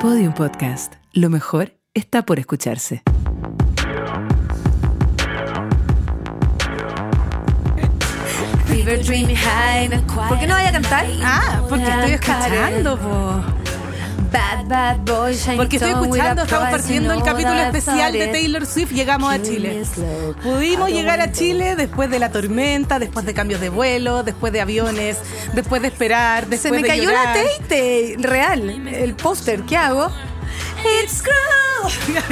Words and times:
Podium 0.00 0.32
Podcast. 0.32 0.94
Lo 1.12 1.28
mejor 1.28 1.72
está 1.92 2.24
por 2.24 2.38
escucharse. 2.38 3.02
¿Por 10.28 10.38
qué 10.38 10.46
no 10.46 10.54
vaya 10.54 10.68
a 10.68 10.72
cantar? 10.72 11.06
Ah, 11.22 11.62
porque 11.68 11.88
estoy 11.88 12.12
escuchando, 12.12 12.96
po. 12.96 13.57
Bad, 14.32 14.66
bad 14.66 14.96
boy, 14.98 15.34
shiny 15.34 15.56
Porque 15.56 15.76
estoy 15.76 15.92
escuchando, 15.92 16.42
estamos 16.42 16.68
partiendo 16.70 17.12
el 17.12 17.22
capítulo 17.22 17.58
especial 17.60 18.12
de. 18.12 18.26
Taylor 18.28 18.66
Swift. 18.66 18.92
Llegamos 18.92 19.32
a 19.32 19.40
Chile. 19.42 19.84
Pudimos 20.42 20.90
llegar 20.90 21.20
a 21.20 21.32
Chile 21.32 21.76
después 21.76 22.10
de 22.10 22.18
la 22.18 22.30
tormenta, 22.30 22.98
después 22.98 23.24
de 23.24 23.34
cambios 23.34 23.60
de 23.60 23.70
vuelo, 23.70 24.22
después 24.22 24.52
de 24.52 24.60
aviones, 24.60 25.18
después 25.54 25.80
de 25.82 25.88
esperar, 25.88 26.46
Se 26.56 26.70
me 26.70 26.82
de 26.82 26.88
cayó 26.88 27.04
llorar. 27.04 27.26
la 27.26 27.32
teite, 27.32 28.16
real, 28.18 28.86
el 28.88 29.14
póster, 29.14 29.62
¿qué 29.62 29.76
hago? 29.76 30.10
It's 31.02 31.22
cruel. 31.22 32.28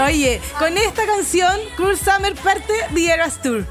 Oye, 0.06 0.40
con 0.58 0.76
esta 0.76 1.04
canción, 1.06 1.52
Cruel 1.76 1.98
Summer 1.98 2.34
parte 2.34 2.72
The 2.94 3.12
Eras 3.12 3.40
Tour. 3.42 3.66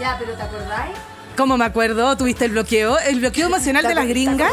Ya, 0.00 0.16
pero 0.18 0.32
¿te 0.34 0.42
acordáis? 0.42 0.96
¿Cómo 1.36 1.58
me 1.58 1.66
acuerdo? 1.66 2.16
¿Tuviste 2.16 2.46
el 2.46 2.52
bloqueo? 2.52 2.98
¿El 2.98 3.20
bloqueo 3.20 3.48
emocional 3.48 3.82
¿Te 3.82 3.88
de 3.88 3.94
las 3.94 4.06
gringas? 4.06 4.50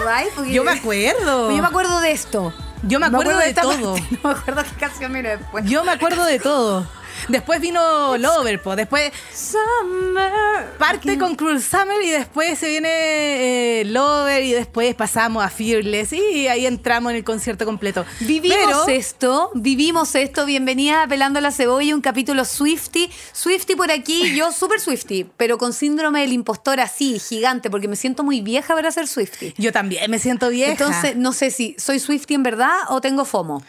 Yo 0.49 0.63
me 0.63 0.71
acuerdo. 0.71 1.49
Yo 1.49 1.61
me 1.61 1.67
acuerdo 1.67 2.01
de 2.01 2.11
esto. 2.11 2.53
Yo 2.83 2.99
me 2.99 3.05
acuerdo 3.05 3.37
de 3.37 3.53
todo. 3.53 3.93
parte, 3.95 4.17
No 4.23 4.29
me 4.29 4.35
acuerdo 4.35 4.63
qué 4.63 4.75
canción 4.79 5.13
viene 5.13 5.37
después. 5.37 5.65
Yo 5.65 5.85
me 5.85 5.91
acuerdo 5.91 6.25
de 6.25 6.39
todo. 6.39 6.85
Después 7.27 7.61
vino 7.61 8.17
Lover, 8.17 8.61
po. 8.61 8.75
Después 8.75 9.11
Summer. 9.33 10.77
parte 10.77 11.17
con 11.17 11.35
Cruel 11.35 11.61
Summer 11.61 12.01
y 12.03 12.09
después 12.09 12.59
se 12.59 12.67
viene 12.67 13.81
eh, 13.81 13.85
Lover 13.85 14.43
y 14.43 14.53
después 14.53 14.93
pasamos 14.95 15.43
a 15.43 15.49
Fearless 15.49 16.13
y 16.13 16.47
ahí 16.47 16.65
entramos 16.65 17.11
en 17.11 17.17
el 17.17 17.23
concierto 17.23 17.65
completo. 17.65 18.05
Vivimos 18.19 18.57
Pero, 18.57 18.87
esto, 18.87 19.51
vivimos 19.53 20.15
esto. 20.15 20.45
Bienvenida 20.45 21.03
a 21.03 21.07
Pelando 21.07 21.39
la 21.39 21.51
Cebolla, 21.51 21.95
un 21.95 22.01
capítulo 22.01 22.45
Swifty. 22.45 23.09
Swifty 23.31 23.75
por 23.75 23.91
aquí, 23.91 24.35
yo 24.35 24.51
súper 24.53 24.79
Swifty, 24.79 25.25
pero 25.37 25.57
con 25.57 25.73
síndrome 25.73 26.21
del 26.21 26.33
impostor 26.33 26.79
así, 26.79 27.19
gigante, 27.19 27.69
porque 27.69 27.87
me 27.87 27.95
siento 27.95 28.23
muy 28.23 28.41
vieja 28.41 28.73
para 28.73 28.91
ser 28.91 29.07
Swifty. 29.07 29.53
Yo 29.57 29.71
también 29.71 30.09
me 30.11 30.19
siento 30.19 30.49
vieja. 30.49 30.71
Entonces, 30.71 31.15
no 31.15 31.31
sé 31.33 31.51
si 31.51 31.75
soy 31.77 31.99
Swifty 31.99 32.33
en 32.33 32.43
verdad 32.43 32.73
o 32.89 33.01
tengo 33.01 33.25
FOMO. 33.25 33.63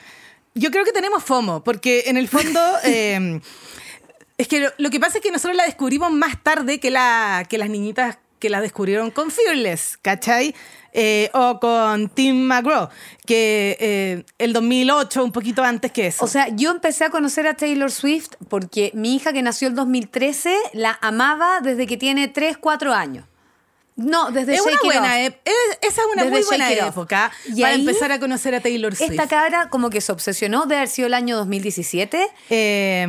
Yo 0.55 0.70
creo 0.70 0.84
que 0.84 0.92
tenemos 0.92 1.24
FOMO, 1.24 1.64
porque 1.64 2.05
en 2.06 2.16
el 2.16 2.28
fondo. 2.28 2.60
eh, 2.84 3.41
es 4.36 4.48
que 4.48 4.61
lo, 4.61 4.70
lo 4.78 4.91
que 4.91 4.98
pasa 4.98 5.19
es 5.19 5.22
que 5.22 5.30
nosotros 5.30 5.56
la 5.56 5.64
descubrimos 5.64 6.11
más 6.11 6.42
tarde 6.42 6.80
que, 6.80 6.91
la, 6.91 7.46
que 7.48 7.56
las 7.56 7.70
niñitas 7.70 8.19
que 8.44 8.50
la 8.50 8.61
descubrieron 8.61 9.11
con 9.11 9.30
Fearless, 9.30 9.96
¿cachai? 10.02 10.55
Eh, 10.92 11.30
o 11.33 11.58
con 11.58 12.08
Tim 12.08 12.42
McGraw, 12.42 12.88
que 13.27 13.77
eh, 13.80 14.24
el 14.38 14.52
2008, 14.52 15.24
un 15.24 15.33
poquito 15.33 15.64
antes 15.64 15.91
que 15.91 16.08
eso. 16.08 16.24
O 16.24 16.28
sea, 16.28 16.48
yo 16.55 16.70
empecé 16.70 17.05
a 17.05 17.11
conocer 17.11 17.46
a 17.46 17.55
Taylor 17.55 17.91
Swift 17.91 18.34
porque 18.48 18.92
mi 18.94 19.16
hija 19.16 19.33
que 19.33 19.42
nació 19.42 19.68
el 19.68 19.74
2013 19.74 20.56
la 20.74 20.98
amaba 21.00 21.61
desde 21.62 21.86
que 21.86 21.96
tiene 21.96 22.28
3, 22.28 22.58
4 22.58 22.92
años. 22.92 23.24
No, 23.96 24.30
desde 24.32 24.54
es 24.54 24.60
una 24.62 24.72
It 24.72 24.80
buena 24.82 25.12
Off. 25.14 25.34
es- 25.44 25.78
esa 25.80 26.00
es 26.02 26.06
una 26.12 26.24
Desde 26.24 26.36
muy 26.36 26.42
buena 26.44 26.70
época 26.72 27.30
Y 27.46 27.60
para 27.60 27.74
ahí, 27.74 27.80
empezar 27.80 28.10
a 28.10 28.18
conocer 28.18 28.54
a 28.54 28.60
Taylor 28.60 28.94
Swift. 28.96 29.10
Esta 29.12 29.28
cabra 29.28 29.68
como 29.70 29.88
que 29.90 30.00
se 30.00 30.10
obsesionó 30.10 30.66
de 30.66 30.76
haber 30.76 30.88
sido 30.88 31.06
el 31.06 31.14
año 31.14 31.36
2017, 31.36 32.28
Eh, 32.50 33.06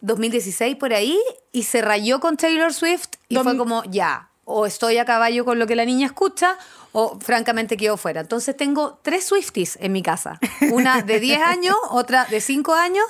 2016 0.00 0.76
por 0.76 0.92
ahí, 0.92 1.18
y 1.52 1.62
se 1.64 1.82
rayó 1.82 2.18
con 2.20 2.36
Taylor 2.36 2.72
Swift 2.72 3.08
y 3.28 3.36
fue 3.36 3.56
como, 3.56 3.84
ya, 3.84 4.28
o 4.44 4.66
estoy 4.66 4.98
a 4.98 5.04
caballo 5.04 5.44
con 5.44 5.58
lo 5.58 5.66
que 5.66 5.76
la 5.76 5.84
niña 5.84 6.06
escucha, 6.06 6.58
o 6.92 7.18
francamente 7.20 7.76
quedo 7.76 7.96
fuera. 7.96 8.20
Entonces 8.20 8.56
tengo 8.56 8.98
tres 9.02 9.24
Swifties 9.26 9.78
en 9.80 9.92
mi 9.92 10.02
casa. 10.02 10.38
Una 10.72 11.02
de 11.02 11.18
10 11.20 11.40
años, 11.46 11.76
otra 11.90 12.24
de 12.26 12.40
5 12.40 12.74
años, 12.74 13.04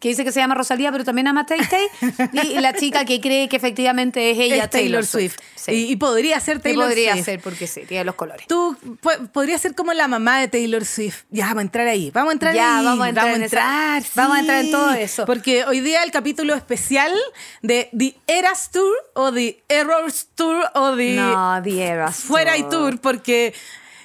que 0.00 0.08
dice 0.08 0.22
que 0.24 0.32
se 0.32 0.40
llama 0.40 0.54
Rosalía, 0.54 0.92
pero 0.92 1.02
también 1.04 1.26
ama 1.28 1.46
Tay 1.46 1.60
Tay, 1.60 1.86
y 2.32 2.60
la 2.60 2.74
chica 2.74 3.04
que 3.06 3.20
cree 3.20 3.48
que 3.48 3.56
efectivamente 3.56 4.30
es 4.30 4.38
ella, 4.38 4.64
es 4.64 4.70
Taylor, 4.70 5.06
Swift. 5.06 5.36
Sí. 5.54 5.72
Y, 5.72 5.92
y 5.92 5.96
podría 5.96 6.38
ser 6.40 6.60
Taylor 6.60 6.86
podría 6.88 7.12
Swift. 7.14 7.24
ser, 7.24 7.40
porque 7.40 7.66
sí, 7.66 7.82
tiene 7.88 8.04
los 8.04 8.14
colores. 8.16 8.46
Tú 8.46 8.76
pu- 9.02 9.30
podrías 9.30 9.60
ser 9.62 9.74
como 9.74 9.94
la 9.94 10.06
mamá 10.08 10.40
de 10.40 10.48
Taylor 10.48 10.84
Swift. 10.84 11.22
Ya, 11.30 11.46
vamos 11.46 11.58
a 11.60 11.62
entrar 11.62 11.88
ahí. 11.88 12.10
Vamos 12.10 12.30
a 12.30 12.32
entrar 12.34 12.54
Ya, 12.54 12.78
ahí. 12.80 12.84
vamos 12.84 13.06
a 13.06 13.08
entrar 13.08 13.28
en 13.28 13.42
esa- 13.42 13.44
entrar, 13.44 14.02
vamos 14.14 14.36
a 14.36 14.40
entrar 14.40 14.64
en 14.64 14.70
todo 14.70 14.90
eso. 14.92 15.24
Porque 15.24 15.64
hoy 15.64 15.80
día 15.80 16.02
el 16.02 16.10
capítulo 16.10 16.54
especial 16.54 17.12
de 17.62 17.88
The 17.96 18.14
Eras 18.26 18.70
Tour 18.70 18.94
o 19.14 19.32
The 19.32 19.62
Errors 19.68 20.28
Tour 20.34 20.64
o 20.74 20.94
The 20.96 21.16
No, 21.16 21.60
The 21.62 21.82
Eras 21.82 22.16
Fuera 22.16 22.58
y. 22.58 22.64
Tour. 22.68 23.00
Porque 23.00 23.54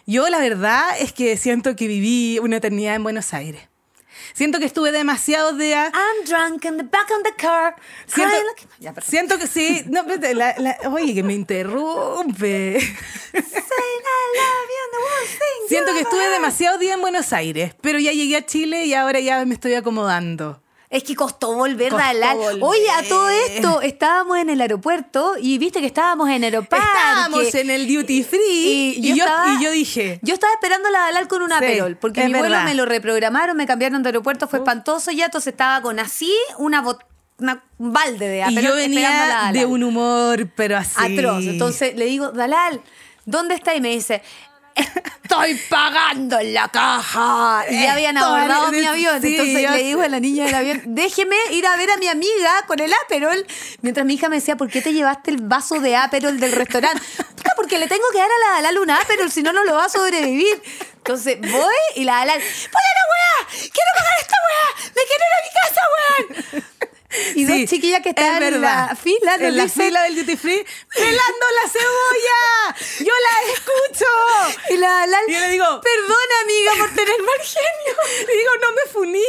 yo 0.05 0.29
la 0.29 0.39
verdad 0.39 0.83
es 0.99 1.11
que 1.11 1.35
siento 1.35 1.75
que 1.75 1.87
viví 1.87 2.39
una 2.39 2.57
eternidad 2.57 2.95
en 2.95 3.03
Buenos 3.03 3.33
Aires. 3.33 3.63
Siento 4.39 4.57
que 4.59 4.63
estuve 4.67 4.93
demasiados 4.93 5.57
días. 5.57 5.91
I'm 5.93 6.23
drunk 6.25 6.63
in 6.63 6.77
the 6.77 6.83
back 6.83 7.11
of 7.11 7.23
the 7.23 7.33
car. 7.35 7.75
Siento, 8.07 8.37
Ya, 8.79 8.93
siento 9.01 9.37
que 9.37 9.47
sí. 9.47 9.83
No, 9.87 9.99
espérate, 9.99 10.33
la- 10.33 10.55
la- 10.57 10.77
oye, 10.89 11.13
que 11.13 11.23
me 11.23 11.33
interrumpe. 11.33 12.79
Saying 12.79 13.43
I 13.43 14.37
love 14.39 14.69
you 14.69 14.81
and 14.85 14.93
the 14.93 15.03
worst 15.03 15.31
thing 15.33 15.67
Siento 15.67 15.91
que 15.91 15.99
estuve 15.99 16.29
demasiado 16.29 16.77
días 16.77 16.95
en 16.95 17.01
Buenos 17.01 17.33
Aires, 17.33 17.73
pero 17.81 17.99
ya 17.99 18.13
llegué 18.13 18.37
a 18.37 18.45
Chile 18.45 18.85
y 18.85 18.93
ahora 18.93 19.19
ya 19.19 19.43
me 19.43 19.55
estoy 19.55 19.73
acomodando. 19.73 20.63
Es 20.89 21.03
que 21.03 21.15
costó 21.15 21.53
volver, 21.53 21.89
Costó 21.91 22.03
Dalal. 22.03 22.37
volver. 22.37 22.63
Oye, 22.63 22.89
a 22.89 23.03
todo 23.07 23.29
esto, 23.29 23.81
estábamos 23.81 24.39
en 24.39 24.49
el 24.49 24.59
aeropuerto 24.59 25.35
y 25.39 25.59
viste 25.59 25.81
que 25.81 25.85
estábamos 25.85 26.27
en 26.29 26.43
Aeroparque. 26.43 26.83
Estábamos 26.83 27.53
en 27.55 27.69
el 27.69 27.87
duty 27.87 28.23
free 28.23 28.95
y, 28.97 29.13
yo, 29.15 29.23
estaba- 29.23 29.53
y 29.53 29.63
yo 29.63 29.69
dije, 29.69 30.19
Yo 30.23 30.33
estaba 30.33 30.51
esperando 30.53 30.87
a 30.87 30.91
la 30.91 30.99
Dalal 31.01 31.27
con 31.27 31.43
un 31.43 31.49
Sí, 31.51 31.95
porque 32.01 32.23
mi 32.25 32.31
vuelo 32.31 32.49
verdad. 32.49 32.65
me 32.65 32.73
lo 32.73 32.85
reprogramaron, 32.85 33.55
me 33.55 33.67
cambiaron 33.67 34.01
de 34.01 34.09
aeropuerto, 34.09 34.47
fue 34.47 34.59
espantoso 34.59 35.11
ya, 35.11 35.25
entonces 35.25 35.53
estaba 35.53 35.79
con 35.83 35.99
así 35.99 36.33
una, 36.57 36.83
una- 37.37 37.63
un 37.77 37.93
balde 37.93 38.27
de 38.27 38.37
y 38.39 38.41
Aperol 38.41 38.63
yo 38.63 38.69
a 38.69 38.75
la 38.75 38.81
venía 38.81 39.49
de 39.53 39.65
un 39.67 39.83
humor, 39.83 40.49
pero 40.55 40.75
así. 40.75 40.95
atroz. 40.97 41.45
Entonces 41.45 41.95
le 41.97 42.05
digo, 42.05 42.31
Dalal, 42.31 42.81
¿dónde 43.25 43.53
está? 43.53 43.75
Y 43.75 43.81
me 43.81 43.89
dice, 43.89 44.23
estoy 44.75 45.55
pagando 45.69 46.39
en 46.39 46.53
la 46.53 46.67
caja. 46.69 47.65
Y 47.69 47.81
ya 47.83 47.93
habían 47.93 48.17
abordado 48.17 48.71
mi 48.71 48.85
avión. 48.85 49.21
sí, 49.21 49.35
Entonces 49.35 49.61
yo 49.61 49.71
le 49.71 49.83
digo 49.83 50.01
a 50.01 50.07
la 50.07 50.19
niña 50.19 50.45
del 50.45 50.55
avión, 50.55 50.81
déjeme 50.87 51.35
ir 51.51 51.65
a 51.67 51.75
ver 51.77 51.91
a 51.91 51.97
mi 51.97 52.07
amiga 52.07 52.63
con 52.67 52.79
el 52.79 52.91
Aperol. 53.05 53.45
Mientras 53.81 54.05
mi 54.05 54.15
hija 54.15 54.29
me 54.29 54.37
decía, 54.37 54.55
¿por 54.57 54.69
qué 54.69 54.81
te 54.81 54.93
llevaste 54.93 55.31
el 55.31 55.37
vaso 55.41 55.79
de 55.79 55.95
Aperol 55.95 56.39
del 56.39 56.51
restaurante? 56.53 57.01
"Puta, 57.35 57.53
Porque 57.55 57.77
le 57.77 57.87
tengo 57.87 58.05
que 58.11 58.17
dar 58.19 58.29
a 58.29 58.39
la 58.47 58.55
Dalal 58.61 58.79
un 58.79 58.91
Aperol, 58.91 59.31
si 59.31 59.43
no, 59.43 59.53
no 59.53 59.63
lo 59.63 59.75
va 59.75 59.85
a 59.85 59.89
sobrevivir. 59.89 60.61
Entonces 60.97 61.39
voy 61.39 61.75
y 61.95 62.03
la 62.03 62.17
Dalal, 62.17 62.39
¡Ponle 62.39 62.91
la 62.97 63.05
weá! 63.11 63.47
¡Quiero 63.49 63.91
pagar 63.95 64.13
esta 64.19 64.35
weá! 64.45 64.91
¡Me 64.95 65.01
quiero 65.07 65.23
ir 65.25 65.33
a 65.35 65.43
mi 65.45 65.51
casa, 65.59 65.81
weón! 65.95 66.88
Y 67.35 67.45
Sí, 67.45 67.61
dos 67.61 67.69
chiquillas 67.69 68.01
que 68.01 68.09
es 68.09 68.15
estaban 68.15 68.43
en 68.43 68.61
la 68.61 68.95
fila 68.95 69.35
en 69.35 69.57
la 69.57 69.63
dicen, 69.63 69.85
fila 69.85 70.03
del 70.03 70.15
duty 70.15 70.37
free, 70.37 70.65
pelando 70.93 71.45
la 71.61 71.69
cebolla. 71.69 72.75
Yo 72.99 73.13
la 73.25 73.53
escucho. 73.53 74.05
Y 74.69 74.77
la 74.77 74.89
Dalal, 74.89 75.23
Y 75.27 75.33
yo 75.33 75.39
le 75.39 75.49
digo, 75.49 75.65
perdona 75.81 76.35
amiga 76.43 76.71
por 76.77 76.89
tener 76.95 77.21
mal 77.21 77.39
genio. 77.39 78.27
Le 78.27 78.37
digo, 78.37 78.51
no 78.61 78.71
me 78.71 78.91
funí. 78.91 79.23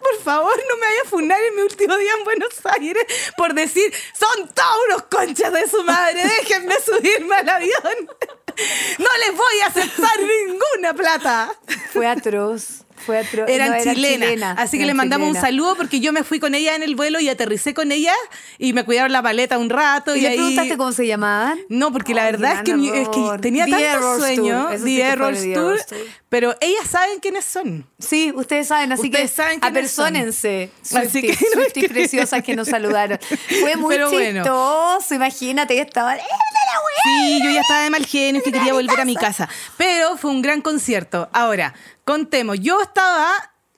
Por 0.00 0.22
favor, 0.22 0.56
no 0.68 0.76
me 0.76 0.86
vaya 0.86 1.00
a 1.04 1.08
funar 1.08 1.42
en 1.42 1.56
mi 1.56 1.62
último 1.62 1.96
día 1.96 2.12
en 2.18 2.24
Buenos 2.24 2.54
Aires 2.64 3.04
por 3.36 3.54
decir, 3.54 3.92
son 4.18 4.48
todos 4.54 4.78
unos 4.88 5.02
conchas 5.04 5.52
de 5.52 5.68
su 5.68 5.82
madre, 5.84 6.22
déjenme 6.22 6.74
subirme 6.80 7.36
al 7.36 7.48
avión. 7.48 8.10
No 8.98 9.08
les 9.18 9.36
voy 9.36 9.60
a 9.62 9.66
aceptar 9.66 10.18
ninguna 10.20 10.94
plata. 10.94 11.54
Fue 11.92 12.06
atroz, 12.06 12.84
fue. 12.98 13.22
Eran 13.48 13.70
No, 13.70 13.74
era 13.76 13.94
chilenas. 13.94 14.28
chilena, 14.28 14.52
así 14.52 14.76
que 14.76 14.84
eran 14.84 14.88
le 14.88 14.94
mandamos 14.94 15.28
un 15.28 15.34
saludo 15.40 15.76
porque 15.76 16.00
yo 16.00 16.12
me 16.12 16.24
fui 16.24 16.40
con 16.40 16.54
ella 16.54 16.74
en 16.74 16.82
el 16.82 16.96
vuelo 16.96 17.20
y 17.20 17.28
aterricé 17.28 17.74
con 17.74 17.92
ella 17.92 18.12
y 18.58 18.72
me 18.72 18.84
cuidaron 18.84 19.12
la 19.12 19.22
paleta 19.22 19.58
un 19.58 19.70
rato. 19.70 20.14
¿Y 20.14 20.18
Y, 20.18 20.22
le 20.22 20.28
ahí... 20.28 20.36
preguntaste 20.36 20.76
cómo 20.76 20.92
se 20.92 21.06
llamaban? 21.06 21.58
No, 21.68 21.92
porque 21.92 22.14
la 22.14 22.24
verdad 22.24 22.54
es 22.54 22.62
que, 22.62 23.00
es 23.02 23.40
tenía 23.40 23.66
tanto 23.66 24.18
sueño, 24.18 24.68
The 24.82 25.00
Errors 25.00 25.42
Tour. 25.54 25.78
Pero 26.28 26.54
ellas 26.60 26.86
saben 26.90 27.20
quiénes 27.20 27.44
son. 27.44 27.86
Sí, 27.98 28.32
ustedes 28.34 28.68
saben, 28.68 28.92
así 28.92 29.06
Ustedes 29.06 29.30
que 29.30 29.36
saben 29.36 29.60
son. 29.60 29.68
apersónense. 29.70 30.70
Así 30.82 30.94
Swifties, 31.20 31.38
que 31.38 31.44
no 31.44 31.50
Swifties 31.62 31.66
es 31.84 31.88
que- 31.88 31.88
preciosas 31.94 32.42
que 32.42 32.54
nos 32.56 32.68
saludaron. 32.68 33.18
Fue 33.60 33.76
muy 33.76 33.94
Pero 33.94 34.10
bueno. 34.10 34.42
chistoso, 34.42 35.14
imagínate 35.14 35.74
que 35.74 35.80
estaban... 35.82 36.18
¡Eh! 36.18 36.22
Sí, 37.04 37.40
yo 37.42 37.50
ya 37.50 37.60
estaba 37.60 37.82
de 37.84 37.90
mal 37.90 38.04
genio 38.04 38.42
que 38.42 38.52
quería 38.52 38.72
volver 38.74 39.00
a 39.00 39.04
mi 39.04 39.14
casa. 39.16 39.48
Pero 39.76 40.16
fue 40.18 40.30
un 40.30 40.42
gran 40.42 40.60
concierto. 40.60 41.28
Ahora, 41.32 41.72
contemos. 42.04 42.58
Yo 42.60 42.80
estaba 42.82 43.30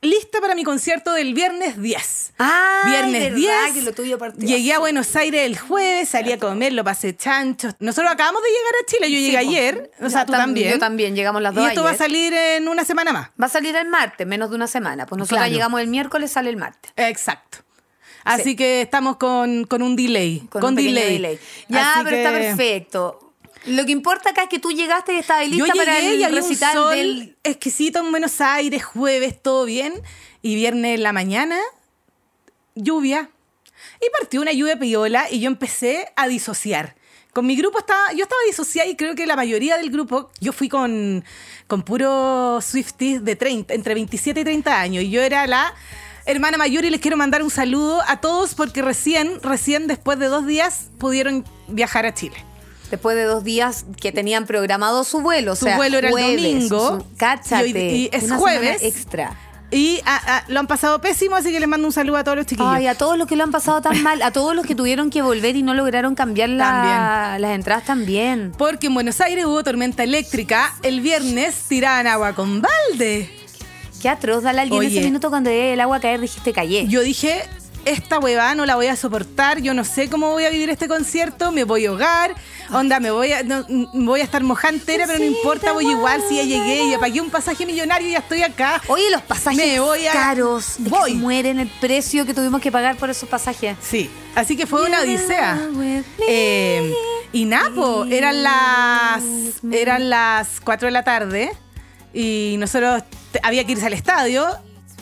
lista 0.02 0.40
para 0.40 0.54
mi 0.54 0.64
concierto 0.64 1.12
del 1.12 1.34
viernes 1.34 1.80
10. 1.80 2.32
Ay, 2.38 2.90
viernes 2.90 3.22
verdad 3.34 3.36
10. 3.66 3.74
que 3.74 3.82
lo 3.82 3.92
tuyo 3.92 4.18
partió 4.18 4.46
llegué 4.48 4.72
a. 4.72 4.78
Buenos 4.78 5.14
Aires 5.16 5.42
el 5.46 5.58
jueves, 5.58 6.08
salí 6.08 6.32
a 6.32 6.38
comer, 6.38 6.72
lo 6.72 6.82
pasé 6.84 7.14
chancho. 7.16 7.68
Nosotros 7.80 8.10
acabamos 8.12 8.42
de 8.42 8.48
llegar 8.48 8.72
a 8.82 8.86
Chile. 8.86 9.10
Yo 9.10 9.18
Sí, 9.18 9.24
llegué 9.26 9.36
ayer. 9.38 9.90
O 10.00 10.08
sea, 10.08 10.20
Yo 10.20 10.26
tú 10.26 10.32
tam- 10.32 10.38
también. 10.38 10.72
Yo 10.72 10.78
también, 10.78 11.14
llegamos 11.14 11.42
las 11.42 11.54
dos 11.54 11.64
Y 11.64 11.68
esto 11.68 11.82
va 11.84 11.90
a 11.90 11.96
salir 11.96 12.32
en 12.32 12.68
una 12.68 12.84
semana 12.84 13.12
más. 13.12 13.30
Va 13.40 13.46
a 13.46 13.50
salir 13.50 13.76
el 13.76 13.88
martes, 13.88 14.26
menos 14.26 14.48
de 14.50 14.56
una 14.56 14.66
semana. 14.66 15.06
Pues 15.06 15.18
nosotros 15.18 15.38
Claro. 15.38 15.52
llegamos 15.52 15.80
el 15.80 15.88
miércoles, 15.88 16.32
sale 16.32 16.48
el 16.50 16.56
martes. 16.56 16.92
Exacto. 16.96 17.58
Así 18.24 18.42
Sí. 18.50 18.56
que 18.56 18.82
estamos 18.82 19.16
con, 19.16 19.64
con 19.64 19.82
un 19.82 19.96
delay. 19.96 20.40
Con, 20.50 20.64
un 20.64 20.74
pequeño 20.76 20.94
delay. 21.00 21.38
Ya, 21.68 21.92
Así 21.94 22.00
pero 22.04 22.16
está 22.16 22.32
perfecto. 22.32 23.29
Lo 23.66 23.84
que 23.84 23.92
importa 23.92 24.30
acá 24.30 24.44
es 24.44 24.48
que 24.48 24.58
tú 24.58 24.70
llegaste 24.72 25.12
y 25.14 25.18
estabas 25.18 25.46
Yo 25.48 25.64
lista 25.64 25.74
para 25.74 26.00
llegué 26.00 26.14
y 26.14 26.22
el 26.22 26.24
había 26.24 26.28
un 26.28 26.48
recital 26.48 26.72
sol 26.72 26.96
del... 26.96 27.36
exquisito 27.44 27.98
en 27.98 28.10
Buenos 28.10 28.40
Aires, 28.40 28.84
jueves, 28.84 29.40
todo 29.40 29.64
bien. 29.64 29.92
Y 30.42 30.54
viernes 30.54 30.94
en 30.94 31.02
la 31.02 31.12
mañana, 31.12 31.58
lluvia. 32.74 33.30
Y 34.00 34.10
partió 34.18 34.40
una 34.40 34.52
lluvia 34.52 34.78
piola 34.78 35.26
y 35.30 35.40
yo 35.40 35.48
empecé 35.48 36.08
a 36.16 36.26
disociar. 36.28 36.96
Con 37.32 37.46
mi 37.46 37.54
grupo 37.54 37.78
estaba, 37.78 38.12
yo 38.12 38.24
estaba 38.24 38.40
disociada 38.46 38.88
y 38.88 38.96
creo 38.96 39.14
que 39.14 39.26
la 39.26 39.36
mayoría 39.36 39.76
del 39.76 39.90
grupo, 39.90 40.30
yo 40.40 40.52
fui 40.52 40.68
con, 40.68 41.24
con 41.66 41.82
puros 41.82 42.64
Swifties 42.64 43.24
de 43.24 43.36
30, 43.36 43.74
entre 43.74 43.94
27 43.94 44.40
y 44.40 44.44
30 44.44 44.80
años. 44.80 45.04
Y 45.04 45.10
yo 45.10 45.20
era 45.22 45.46
la 45.46 45.72
hermana 46.24 46.58
mayor 46.58 46.84
y 46.84 46.90
les 46.90 47.00
quiero 47.00 47.16
mandar 47.16 47.42
un 47.42 47.50
saludo 47.50 48.02
a 48.06 48.20
todos 48.20 48.54
porque 48.54 48.82
recién, 48.82 49.40
recién 49.42 49.86
después 49.86 50.18
de 50.18 50.26
dos 50.26 50.46
días 50.46 50.90
pudieron 50.98 51.44
viajar 51.68 52.06
a 52.06 52.14
Chile. 52.14 52.49
Después 52.90 53.16
de 53.16 53.22
dos 53.24 53.44
días 53.44 53.84
que 54.00 54.12
tenían 54.12 54.46
programado 54.46 55.04
su 55.04 55.20
vuelo. 55.20 55.52
o 55.52 55.56
Su 55.56 55.66
vuelo 55.66 55.98
era 55.98 56.08
el 56.08 56.14
domingo, 56.14 56.98
su- 57.00 57.16
cáchate. 57.16 57.68
y 57.68 57.72
hoy- 57.72 57.80
y 57.96 58.10
es 58.12 58.24
una 58.24 58.36
jueves. 58.38 58.82
extra. 58.82 59.36
Y 59.72 60.00
ah, 60.04 60.20
ah, 60.26 60.44
lo 60.48 60.58
han 60.58 60.66
pasado 60.66 61.00
pésimo, 61.00 61.36
así 61.36 61.52
que 61.52 61.60
les 61.60 61.68
mando 61.68 61.86
un 61.86 61.92
saludo 61.92 62.16
a 62.16 62.24
todos 62.24 62.36
los 62.36 62.44
chiquillos. 62.46 62.72
Ay, 62.74 62.88
a 62.88 62.96
todos 62.96 63.16
los 63.16 63.28
que 63.28 63.36
lo 63.36 63.44
han 63.44 63.52
pasado 63.52 63.80
tan 63.80 64.02
mal, 64.02 64.20
a 64.22 64.32
todos 64.32 64.56
los 64.56 64.66
que 64.66 64.74
tuvieron 64.74 65.10
que 65.10 65.22
volver 65.22 65.54
y 65.54 65.62
no 65.62 65.74
lograron 65.74 66.16
cambiar 66.16 66.48
la- 66.48 67.36
las 67.38 67.52
entradas 67.54 67.84
también. 67.84 68.52
Porque 68.58 68.88
en 68.88 68.94
Buenos 68.94 69.20
Aires 69.20 69.44
hubo 69.44 69.62
tormenta 69.62 70.02
eléctrica. 70.02 70.74
El 70.82 71.00
viernes 71.00 71.54
tiraban 71.68 72.08
agua 72.08 72.34
con 72.34 72.60
balde. 72.60 73.30
Qué 74.02 74.08
atroz, 74.08 74.42
Dalal. 74.42 74.72
Y 74.72 74.76
en 74.76 74.82
ese 74.82 75.00
minuto 75.02 75.30
cuando 75.30 75.50
el 75.50 75.78
agua 75.80 76.00
caer 76.00 76.20
dijiste 76.20 76.52
callé. 76.52 76.88
Yo 76.88 77.02
dije, 77.02 77.42
esta 77.92 78.18
huevada 78.18 78.54
no 78.54 78.64
la 78.66 78.76
voy 78.76 78.86
a 78.86 78.96
soportar. 78.96 79.60
Yo 79.60 79.74
no 79.74 79.84
sé 79.84 80.08
cómo 80.08 80.30
voy 80.30 80.44
a 80.44 80.50
vivir 80.50 80.70
este 80.70 80.88
concierto. 80.88 81.52
Me 81.52 81.64
voy 81.64 81.86
a 81.86 81.90
ahogar. 81.90 82.34
Onda, 82.72 83.00
me 83.00 83.10
voy 83.10 83.32
a, 83.32 83.42
no, 83.42 83.64
mm, 83.68 84.04
voy 84.06 84.20
a 84.20 84.24
estar 84.24 84.42
mojada 84.42 84.72
entera, 84.74 85.06
pero 85.06 85.18
no 85.18 85.24
importa, 85.24 85.72
voy 85.72 85.88
igual. 85.88 86.22
Si 86.28 86.36
ya 86.36 86.44
llegué 86.44 86.84
y 86.84 86.90
ya 86.92 86.98
pagué 86.98 87.20
un 87.20 87.30
pasaje 87.30 87.66
millonario 87.66 88.08
y 88.08 88.12
ya 88.12 88.18
estoy 88.18 88.42
acá. 88.42 88.80
Oye, 88.88 89.10
los 89.10 89.22
pasajes 89.22 89.58
Me 89.58 89.80
voy 89.80 90.06
a- 90.06 90.12
caros. 90.12 90.74
Voy. 90.78 91.14
mueren 91.14 91.58
el 91.58 91.68
precio 91.80 92.24
que 92.24 92.32
tuvimos 92.34 92.60
que 92.60 92.70
pagar 92.70 92.96
por 92.96 93.10
esos 93.10 93.28
pasajes. 93.28 93.76
Sí, 93.82 94.08
así 94.34 94.56
que 94.56 94.66
fue 94.66 94.86
una 94.86 95.00
odisea. 95.00 95.58
Eh, 96.28 96.94
y 97.32 97.44
Napo, 97.44 98.04
eran 98.06 98.42
las 98.42 99.22
eran 99.70 100.08
las 100.10 100.60
4 100.60 100.86
de 100.86 100.92
la 100.92 101.02
tarde 101.04 101.50
y 102.12 102.56
nosotros 102.58 103.02
había 103.42 103.64
que 103.64 103.72
irse 103.72 103.86
al 103.86 103.92
estadio 103.92 104.46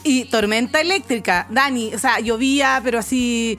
y 0.09 0.25
tormenta 0.25 0.81
eléctrica. 0.81 1.47
Dani, 1.51 1.95
o 1.95 1.99
sea, 1.99 2.21
llovía, 2.21 2.81
pero 2.83 2.99
así 2.99 3.59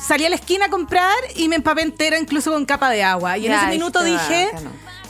salí 0.00 0.24
a 0.24 0.30
la 0.30 0.36
esquina 0.36 0.66
a 0.66 0.68
comprar 0.70 1.14
y 1.36 1.48
me 1.48 1.56
empapé 1.56 1.82
entera 1.82 2.18
incluso 2.18 2.50
con 2.52 2.64
capa 2.64 2.88
de 2.90 3.02
agua. 3.02 3.36
Y 3.38 3.46
en 3.46 3.52
Ya, 3.52 3.62
ese 3.62 3.70
minuto 3.72 4.02
dije, 4.02 4.48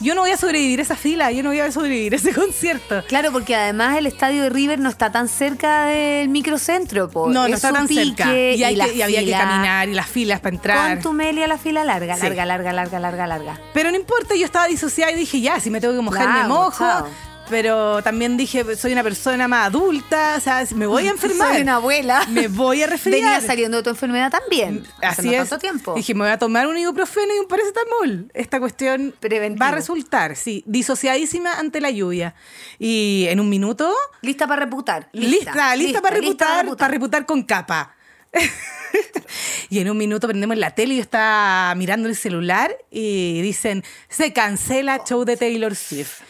yo 0.00 0.14
no 0.17 0.23
voy 0.23 0.31
a 0.32 0.37
sobrevivir 0.37 0.81
esa 0.81 0.96
fila, 0.96 1.31
yo 1.31 1.43
no 1.44 1.50
voy 1.50 1.61
a 1.61 1.70
sobrevivir 1.70 2.14
ese 2.20 2.32
concierto. 2.34 3.05
Claro, 3.06 3.31
porque 3.32 3.55
además 3.55 3.96
el 3.99 4.06
estadio 4.06 4.43
de 4.43 4.50
River 4.50 4.79
no 4.81 4.88
está 4.88 5.12
tan 5.12 5.29
cerca 5.29 5.84
del 5.87 6.29
microcentro. 6.31 7.08
Po. 7.11 7.26
No, 7.29 7.43
no 7.46 7.46
Es 7.49 7.55
está 7.62 7.73
tan 7.73 7.87
cerca. 7.87 8.32
Y, 8.34 8.64
hay 8.64 8.75
la 8.75 8.87
que- 8.87 8.94
y 8.94 9.02
había 9.02 9.25
que 9.25 9.31
caminar 9.31 9.88
y 9.88 9.94
las 9.94 10.06
filas 10.08 10.40
para 10.40 10.56
entrar. 10.56 10.94
Con 10.94 11.02
tu 11.02 11.12
melia 11.12 11.46
la 11.46 11.58
fila 11.58 11.84
larga, 11.84 12.17
Sí. 12.17 12.23
larga, 12.23 12.46
larga, 12.46 12.73
larga, 12.73 12.99
larga, 12.99 13.26
larga. 13.26 13.61
Pero 13.75 13.90
no 13.90 13.96
importa, 13.96 14.34
yo 14.34 14.44
estaba 14.46 14.67
disociada 14.67 15.12
y 15.12 15.17
dije, 15.17 15.40
ya, 15.40 15.61
si 15.61 15.70
me 15.70 15.81
tengo 15.81 15.94
que 15.94 16.00
mojar, 16.00 16.43
me 16.43 16.49
mojo. 16.49 16.79
chao. 16.79 17.06
Pero 17.52 18.02
también 18.02 18.38
dije, 18.38 18.76
soy 18.76 18.93
una 18.93 19.02
persona 19.02 19.46
más 19.46 19.66
adulta, 19.66 20.37
o 20.38 20.40
sea, 20.40 20.66
me 20.75 20.87
voy 20.87 21.06
a 21.06 21.10
enfermar. 21.16 21.52
Soy 21.52 21.60
una 21.62 21.75
abuela. 21.75 22.25
Me 22.31 22.49
voy 22.49 22.82
a 22.82 22.87
resfriar. 22.88 23.20
Venía 23.20 23.40
saliendo 23.43 23.76
de 23.76 23.82
tu 23.82 23.90
enfermedad 23.90 24.31
también. 24.31 24.84
hace 25.02 25.20
Así 25.20 25.26
no 25.28 25.32
es. 25.34 25.38
tanto 25.50 25.58
tiempo. 25.58 25.94
Dije, 25.94 26.14
me 26.14 26.20
voy 26.25 26.31
a 26.32 26.38
tomar 26.38 26.66
un 26.66 26.78
ibuprofeno 26.78 27.34
y 27.37 27.38
un 27.40 27.46
paracetamol. 27.46 28.31
Esta 28.32 28.58
cuestión 28.58 29.14
Preventivo. 29.20 29.62
va 29.62 29.69
a 29.69 29.75
resultar, 29.75 30.34
sí, 30.34 30.64
disociadísima 30.66 31.58
ante 31.58 31.82
la 31.82 31.90
lluvia. 31.90 32.34
Y 32.78 33.26
en 33.28 33.38
un 33.38 33.50
minuto, 33.50 33.93
lista 34.22 34.46
para 34.46 34.64
reputar. 34.64 35.10
lista, 35.12 35.76
lista, 35.76 36.00
para 36.00 36.16
lista 36.16 36.46
reputar, 36.62 36.76
para 36.78 36.88
reputar 36.90 37.26
con 37.26 37.43
capa. 37.43 37.94
y 39.70 39.79
en 39.81 39.90
un 39.90 39.96
minuto 39.96 40.26
prendemos 40.29 40.56
la 40.56 40.75
tele 40.75 40.94
y 40.94 40.96
yo 40.99 41.02
estaba 41.02 41.75
mirando 41.75 42.08
el 42.08 42.17
celular 42.17 42.76
y 42.90 43.40
dicen, 43.43 43.84
se 44.08 44.32
cancela 44.32 45.02
show 45.05 45.25
de 45.25 45.37
Taylor 45.37 45.75
Swift. 45.75 46.20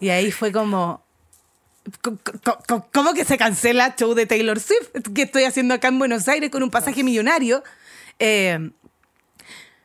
Y 0.00 0.08
ahí 0.10 0.30
fue 0.30 0.52
como, 0.52 1.04
co- 2.00 2.18
co- 2.22 2.58
co- 2.66 2.88
¿cómo 2.92 3.14
que 3.14 3.24
se 3.24 3.38
cancela 3.38 3.94
show 3.96 4.14
de 4.14 4.26
Taylor 4.26 4.60
Swift? 4.60 4.88
¿Qué 5.14 5.22
estoy 5.22 5.44
haciendo 5.44 5.74
acá 5.74 5.88
en 5.88 5.98
Buenos 5.98 6.28
Aires 6.28 6.50
con 6.50 6.62
un 6.62 6.70
pasaje 6.70 7.02
millonario? 7.04 7.62
Eh, 8.18 8.70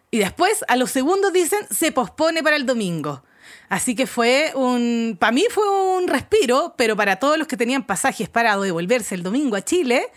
y 0.09 0.19
después, 0.19 0.63
a 0.67 0.75
los 0.77 0.91
segundos 0.91 1.33
dicen, 1.33 1.59
se 1.69 1.91
pospone 1.91 2.41
para 2.41 2.55
el 2.55 2.65
domingo. 2.65 3.23
Así 3.69 3.95
que 3.95 4.07
fue 4.07 4.51
un, 4.55 5.17
para 5.19 5.33
mí 5.33 5.45
fue 5.49 5.69
un 5.97 6.07
respiro, 6.07 6.73
pero 6.77 6.95
para 6.95 7.17
todos 7.17 7.37
los 7.37 7.47
que 7.47 7.57
tenían 7.57 7.85
pasajes 7.85 8.29
parados 8.29 8.63
de 8.63 8.71
volverse 8.71 9.15
el 9.15 9.23
domingo 9.23 9.57
a 9.57 9.61
Chile, 9.65 10.07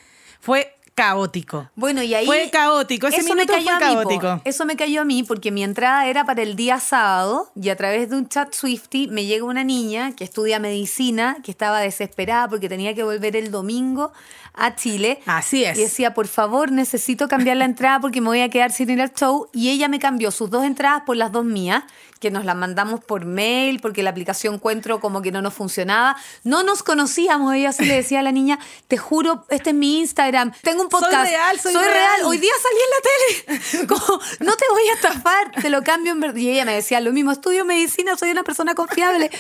fue 0.41 0.77
caótico. 0.95 1.71
Bueno, 1.75 2.03
y 2.03 2.15
ahí. 2.15 2.27
Fue 2.27 2.51
caótico, 2.51 3.07
ese 3.07 3.19
eso 3.19 3.35
me 3.35 3.43
minuto 3.43 3.55
cayó 3.55 3.65
fue 3.65 3.73
a 3.73 3.79
mí, 3.79 3.95
po. 3.95 4.09
caótico. 4.09 4.41
Eso 4.45 4.65
me 4.67 4.77
cayó 4.77 5.01
a 5.01 5.05
mí 5.05 5.23
porque 5.23 5.51
mi 5.51 5.65
entrada 5.65 6.07
era 6.07 6.25
para 6.25 6.43
el 6.43 6.57
día 6.57 6.79
sábado 6.79 7.51
y 7.55 7.71
a 7.71 7.77
través 7.77 8.11
de 8.11 8.17
un 8.17 8.29
chat 8.29 8.53
Swifty 8.55 9.09
me 9.09 9.25
llega 9.25 9.45
una 9.45 9.65
niña 9.65 10.13
que 10.15 10.25
estudia 10.25 10.59
medicina 10.59 11.39
que 11.43 11.51
estaba 11.51 11.81
desesperada 11.81 12.49
porque 12.49 12.69
tenía 12.69 12.95
que 12.95 13.03
volver 13.03 13.37
el 13.37 13.51
domingo 13.51 14.13
a 14.55 14.75
Chile. 14.75 15.21
Así 15.27 15.65
es. 15.65 15.79
Y 15.79 15.83
decía, 15.83 16.15
por 16.15 16.27
favor, 16.27 16.71
necesito 16.71 17.29
cambiar 17.29 17.57
la 17.57 17.65
entrada 17.65 18.01
porque 18.01 18.21
me 18.21 18.29
voy 18.29 18.41
a 18.41 18.51
quedar 18.51 18.73
sin 18.73 18.91
ir 18.91 19.01
al 19.01 19.13
show. 19.15 19.49
Y 19.53 19.71
ella 19.71 19.89
me 19.89 19.99
cambió 19.99 20.31
sus 20.31 20.51
dos 20.51 20.65
entradas 20.65 21.03
por 21.07 21.17
las 21.17 21.33
dos 21.33 21.45
mías, 21.45 21.85
que 22.19 22.31
nos 22.31 22.45
las 22.45 22.57
mandamos 22.57 23.03
por 23.03 23.25
mail 23.25 23.81
porque 23.81 24.03
la 24.03 24.11
aplicación 24.11 24.61
Encuentro 24.61 25.01
como 25.01 25.23
que 25.23 25.33
no 25.33 25.41
nos 25.41 25.55
funcionaba. 25.55 26.17
No 26.45 26.63
nos 26.63 26.83
conocíamos. 26.83 27.55
Ella 27.55 27.71
así 27.71 27.85
le 27.85 27.95
decía 27.95 28.21
a 28.21 28.23
la 28.23 28.33
niña, 28.33 28.59
te 28.89 28.99
juro, 28.99 29.47
este 29.49 29.71
es 29.71 29.77
mi 29.77 30.01
Instagram. 30.01 30.53
Tengo 30.63 30.80
un 30.81 30.89
podcast. 30.89 31.29
real, 31.29 31.61
soy 31.61 31.75
real. 31.75 31.93
real. 31.93 32.21
Hoy 32.25 32.39
día 32.39 32.53
salí 32.63 32.79
en 32.85 33.59
la 33.59 33.61
tele. 33.71 33.87
Como, 33.87 34.21
no 34.41 34.57
te 34.57 34.65
voy 34.71 34.83
a 34.91 34.95
estafar, 34.95 35.53
te 35.61 35.71
lo 35.71 35.83
cambio 35.83 36.13
en 36.13 36.21
verdad. 36.21 36.37
Y 36.37 36.51
ella 36.51 36.65
me 36.65 36.75
decía 36.75 37.01
lo 37.01 37.13
mismo, 37.13 37.33
estudio 37.33 37.65
medicina, 37.65 38.17
soy 38.17 38.31
una 38.31 38.43
persona 38.43 38.75
confiable. 38.75 39.31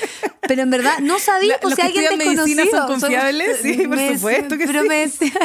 Pero 0.43 0.63
en 0.63 0.71
verdad 0.71 0.99
no 1.01 1.19
sabía, 1.19 1.59
pues 1.61 1.75
si 1.75 1.81
que 1.81 1.87
alguien 1.87 2.19
medicina 2.19 2.65
son 2.71 2.87
confiables, 2.87 3.61
sí, 3.63 3.87
por 3.87 3.99
supuesto 4.15 4.59
que 4.59 4.67
pero 4.67 4.83
sí. 4.83 4.89
me 4.89 4.97
decía... 4.97 5.33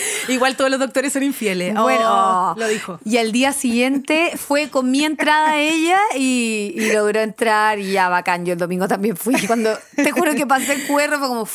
Igual 0.28 0.56
todos 0.56 0.70
los 0.70 0.80
doctores 0.80 1.12
son 1.12 1.22
infieles. 1.22 1.74
Oh, 1.76 1.82
Bueno, 1.82 2.54
lo 2.56 2.68
dijo. 2.68 2.98
Y 3.04 3.18
al 3.18 3.32
día 3.32 3.52
siguiente 3.52 4.32
fue 4.36 4.70
con 4.70 4.90
mi 4.90 5.04
entrada 5.04 5.58
ella 5.58 6.00
y, 6.14 6.72
y 6.76 6.92
logró 6.92 7.20
entrar 7.20 7.78
y 7.78 7.92
ya 7.92 8.08
bacán. 8.08 8.44
Yo 8.44 8.52
el 8.52 8.58
domingo 8.58 8.88
también 8.88 9.16
fui. 9.16 9.34
Cuando 9.46 9.76
te 9.94 10.10
juro 10.12 10.34
que 10.34 10.46
pasé 10.46 10.74
el 10.74 10.86
QR 10.86 11.18
fue 11.18 11.28
como. 11.28 11.48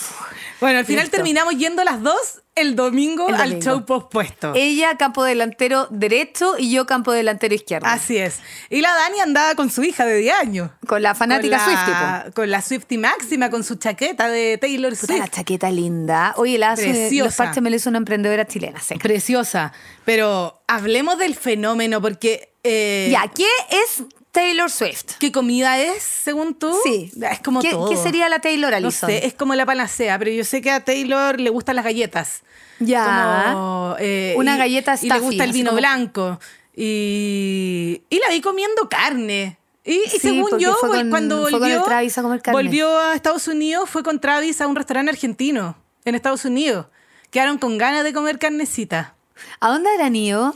Bueno, 0.59 0.79
al 0.79 0.85
final 0.85 1.03
Listo. 1.03 1.17
terminamos 1.17 1.55
yendo 1.57 1.83
las 1.83 2.01
dos 2.01 2.41
el 2.55 2.75
domingo, 2.75 3.27
El 3.27 3.35
al 3.35 3.59
show 3.61 3.85
pospuesto. 3.85 4.53
Ella 4.55 4.95
campo 4.97 5.23
delantero 5.23 5.87
derecho 5.91 6.55
y 6.57 6.71
yo 6.71 6.85
campo 6.85 7.11
delantero 7.11 7.53
izquierdo. 7.53 7.85
Así 7.87 8.17
es. 8.17 8.39
Y 8.69 8.79
la 8.81 8.93
Dani 8.95 9.19
andaba 9.19 9.55
con 9.55 9.69
su 9.69 9.83
hija 9.83 10.05
de 10.05 10.17
10 10.17 10.35
años. 10.35 10.71
Con 10.87 11.01
la 11.01 11.13
fanática 11.15 11.57
con 11.57 11.67
la, 11.73 11.75
Swiftie, 11.83 11.93
po. 12.29 12.33
Con 12.33 12.51
la 12.51 12.61
Swiftie 12.61 12.97
máxima, 12.97 13.49
con 13.49 13.63
su 13.65 13.75
chaqueta 13.75 14.29
de 14.29 14.57
Taylor 14.57 14.93
Puta, 14.93 15.05
Swift. 15.07 15.19
la 15.19 15.27
chaqueta 15.27 15.69
linda. 15.69 16.33
Oye, 16.37 16.57
la 16.57 16.75
Preciosa. 16.75 17.25
los 17.25 17.35
parches 17.35 17.61
me 17.61 17.69
lo 17.69 17.75
hizo 17.75 17.89
una 17.89 17.97
emprendedora 17.97 18.45
chilena. 18.47 18.79
seca. 18.79 19.01
Preciosa. 19.03 19.73
Pero 20.05 20.61
hablemos 20.67 21.17
del 21.17 21.35
fenómeno, 21.35 22.01
porque. 22.01 22.53
eh, 22.63 23.09
Ya, 23.11 23.29
¿qué 23.35 23.45
es 23.69 24.03
Taylor 24.35 24.69
Swift? 24.69 25.13
¿Qué 25.19 25.31
comida 25.31 25.79
es, 25.79 26.03
según 26.03 26.53
tú? 26.53 26.75
Sí. 26.83 27.11
Es 27.31 27.39
como 27.39 27.61
¿Qué, 27.61 27.71
todo. 27.71 27.89
qué 27.89 27.97
sería 27.97 28.29
la 28.29 28.39
Taylor 28.39 28.79
No 28.81 28.91
sé, 28.91 29.25
es 29.25 29.33
como 29.33 29.55
la 29.55 29.65
panacea, 29.65 30.19
pero 30.19 30.29
yo 30.31 30.43
sé 30.43 30.61
que 30.61 30.69
a 30.71 30.83
Taylor 30.85 31.39
le 31.39 31.49
gustan 31.49 31.75
las 31.75 31.85
galletas. 31.85 32.43
Ya. 32.79 33.49
Como, 33.53 33.95
eh, 33.99 34.35
Una 34.37 34.55
y- 34.55 34.57
galleta 34.59 34.95
Y 35.01 35.09
le 35.09 35.19
gusta 35.19 35.43
el 35.43 35.51
vino 35.53 35.69
como- 35.71 35.79
blanco. 35.79 36.39
Y, 36.75 38.01
y 38.09 38.19
la 38.19 38.29
vi 38.29 38.41
comiendo 38.41 38.87
carne. 38.89 39.57
Y, 39.83 39.93
y 39.93 40.09
Sí, 40.09 40.19
según 40.19 40.57
yo, 40.59 40.75
con- 40.81 41.09
cuando 41.09 41.41
volvió, 41.41 41.57
a 41.85 42.21
comer 42.21 42.41
carne. 42.41 42.61
volvió 42.61 42.99
a 42.99 43.13
Estados 43.15 43.47
Unidos, 43.47 43.89
fue 43.89 44.03
con 44.03 44.19
Travis 44.19 44.59
a 44.61 44.67
un 44.67 44.75
restaurante 44.75 45.11
argentino 45.11 45.77
en 46.05 46.15
Estados 46.15 46.43
Unidos. 46.45 46.87
Quedaron 47.29 47.57
con 47.59 47.77
ganas 47.77 48.03
de 48.03 48.11
comer 48.13 48.39
carnecita. 48.39 49.13
¿A 49.59 49.69
dónde 49.69 49.93
eran 49.93 50.15
ido? 50.15 50.55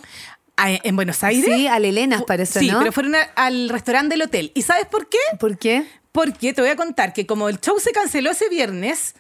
Ah, 0.62 0.72
¿En 0.84 0.96
Buenos 0.96 1.24
Aires? 1.24 1.46
Sí, 1.46 1.68
a 1.68 1.80
Lelenas 1.80 2.24
parece, 2.24 2.60
Sí, 2.60 2.68
¿no? 2.70 2.80
pero 2.80 2.92
fueron 2.92 3.16
a- 3.16 3.30
al 3.36 3.70
restaurante 3.70 4.13
del 4.16 4.24
hotel. 4.24 4.51
¿Y 4.56 4.62
sabes 4.63 4.86
por 4.88 5.08
qué? 5.08 5.18
¿Por 5.39 5.58
qué? 5.58 5.86
Porque 6.12 6.54
te 6.54 6.62
voy 6.62 6.70
a 6.70 6.75
contar 6.75 7.13
que 7.13 7.25
como 7.25 7.48
el 7.50 7.60
show 7.62 7.80
se 7.80 7.92
canceló 7.92 8.32
ese 8.32 8.50
viernes, 8.50 9.16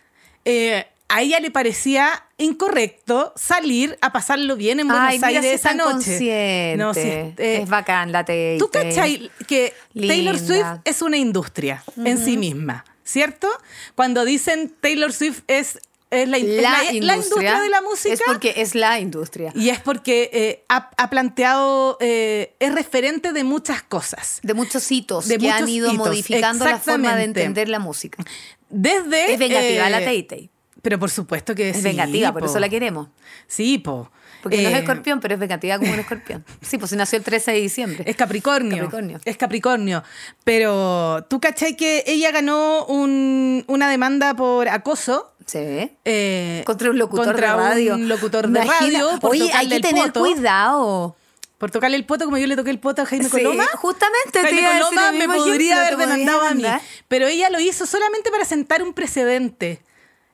eh, 0.45 0.85
a 1.07 1.21
ella 1.21 1.39
le 1.39 1.49
parecía 1.49 2.25
incorrecto 2.37 3.33
salir 3.35 3.97
a 4.01 4.11
pasarlo 4.11 4.55
bien 4.55 4.79
en 4.79 4.87
Buenos 4.87 5.07
Ay, 5.07 5.17
mira 5.17 5.27
Aires 5.27 5.43
si 5.45 5.49
esa 5.55 5.73
noche. 5.73 6.75
No, 6.77 6.93
sí, 6.93 6.99
eh, 7.01 7.59
es 7.63 7.69
bacán 7.69 8.11
la 8.11 8.19
Tate. 8.23 8.57
¿Tú 8.59 8.69
cachai 8.69 9.31
que 9.47 9.73
Taylor. 9.95 10.37
Swift 10.37 10.65
es 10.85 11.01
una 11.01 11.17
industria 11.17 11.83
en 12.03 12.17
sí 12.23 12.37
misma, 12.37 12.85
¿cierto? 13.03 13.47
Cuando 13.95 14.25
dicen 14.25 14.73
Taylor 14.81 15.11
Swift 15.13 15.41
es 15.47 15.79
es 16.11 16.27
la, 16.27 16.37
in- 16.39 16.49
es 16.49 16.61
la- 16.61 16.83
la 16.83 17.15
industria 17.15 17.59
de 17.61 17.69
la 17.69 17.81
música. 17.81 18.13
Es 18.13 18.21
porque 18.25 18.53
es 18.57 18.73
la 18.75 18.99
industria. 18.99 19.51
Y 19.55 19.69
es 19.69 19.79
porque 19.79 20.29
eh, 20.33 20.65
ha, 20.69 20.89
ha 20.97 21.09
planteado, 21.09 21.97
eh, 21.99 22.55
es 22.59 22.73
referente 22.73 23.31
de 23.33 23.43
muchas 23.43 23.83
cosas. 23.83 24.39
De 24.43 24.53
muchos 24.53 24.91
hitos 24.91 25.27
De 25.27 25.37
que 25.37 25.49
han 25.51 25.61
muchos 25.61 25.69
ido 25.75 25.91
hitos, 25.93 26.07
modificando 26.07 26.65
la 26.65 26.79
forma 26.79 27.15
de 27.15 27.23
entender 27.23 27.69
la 27.69 27.79
música. 27.79 28.23
Desde. 28.69 29.33
Es 29.33 29.39
vengativa 29.39 29.87
eh, 29.87 29.89
la 29.89 29.99
Tay 29.99 30.49
Pero 30.81 30.99
por 30.99 31.09
supuesto 31.09 31.53
que 31.55 31.69
Es 31.69 31.77
sí. 31.77 31.83
vengativa, 31.83 32.31
por 32.31 32.41
po. 32.41 32.47
eso 32.47 32.59
la 32.59 32.69
queremos. 32.69 33.09
Sí, 33.47 33.77
po. 33.77 34.11
Porque 34.41 34.61
no 34.61 34.69
es 34.69 34.75
Eh, 34.75 34.79
escorpión, 34.79 35.19
pero 35.19 35.33
es 35.33 35.39
vengativa 35.39 35.77
como 35.77 35.91
un 35.91 35.99
escorpión. 35.99 36.45
Sí, 36.61 36.77
pues 36.77 36.91
si 36.91 36.95
nació 36.95 37.17
el 37.17 37.25
13 37.25 37.51
de 37.51 37.59
diciembre. 37.59 38.03
Es 38.07 38.15
Capricornio. 38.15 38.77
Capricornio. 38.85 39.19
Es 39.25 39.35
Capricornio. 39.35 40.01
Pero 40.45 41.25
tú 41.29 41.41
cachai 41.41 41.75
que 41.75 42.03
ella 42.07 42.31
ganó 42.31 42.85
un- 42.85 43.65
una 43.67 43.89
demanda 43.89 44.33
por 44.35 44.69
acoso. 44.69 45.28
Se 45.49 45.65
ve. 45.65 45.97
eh, 46.05 46.63
Contra 46.65 46.89
un 46.91 46.97
locutor 46.99 47.25
contra 47.25 47.51
de 47.51 47.57
radio. 47.57 47.95
un 47.95 48.07
locutor 48.07 48.47
de 48.47 48.61
Imagina- 48.63 48.99
radio. 48.99 49.19
por 49.19 49.31
Oye, 49.31 49.51
hay 49.53 49.67
que 49.67 49.75
el 49.77 49.81
tener 49.81 50.07
poto, 50.13 50.19
cuidado. 50.21 51.15
Por 51.57 51.71
tocarle 51.71 51.97
el 51.97 52.05
poto, 52.05 52.25
como 52.25 52.37
yo 52.37 52.45
le 52.47 52.55
toqué 52.55 52.69
el 52.69 52.79
poto 52.79 53.01
a 53.01 53.05
Jaime 53.05 53.25
Sí, 53.25 53.31
Coloma. 53.31 53.65
justamente 53.75 54.29
te 54.31 54.41
Jaime 54.41 54.61
Coloma 54.79 55.11
me 55.11 55.27
podría 55.27 55.81
haber 55.81 55.97
demandado 55.97 56.41
a 56.41 56.53
mí. 56.53 56.63
Pero 57.07 57.27
ella 57.27 57.49
lo 57.49 57.59
hizo 57.59 57.85
solamente 57.85 58.29
para 58.31 58.45
sentar 58.45 58.81
un 58.83 58.93
precedente. 58.93 59.81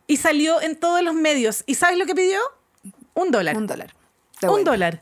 Y 0.08 0.18
salió 0.18 0.62
en 0.62 0.76
todos 0.76 1.02
los 1.02 1.16
medios. 1.16 1.64
¿Y 1.66 1.76
sabes 1.76 1.98
lo 1.98 2.06
que 2.06 2.14
pidió? 2.14 2.40
Un 3.16 3.32
dólar. 3.32 3.56
Un 3.58 3.66
dólar. 3.68 3.94
Un 4.44 4.64
dólar. 4.64 5.02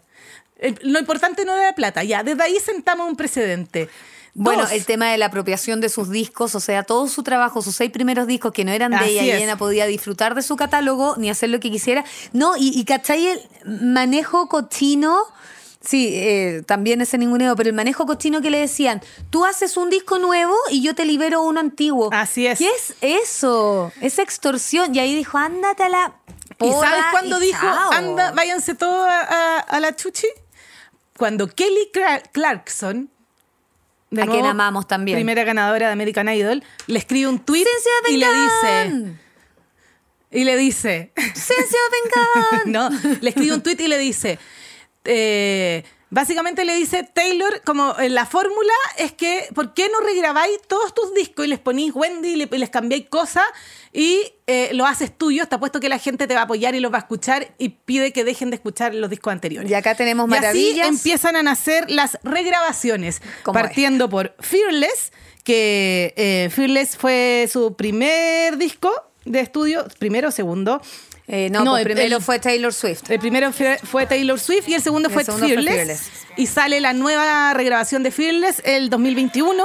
Lo 0.81 0.99
importante 0.99 1.43
no 1.43 1.53
era 1.55 1.63
la 1.65 1.75
plata. 1.75 2.03
Ya, 2.03 2.23
desde 2.23 2.41
ahí 2.43 2.57
sentamos 2.63 3.09
un 3.09 3.17
precedente. 3.17 3.89
Bueno, 4.35 4.67
el 4.71 4.85
tema 4.85 5.11
de 5.11 5.17
la 5.19 5.27
apropiación 5.27 5.79
de 5.79 5.89
sus 5.89 6.09
discos, 6.09 6.55
o 6.55 6.59
sea, 6.59 6.81
todo 6.83 7.07
su 7.07 7.21
trabajo, 7.21 7.61
sus 7.61 7.75
seis 7.75 7.91
primeros 7.91 8.25
discos 8.25 8.51
que 8.51 8.65
no 8.65 8.71
eran 8.71 8.91
de 8.91 9.05
ella 9.07 9.23
y 9.23 9.31
ella 9.43 9.57
podía 9.57 9.85
disfrutar 9.85 10.33
de 10.33 10.41
su 10.41 10.55
catálogo 10.55 11.15
ni 11.17 11.29
hacer 11.29 11.49
lo 11.49 11.59
que 11.59 11.69
quisiera. 11.69 12.03
No, 12.31 12.57
y, 12.57 12.69
y 12.77 12.83
¿cachai? 12.85 13.27
El 13.27 13.41
manejo 13.65 14.47
cochino. 14.49 15.17
Sí, 15.85 16.11
eh, 16.15 16.63
también 16.65 17.01
ese 17.01 17.17
ninguneo, 17.17 17.55
pero 17.57 17.67
el 17.69 17.75
manejo 17.75 18.05
cochino 18.05 18.41
que 18.41 18.49
le 18.49 18.57
decían, 18.57 19.01
tú 19.29 19.43
haces 19.45 19.75
un 19.77 19.89
disco 19.89 20.17
nuevo 20.17 20.55
y 20.71 20.81
yo 20.81 20.95
te 20.95 21.03
libero 21.05 21.41
uno 21.43 21.59
antiguo. 21.59 22.09
Así 22.13 22.47
es. 22.47 22.57
¿Qué 22.59 22.69
es 22.69 22.95
eso? 23.01 23.91
Es 24.01 24.17
extorsión. 24.17 24.95
Y 24.95 24.99
ahí 24.99 25.13
dijo, 25.13 25.37
ándate 25.37 25.83
a 25.83 25.89
la... 25.89 26.13
¿Y 26.59 26.71
sabes 26.71 27.03
cuándo 27.11 27.37
y 27.37 27.47
dijo, 27.47 27.59
chao". 27.61 27.91
anda, 27.91 28.31
váyanse 28.31 28.75
todos 28.75 29.05
a, 29.09 29.19
a- 29.19 29.59
a 29.59 29.79
la 29.81 29.93
chuchi? 29.95 30.27
Cuando 31.17 31.47
Kelly 31.49 31.91
Cla- 31.93 32.23
Clarkson, 32.31 33.09
de 34.13 34.21
A 34.21 34.25
nuevo, 34.25 34.39
quien 34.39 34.49
amamos 34.49 34.87
también. 34.87 35.17
primera 35.17 35.43
ganadora 35.43 35.87
de 35.87 35.93
American 35.93 36.29
Idol, 36.29 36.63
le 36.87 36.99
escribe 36.99 37.27
un 37.27 37.39
tweet 37.39 37.65
y 38.09 38.17
le 38.17 38.27
dice, 38.27 39.15
y 40.31 40.43
le 40.43 40.57
dice, 40.57 41.11
Ciencia 41.15 41.79
Vengan. 41.91 42.61
no, 42.71 42.89
le 43.21 43.29
escribe 43.29 43.53
un 43.53 43.61
tweet 43.61 43.77
y 43.79 43.87
le 43.87 43.97
dice, 43.97 44.39
eh, 45.05 45.83
básicamente 46.13 46.63
le 46.65 46.75
dice, 46.75 47.03
Taylor, 47.03 47.61
como 47.65 47.95
eh, 47.99 48.09
la 48.09 48.25
fórmula 48.25 48.73
es 48.97 49.11
que, 49.11 49.47
¿por 49.55 49.73
qué 49.73 49.89
no 49.89 49.99
regrabáis 50.05 50.59
todos 50.67 50.93
tus 50.93 51.13
discos 51.13 51.45
y 51.45 51.47
les 51.49 51.59
ponís 51.59 51.91
Wendy 51.93 52.29
y, 52.29 52.35
le- 52.35 52.49
y 52.51 52.57
les 52.57 52.69
cambiáis 52.69 53.07
cosas 53.09 53.43
y 53.91 54.21
eh, 54.47 54.69
lo 54.73 54.85
haces 54.85 55.17
tuyo? 55.17 55.47
Te 55.47 55.55
apuesto 55.55 55.79
que 55.79 55.89
la 55.89 55.97
gente 55.99 56.27
te 56.27 56.33
va 56.35 56.41
a 56.41 56.43
apoyar 56.43 56.75
y 56.75 56.79
los 56.79 56.91
va 56.93 56.97
a 56.97 57.01
escuchar 57.01 57.53
y 57.57 57.69
pide 57.69 58.13
que 58.13 58.23
dejen 58.23 58.49
de 58.51 58.55
escuchar 58.57 58.93
los 58.93 59.09
discos 59.09 59.33
anteriores. 59.33 59.69
Y 59.69 59.73
acá 59.73 59.95
tenemos 59.95 60.29
Y 60.29 60.33
así 60.33 60.41
maravillas. 60.41 60.87
empiezan 60.87 61.35
a 61.35 61.43
nacer 61.43 61.89
las 61.89 62.17
regrabaciones, 62.23 63.21
partiendo 63.43 64.09
por 64.09 64.35
Fearless, 64.39 65.11
que 65.43 66.13
eh, 66.15 66.49
Fearless 66.51 66.95
fue 66.95 67.49
su 67.51 67.75
primer 67.75 68.57
disco 68.57 68.91
de 69.25 69.39
estudio, 69.39 69.85
primero 69.99 70.29
o 70.29 70.31
segundo. 70.31 70.81
Eh, 71.27 71.49
no, 71.49 71.63
pues 71.63 71.85
el- 71.85 71.93
primero 71.93 72.19
fue 72.19 72.39
Taylor 72.39 72.73
Swift. 72.73 73.09
el 73.09 73.19
primero 73.19 73.51
fue, 73.53 73.77
fue 73.83 74.05
Taylor 74.05 74.39
Swift 74.39 74.67
y 74.67 74.73
el 74.73 74.81
segundo, 74.81 75.07
El 75.09 75.13
fue, 75.13 75.23
segundo 75.23 75.45
fue 75.47 75.55
Fearless, 75.55 75.75
Fearless. 75.75 76.11
Y 76.35 76.47
sale 76.47 76.81
la 76.81 76.93
nueva 76.93 77.53
regrabación 77.53 78.03
de 78.03 78.11
Fearless 78.11 78.61
el 78.65 78.89
2021. 78.89 79.63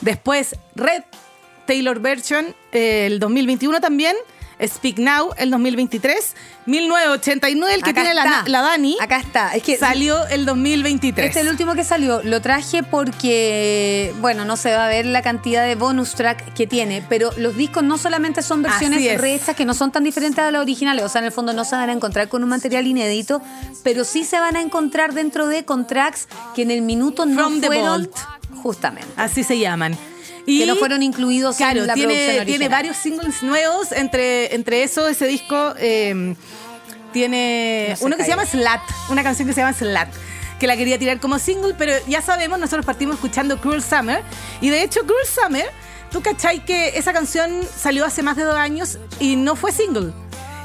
Después 0.00 0.56
Red 0.74 1.02
Taylor 1.66 2.00
Version 2.00 2.54
el 2.72 3.18
2021 3.20 3.80
también. 3.80 4.16
Speak 4.66 4.98
Now 4.98 5.30
el 5.36 5.50
2023. 5.50 6.34
1989, 6.66 7.74
el 7.74 7.82
que 7.82 7.90
Acá 7.90 8.00
tiene 8.02 8.14
la, 8.14 8.24
está. 8.24 8.44
la 8.48 8.60
Dani. 8.60 8.96
Acá 9.00 9.18
está. 9.18 9.54
Es 9.54 9.62
que 9.62 9.76
Salió 9.78 10.26
el 10.26 10.44
2023. 10.44 11.26
Este 11.26 11.40
es 11.40 11.44
el 11.46 11.50
último 11.50 11.74
que 11.74 11.84
salió. 11.84 12.22
Lo 12.22 12.40
traje 12.42 12.82
porque, 12.82 14.12
bueno, 14.20 14.44
no 14.44 14.56
se 14.56 14.72
va 14.72 14.86
a 14.86 14.88
ver 14.88 15.06
la 15.06 15.22
cantidad 15.22 15.64
de 15.64 15.74
bonus 15.76 16.14
track 16.14 16.52
que 16.54 16.66
tiene, 16.66 17.04
pero 17.08 17.30
los 17.36 17.56
discos 17.56 17.84
no 17.84 17.98
solamente 17.98 18.42
son 18.42 18.62
versiones 18.62 19.20
rehechas 19.20 19.56
que 19.56 19.64
no 19.64 19.74
son 19.74 19.92
tan 19.92 20.04
diferentes 20.04 20.38
a 20.44 20.50
las 20.50 20.60
originales, 20.60 21.04
o 21.04 21.08
sea, 21.08 21.20
en 21.20 21.26
el 21.26 21.32
fondo 21.32 21.52
no 21.52 21.64
se 21.64 21.74
van 21.76 21.88
a 21.88 21.92
encontrar 21.92 22.28
con 22.28 22.42
un 22.42 22.48
material 22.50 22.86
inédito, 22.86 23.40
pero 23.82 24.04
sí 24.04 24.24
se 24.24 24.38
van 24.38 24.56
a 24.56 24.60
encontrar 24.60 25.14
dentro 25.14 25.46
de 25.48 25.64
con 25.64 25.86
tracks 25.86 26.28
que 26.54 26.62
en 26.62 26.70
el 26.70 26.82
minuto 26.82 27.26
no 27.26 27.34
From 27.40 27.60
the 27.60 27.66
fueron 27.66 27.86
vault. 27.86 28.16
justamente. 28.62 29.08
Así 29.16 29.44
se 29.44 29.58
llaman. 29.58 29.96
Y 30.48 30.60
que 30.60 30.66
no 30.66 30.76
fueron 30.76 31.02
incluidos 31.02 31.56
Claro, 31.56 31.80
en 31.80 31.86
la 31.86 31.94
producción 31.94 32.16
tiene, 32.16 32.40
original. 32.40 32.46
tiene 32.46 32.68
varios 32.68 32.96
singles 32.96 33.42
nuevos. 33.42 33.92
Entre, 33.92 34.54
entre 34.54 34.82
eso, 34.82 35.06
ese 35.08 35.26
disco 35.26 35.74
eh, 35.78 36.34
tiene 37.12 37.94
No 38.00 38.06
uno 38.06 38.16
que 38.16 38.24
se 38.24 38.30
llama 38.30 38.46
Slat, 38.46 38.80
una 39.10 39.22
canción 39.22 39.46
que 39.48 39.54
se 39.54 39.60
llama 39.60 39.72
Slat, 39.72 40.08
que 40.58 40.66
la 40.66 40.76
quería 40.76 40.98
tirar 40.98 41.20
como 41.20 41.38
single, 41.38 41.74
pero 41.76 41.92
ya 42.06 42.22
sabemos, 42.22 42.58
nosotros 42.58 42.84
partimos 42.84 43.16
escuchando 43.16 43.60
Cruel 43.60 43.82
Summer. 43.82 44.22
Y 44.60 44.70
de 44.70 44.82
hecho, 44.82 45.00
Cruel 45.02 45.26
Summer, 45.26 45.66
tú 46.10 46.20
cachai 46.22 46.64
que 46.64 46.98
esa 46.98 47.12
canción 47.12 47.60
salió 47.76 48.04
hace 48.04 48.22
más 48.22 48.36
de 48.36 48.44
dos 48.44 48.56
años 48.56 48.98
y 49.20 49.36
no 49.36 49.56
fue 49.56 49.72
single. 49.72 50.12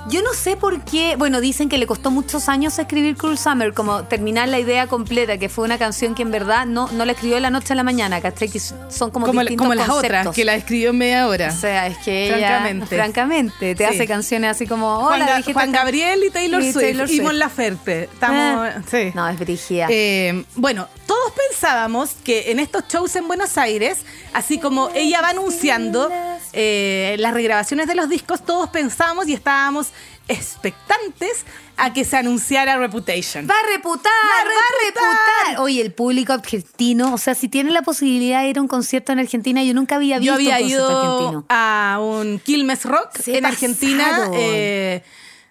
Yo 0.10 0.22
no 0.22 0.34
sé 0.34 0.58
por 0.58 0.82
qué, 0.84 1.16
bueno, 1.16 1.40
dicen 1.40 1.70
que 1.70 1.78
le 1.78 1.88
costó 1.88 2.12
muchos 2.12 2.50
años 2.50 2.78
escribir 2.78 3.16
Cruel 3.16 3.38
Summer, 3.38 3.74
como 3.74 4.04
terminar 4.04 4.50
la 4.50 4.60
idea 4.60 4.88
completa, 4.88 5.38
que 5.38 5.48
fue 5.48 5.64
una 5.64 5.78
canción 5.78 6.14
que 6.14 6.24
en 6.24 6.32
verdad 6.32 6.66
no, 6.66 6.90
no 6.92 7.06
la 7.06 7.14
escribió 7.14 7.36
de 7.36 7.42
la 7.42 7.50
noche 7.50 7.72
a 7.72 7.76
la 7.78 7.84
mañana, 7.84 8.20
¿cachai? 8.20 8.50
Que 8.50 8.60
son 8.60 9.12
como, 9.12 9.28
Como, 9.28 9.40
distintos 9.40 9.64
como 9.64 9.76
las 9.76 9.88
conceptos. 9.88 10.20
otras, 10.22 10.36
que 10.36 10.44
la 10.44 10.56
escribió 10.56 10.90
en 10.90 10.98
media 10.98 11.28
hora. 11.28 11.48
O 11.48 11.56
sea, 11.58 11.88
es 11.88 11.98
que 12.00 12.26
ella, 12.28 12.48
Francamente. 12.60 12.96
francamente, 12.96 13.76
te 13.76 13.88
Sí. 13.88 13.94
hace 13.96 14.06
canciones 14.06 14.52
así 14.52 14.68
como, 14.68 15.06
Juan, 15.06 15.22
hola, 15.22 15.40
Ga- 15.40 15.54
Juan 15.54 15.72
Gabriel 15.72 16.22
y 16.26 16.30
Taylor 16.32 16.62
y 16.62 16.74
Swift. 16.74 16.84
Taylor 16.84 17.06
Y 17.10 17.16
Swift. 17.16 17.24
Mon 17.24 17.40
Laferte. 17.40 18.04
Estamos, 18.04 18.68
Ah. 18.76 18.82
sí. 18.92 19.12
No, 19.16 19.30
es 19.30 19.40
brígida. 19.40 19.88
Eh, 19.90 20.44
bueno, 20.56 20.88
todos 21.08 21.32
pensábamos 21.50 22.12
que 22.26 22.52
en 22.52 22.60
estos 22.60 22.84
shows 22.90 23.16
en 23.16 23.28
Buenos 23.28 23.58
Aires, 23.58 24.00
así 24.34 24.60
como 24.60 24.90
ella 24.94 25.22
va 25.22 25.30
anunciando 25.30 26.12
eh, 26.52 27.16
las 27.20 27.34
regrabaciones 27.34 27.88
de 27.88 27.96
los 27.96 28.10
discos, 28.10 28.46
todos 28.46 28.70
pensábamos 28.70 29.28
y 29.30 29.34
estábamos 29.34 29.88
expectantes 30.28 31.46
a 31.78 31.94
que 31.94 32.06
se 32.06 32.18
anunciara 32.18 32.78
Reputation. 32.78 33.48
Va 33.48 33.56
a 33.56 33.76
reputar, 33.76 34.12
Va 34.12 34.42
a 34.42 34.46
va 34.46 34.52
a 34.52 34.86
reputar. 34.86 35.62
Oye, 35.62 35.82
el 35.82 35.92
público 35.94 36.34
argentino, 36.34 37.14
o 37.14 37.18
sea, 37.18 37.36
si 37.36 37.50
tiene 37.50 37.72
la 37.72 37.82
posibilidad 37.82 38.42
de 38.42 38.50
ir 38.50 38.58
a 38.58 38.62
un 38.62 38.68
concierto 38.68 39.12
en 39.12 39.20
Argentina, 39.20 39.64
yo 39.64 39.74
nunca 39.74 39.96
había 39.96 40.20
visto 40.20 40.32
Yo 40.32 40.36
había 40.36 40.56
un 40.56 40.62
concierto 40.62 40.92
ido 40.92 41.18
argentino. 41.18 41.46
a 41.50 42.00
un 42.02 42.40
Quilmes 42.40 42.86
Rock 42.86 43.18
Se 43.20 43.38
en 43.38 43.46
Argentina, 43.46 44.30
eh, 44.34 45.04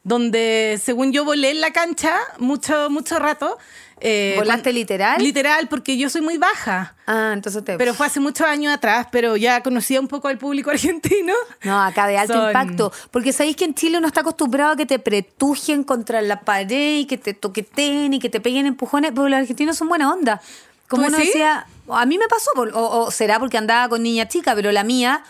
donde 0.04 0.80
según 0.82 1.12
yo 1.12 1.24
volé 1.24 1.50
en 1.50 1.60
la 1.60 1.72
cancha 1.72 2.16
mucho, 2.38 2.88
mucho 2.90 3.18
rato. 3.18 3.58
Eh, 4.04 4.34
¿Volaste 4.36 4.72
literal? 4.72 5.22
Literal, 5.22 5.68
porque 5.68 5.96
yo 5.96 6.10
soy 6.10 6.20
muy 6.22 6.36
baja. 6.36 6.96
Ah, 7.06 7.30
entonces 7.32 7.64
te... 7.64 7.76
Pero 7.78 7.94
fue 7.94 8.06
hace 8.06 8.18
muchos 8.18 8.46
años 8.46 8.74
atrás, 8.74 9.06
pero 9.12 9.36
ya 9.36 9.62
conocía 9.62 10.00
un 10.00 10.08
poco 10.08 10.26
al 10.28 10.38
público 10.38 10.70
argentino. 10.76 11.32
No, 11.62 11.80
acá 11.82 12.06
de 12.08 12.18
alto 12.18 12.34
Son- 12.34 12.46
impacto. 12.48 12.92
Porque 13.12 13.32
sabéis 13.32 13.56
que 13.56 13.64
en 13.64 13.74
Chile 13.74 13.98
uno 13.98 14.08
está 14.08 14.22
acostumbrado 14.22 14.72
a 14.72 14.76
que 14.76 14.86
te 14.86 14.98
pretujen 14.98 15.84
contra 15.84 16.20
la 16.20 16.40
pared 16.40 16.98
y 16.98 17.06
que 17.06 17.16
te 17.16 17.32
toqueten 17.32 18.12
y 18.14 18.18
que 18.18 18.28
te 18.28 18.40
peguen 18.40 18.66
empujones, 18.66 19.12
pero 19.14 19.28
los 19.28 19.38
argentinos 19.38 19.76
son 19.76 19.88
buena 19.88 20.12
onda. 20.12 20.40
Como 20.88 21.04
¿Tú 21.04 21.08
uno 21.08 21.18
sí? 21.18 21.26
decía, 21.26 21.66
a 21.88 22.04
mí 22.04 22.18
me 22.18 22.26
pasó, 22.28 22.50
o 22.74 23.10
será 23.10 23.38
porque 23.38 23.56
andaba 23.56 23.88
con 23.88 24.02
niña 24.02 24.28
chica, 24.28 24.54
pero 24.54 24.72
la 24.72 24.84
mía, 24.84 25.22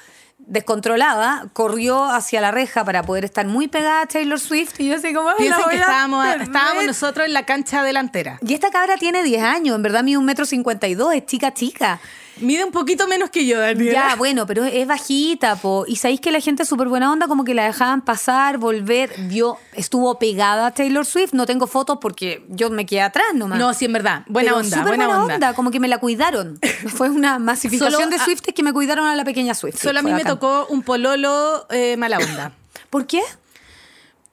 descontrolada, 0.46 1.46
corrió 1.52 2.04
hacia 2.04 2.40
la 2.40 2.50
reja 2.50 2.84
para 2.84 3.02
poder 3.02 3.24
estar 3.24 3.46
muy 3.46 3.68
pegada 3.68 4.02
a 4.02 4.06
Taylor 4.06 4.38
Swift 4.38 4.78
y 4.80 4.88
yo 4.88 4.96
así 4.96 5.12
como... 5.14 5.28
"Ay, 5.28 5.34
la 5.48 5.56
Piensen 5.56 5.70
que 5.70 5.76
estábamos, 5.76 6.24
perder". 6.26 6.42
estábamos 6.42 6.84
nosotros 6.86 7.26
en 7.26 7.32
la 7.32 7.44
cancha 7.46 7.82
delantera. 7.82 8.38
Y 8.46 8.54
esta 8.54 8.70
cabra 8.70 8.96
tiene 8.96 9.22
10 9.22 9.42
años, 9.42 9.76
en 9.76 9.82
verdad 9.82 10.02
mide 10.02 10.18
un 10.18 10.24
metro 10.24 10.44
cincuenta 10.44 10.86
y 10.88 10.94
dos, 10.94 11.14
es 11.14 11.26
chica 11.26 11.54
chica. 11.54 12.00
Mide 12.40 12.64
un 12.64 12.72
poquito 12.72 13.06
menos 13.06 13.30
que 13.30 13.46
yo, 13.46 13.58
Daniela. 13.60 13.92
Ya, 14.10 14.14
bueno, 14.16 14.46
pero 14.46 14.64
es 14.64 14.86
bajita, 14.86 15.56
po. 15.56 15.84
Y 15.86 15.96
sabéis 15.96 16.20
que 16.20 16.30
la 16.32 16.40
gente 16.40 16.62
es 16.62 16.68
súper 16.68 16.88
buena 16.88 17.12
onda, 17.12 17.28
como 17.28 17.44
que 17.44 17.54
la 17.54 17.64
dejaban 17.64 18.02
pasar, 18.02 18.58
volver. 18.58 19.12
Vio, 19.28 19.58
estuvo 19.74 20.18
pegada 20.18 20.66
a 20.68 20.70
Taylor 20.74 21.04
Swift. 21.04 21.32
No 21.34 21.46
tengo 21.46 21.66
fotos 21.66 21.98
porque 22.00 22.44
yo 22.48 22.70
me 22.70 22.86
quedé 22.86 23.02
atrás 23.02 23.26
nomás. 23.34 23.58
No, 23.58 23.74
sí, 23.74 23.84
en 23.84 23.92
verdad. 23.92 24.24
Buena 24.28 24.50
Pero 24.52 24.60
onda, 24.60 24.76
súper 24.78 24.96
buena, 24.96 25.24
onda. 25.24 25.54
como 25.54 25.70
que 25.70 25.78
me 25.80 25.88
la 25.88 25.98
cuidaron. 25.98 26.58
Fue 26.96 27.10
una 27.10 27.38
masificación 27.38 27.92
Solo 27.92 28.08
de 28.10 28.16
a- 28.16 28.24
Swift 28.24 28.40
que 28.42 28.62
me 28.62 28.72
cuidaron 28.72 29.06
a 29.06 29.14
la 29.14 29.24
pequeña 29.24 29.54
Swift. 29.54 29.80
Solo 29.80 30.00
a 30.00 30.02
mí 30.02 30.12
me 30.12 30.24
tocó 30.24 30.66
un 30.70 30.82
pololo 30.82 31.66
eh, 31.70 31.96
mala 31.96 32.18
onda. 32.18 32.52
¿Por 32.90 33.06
qué? 33.06 33.22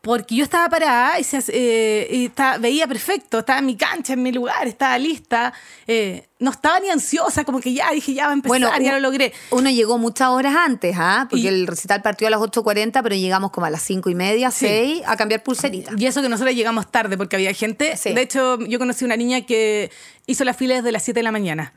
Porque 0.01 0.36
yo 0.36 0.44
estaba 0.46 0.70
parada 0.70 1.20
y, 1.20 1.24
se 1.25 1.44
eh, 1.50 2.08
y 2.10 2.25
estaba- 2.27 2.58
veía 2.58 2.88
perfecto, 2.88 3.39
estaba 3.39 3.60
en 3.60 3.65
mi 3.65 3.75
cancha, 3.75 4.13
en 4.13 4.24
mi 4.24 4.32
lugar, 4.32 4.65
estaba 4.68 4.98
lista. 4.98 5.53
eh, 5.88 6.25
no 6.39 6.51
estaba 6.51 6.79
ni 6.79 6.89
ansiosa, 6.89 7.44
como 7.44 7.60
que 7.60 7.74
ya 7.74 7.91
dije, 7.91 8.13
ya 8.13 8.25
va 8.27 8.29
a 8.29 8.34
empezar, 8.34 8.50
Bueno, 8.62 8.72
ya 8.79 8.94
lo 8.94 9.00
logré. 9.01 9.34
Uno 9.50 9.70
llegó 9.70 9.98
muchas 9.98 10.29
horas 10.29 10.56
antes, 10.56 10.96
¿ah? 10.98 11.27
Porque 11.29 11.41
Y- 11.44 11.48
el 11.50 11.68
recital 11.68 12.01
partió 12.01 12.27
a 12.27 12.29
las 12.29 12.39
8.40, 12.39 13.03
pero 13.03 13.13
llegamos 13.15 13.51
como 13.51 13.65
a 13.65 13.70
las 13.70 13.82
5 13.82 14.10
y 14.10 14.15
media, 14.15 14.50
Sí. 14.51 14.65
6, 14.68 15.01
a 15.06 15.18
cambiar 15.18 15.44
pulserita. 15.44 15.91
Y 15.98 16.06
eso 16.06 16.22
que 16.22 16.29
nosotros 16.29 16.56
llegamos 16.56 16.89
tarde 16.89 17.18
porque 17.18 17.36
había 17.36 17.51
gente. 17.53 17.98
Sí. 17.98 18.13
De 18.13 18.22
hecho, 18.22 18.58
yo 18.60 18.79
conocí 18.79 19.03
una 19.03 19.18
niña 19.18 19.41
que 19.41 19.91
hizo 20.27 20.46
las 20.46 20.56
filas 20.56 20.77
desde 20.77 20.94
las 20.94 21.03
7 21.03 21.20
de 21.20 21.24
la 21.24 21.32
mañana. 21.34 21.74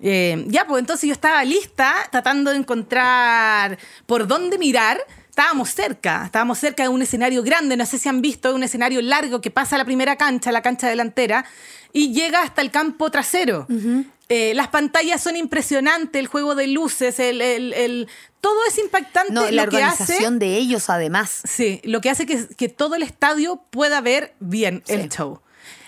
Eh, 0.00 0.44
ya, 0.48 0.66
pues 0.66 0.80
entonces 0.80 1.06
yo 1.06 1.12
estaba 1.14 1.42
lista, 1.44 1.94
tratando 2.10 2.50
de 2.50 2.58
encontrar 2.58 3.78
por 4.04 4.26
dónde 4.26 4.58
mirar. 4.58 4.98
Estábamos 5.34 5.70
cerca, 5.70 6.22
estábamos 6.26 6.60
cerca 6.60 6.84
de 6.84 6.88
un 6.90 7.02
escenario 7.02 7.42
grande, 7.42 7.76
no 7.76 7.84
sé 7.86 7.98
si 7.98 8.08
han 8.08 8.20
visto, 8.22 8.54
un 8.54 8.62
escenario 8.62 9.02
largo 9.02 9.40
que 9.40 9.50
pasa 9.50 9.74
a 9.74 9.78
la 9.78 9.84
primera 9.84 10.14
cancha, 10.14 10.52
la 10.52 10.62
cancha 10.62 10.88
delantera, 10.88 11.44
y 11.92 12.12
llega 12.12 12.40
hasta 12.42 12.62
el 12.62 12.70
campo 12.70 13.10
trasero. 13.10 13.66
Eh, 14.28 14.52
las 14.54 14.68
pantallas 14.68 15.20
son 15.20 15.34
impresionantes, 15.34 16.20
el 16.20 16.28
juego 16.28 16.54
de 16.54 16.68
luces, 16.68 17.18
el, 17.18 17.40
el- 17.40 17.72
el- 17.72 18.08
todo 18.40 18.54
es 18.68 18.78
impactante. 18.78 19.32
No, 19.32 19.50
la 19.50 19.66
que 19.66 19.82
hace, 19.82 20.02
organización 20.04 20.38
de 20.38 20.56
ellos, 20.56 20.88
además. 20.88 21.40
Sí, 21.42 21.80
lo 21.82 22.00
que 22.00 22.10
hace 22.10 22.26
que, 22.26 22.46
que 22.56 22.68
todo 22.68 22.94
el 22.94 23.02
estadio 23.02 23.60
pueda 23.70 24.00
ver 24.00 24.34
bien 24.38 24.84
Sí. 24.86 24.92
el 24.92 25.08
show. 25.08 25.40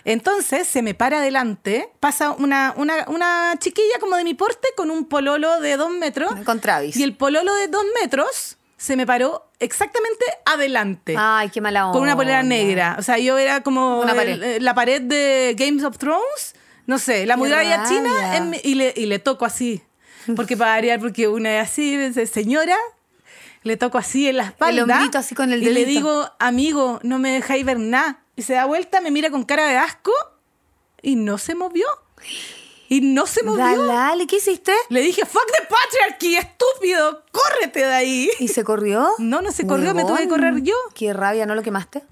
Entonces 0.04 0.66
se 0.66 0.82
me 0.82 0.94
para 0.94 1.18
adelante, 1.18 1.88
pasa 2.00 2.32
una, 2.32 2.74
una, 2.76 3.04
una 3.08 3.54
chiquilla 3.60 3.98
como 4.00 4.16
de 4.16 4.24
mi 4.24 4.34
porte 4.34 4.68
con 4.76 4.90
un 4.90 5.04
pololo 5.04 5.60
de 5.60 5.76
dos 5.76 5.90
metros. 5.92 6.32
Con 6.44 6.58
Travis. 6.60 6.96
Y 6.96 7.04
el 7.04 7.14
pololo 7.16 7.54
de 7.54 7.68
dos 7.68 7.84
metros 8.02 8.55
se 8.76 8.96
me 8.96 9.06
paró 9.06 9.50
exactamente 9.58 10.24
adelante. 10.44 11.14
Ay, 11.18 11.48
qué 11.50 11.60
mala 11.60 11.86
onda. 11.86 11.92
con 11.94 12.02
una 12.02 12.14
polera 12.16 12.42
negra. 12.42 12.96
O 12.98 13.02
sea, 13.02 13.18
yo 13.18 13.38
era 13.38 13.62
como 13.62 14.04
el- 14.04 14.42
eh, 14.42 14.60
la 14.60 14.74
pared 14.74 15.00
de 15.02 15.54
Games 15.58 15.82
of 15.84 15.98
Thrones. 15.98 16.54
No 16.86 16.98
sé, 16.98 17.26
la 17.26 17.36
muralla 17.36 17.84
china 17.88 18.36
en 18.36 18.54
y, 18.62 18.74
le, 18.76 18.92
y 18.96 19.06
le 19.06 19.18
toco 19.18 19.44
así. 19.44 19.82
Porque 20.36 20.56
para 20.56 20.72
variar, 20.72 21.00
porque 21.00 21.26
una 21.28 21.58
es 21.60 21.68
así, 21.70 22.12
señora, 22.26 22.76
le 23.62 23.76
toco 23.76 23.98
así 23.98 24.28
en 24.28 24.36
la 24.36 24.44
espalda. 24.44 24.82
hombrito 24.82 25.18
así 25.18 25.34
con 25.34 25.52
el 25.52 25.62
Y 25.62 25.66
le 25.66 25.72
dedito. 25.80 25.88
digo, 25.88 26.30
amigo, 26.38 27.00
no 27.02 27.18
me 27.18 27.30
dejáis 27.32 27.64
ver 27.64 27.78
nada. 27.78 28.20
Y 28.36 28.42
se 28.42 28.52
da 28.54 28.66
vuelta, 28.66 29.00
me 29.00 29.10
mira 29.10 29.30
con 29.30 29.42
cara 29.44 29.66
de 29.66 29.76
asco 29.78 30.12
y 31.02 31.16
no 31.16 31.38
se 31.38 31.54
movió. 31.54 31.86
Y 32.88 33.00
no 33.00 33.26
se 33.26 33.42
movió. 33.42 33.84
Dale, 33.84 34.26
¿qué 34.26 34.36
hiciste? 34.36 34.72
Le 34.88 35.00
dije, 35.00 35.24
fuck 35.26 35.46
the 35.46 35.66
patriarchy, 35.66 36.36
estúpido, 36.36 37.22
córrete 37.32 37.80
de 37.80 37.92
ahí. 37.92 38.30
¿Y 38.38 38.48
se 38.48 38.64
corrió? 38.64 39.08
No, 39.18 39.42
no 39.42 39.52
se 39.52 39.66
corrió, 39.66 39.94
me 39.94 40.04
tuve 40.04 40.20
que 40.20 40.28
correr 40.28 40.62
yo. 40.62 40.74
Qué 40.94 41.12
rabia, 41.12 41.46
¿no 41.46 41.54
lo 41.54 41.62
quemaste? 41.62 42.02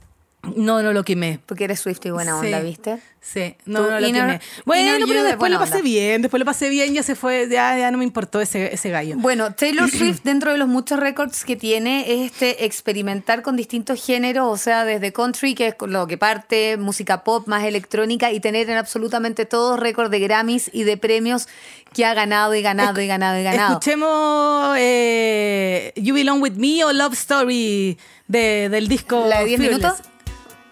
No, 0.56 0.82
no 0.82 0.92
lo 0.92 1.04
quemé. 1.04 1.40
Porque 1.46 1.64
eres 1.64 1.80
Swift 1.80 2.00
y 2.04 2.10
buena 2.10 2.38
onda, 2.38 2.60
Sí. 2.60 2.66
¿viste? 2.66 2.98
Sí, 3.20 3.54
no, 3.64 3.80
lo 3.88 4.06
quemé. 4.06 4.38
Bueno, 4.66 5.06
pero 5.08 5.22
de 5.22 5.28
después 5.30 5.50
lo 5.50 5.58
pasé 5.58 5.76
onda. 5.76 5.84
bien, 5.84 6.20
después 6.20 6.38
lo 6.38 6.44
pasé 6.44 6.68
bien, 6.68 6.92
ya 6.92 7.02
se 7.02 7.14
fue, 7.14 7.48
ya, 7.50 7.78
ya 7.78 7.90
no 7.90 7.96
me 7.96 8.04
importó 8.04 8.38
ese, 8.42 8.74
ese 8.74 8.90
gallo. 8.90 9.14
Bueno, 9.16 9.54
Taylor 9.54 9.88
Swift, 9.90 10.20
dentro 10.24 10.52
de 10.52 10.58
los 10.58 10.68
muchos 10.68 10.98
récords 11.00 11.44
que 11.46 11.56
tiene, 11.56 12.04
es 12.12 12.30
este 12.32 12.66
experimentar 12.66 13.40
con 13.40 13.56
distintos 13.56 14.04
géneros, 14.04 14.46
o 14.52 14.58
sea, 14.58 14.84
desde 14.84 15.10
country, 15.14 15.54
que 15.54 15.68
es 15.68 15.74
lo 15.86 16.06
que 16.06 16.18
parte, 16.18 16.76
música 16.76 17.24
pop 17.24 17.46
más 17.48 17.64
electrónica, 17.64 18.30
y 18.30 18.40
tener 18.40 18.68
en 18.68 18.76
absolutamente 18.76 19.46
todos 19.46 19.80
récords 19.80 20.10
de 20.10 20.18
Grammys 20.20 20.68
y 20.74 20.82
de 20.82 20.98
premios 20.98 21.48
que 21.94 22.04
ha 22.04 22.12
ganado 22.12 22.54
y 22.54 22.60
ganado 22.60 23.00
y 23.00 23.06
ganado 23.06 23.38
y 23.40 23.42
ganado. 23.44 23.72
Escuchemos 23.78 24.76
eh, 24.78 25.92
You 25.96 26.14
Belong 26.14 26.42
With 26.42 26.54
Me 26.56 26.84
o 26.84 26.92
Love 26.92 27.14
Story 27.14 27.96
de- 28.28 28.68
del 28.68 28.86
disco 28.88 29.24
¿La 29.28 29.38
de 29.40 29.46
10 29.46 29.60
Fearless. 29.60 29.78
minutos? 29.82 30.06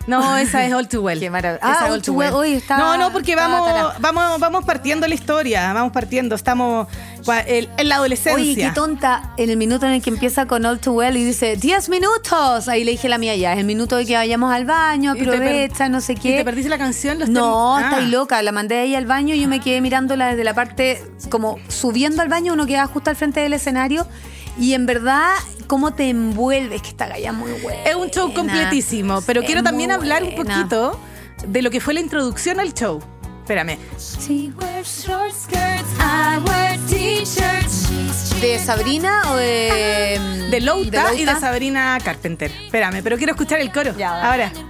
No, 0.07 0.37
esa 0.37 0.65
es 0.67 0.73
All 0.75 0.89
Too 0.89 1.01
Well. 1.01 1.21
Qué 1.21 1.31
maravilla. 1.31 1.61
Ah, 1.63 1.87
All 1.91 2.03
Too 2.03 2.13
Well. 2.15 2.35
Uy, 2.35 2.55
está- 2.55 2.77
no, 2.77 2.97
no, 2.99 3.13
porque 3.13 3.33
está 3.33 3.47
vamos, 3.47 3.67
tará. 3.69 3.95
vamos, 4.01 4.41
vamos 4.41 4.65
partiendo 4.65 5.07
la 5.07 5.15
historia, 5.15 5.73
vamos 5.73 5.93
partiendo. 5.93 6.35
Estamos 6.35 6.89
en 7.47 7.89
la 7.89 7.97
adolescencia. 7.97 8.35
Oye, 8.43 8.57
qué 8.57 8.71
tonta, 8.75 9.33
en 9.37 9.51
el 9.51 9.57
minuto 9.57 9.87
en 9.87 9.93
el 9.93 10.03
que 10.03 10.11
empieza 10.11 10.47
con 10.47 10.65
All 10.67 10.81
Too 10.81 10.93
Well 10.95 11.17
y 11.17 11.25
dice 11.25 11.57
10 11.57 11.89
minutos. 11.89 12.69
Ahí 12.69 12.83
le 12.83 12.91
dije 12.93 13.07
a 13.07 13.11
la 13.11 13.19
mía 13.19 13.37
ya, 13.37 13.53
es 13.53 13.61
el 13.61 13.65
minuto 13.65 13.97
de 13.97 14.05
que 14.07 14.15
vayamos 14.17 14.53
al 14.53 14.65
baño, 14.65 15.15
Y 15.15 15.21
aprovecha, 15.21 15.89
no 15.89 16.01
sé 16.01 16.15
¿Y 16.15 16.17
qué. 16.17 16.37
te 16.39 16.45
perdiste 16.45 16.69
la 16.69 16.79
canción? 16.79 17.19
Los 17.21 17.29
No, 17.29 17.79
está 17.79 17.99
Ah. 17.99 18.01
loca. 18.01 18.43
La 18.43 18.51
mandé 18.53 18.79
ahí 18.81 18.95
al 18.97 19.07
baño 19.07 19.35
y 19.37 19.41
yo 19.41 19.49
me 19.49 19.61
quedé 19.61 19.81
mirándola 19.81 20.31
desde 20.31 20.43
la 20.43 20.55
parte, 20.55 21.01
como 21.31 21.59
subiendo 21.69 22.23
al 22.23 22.29
baño, 22.29 22.53
uno 22.55 22.67
queda 22.67 22.87
justo 22.87 23.11
al 23.11 23.17
frente 23.17 23.39
del 23.41 23.53
escenario. 23.53 24.07
Y 24.59 24.75
en 24.75 24.87
verdad, 24.87 25.33
cómo 25.67 25.93
te 25.93 26.11
envuelve, 26.11 26.77
es 26.77 26.83
que 26.83 26.89
esta 26.89 27.09
galla 27.09 27.33
muy 27.33 27.53
buena. 27.63 27.83
Es 27.85 27.95
un 27.95 28.11
show 28.11 28.33
completísimo, 28.35 29.23
pero 29.23 29.41
Es 29.41 29.47
quiero 29.47 29.63
también 29.63 29.91
hablar 29.91 30.23
un 30.23 30.35
poquito 30.35 30.99
de 31.47 31.63
lo 31.63 31.71
que 31.71 31.81
fue 31.81 31.95
la 31.95 32.01
introducción 32.01 32.61
al 32.61 32.75
show. 32.75 33.03
Espérame. 33.41 33.79
¿De 38.41 38.59
Sabrina 38.59 39.23
o 39.33 39.37
de. 39.37 40.21
mm, 40.21 40.51
De 40.51 40.61
Louta, 40.61 41.15
y 41.15 41.25
de? 41.25 41.35
Sabrina 41.41 41.99
Carpenter. 42.05 42.53
Espérame, 42.65 43.03
pero 43.03 43.17
quiero 43.17 43.33
escuchar 43.33 43.61
el 43.61 43.73
coro. 43.73 43.97
Ya. 43.97 44.31
Ahora. 44.31 44.53
You. 44.53 44.61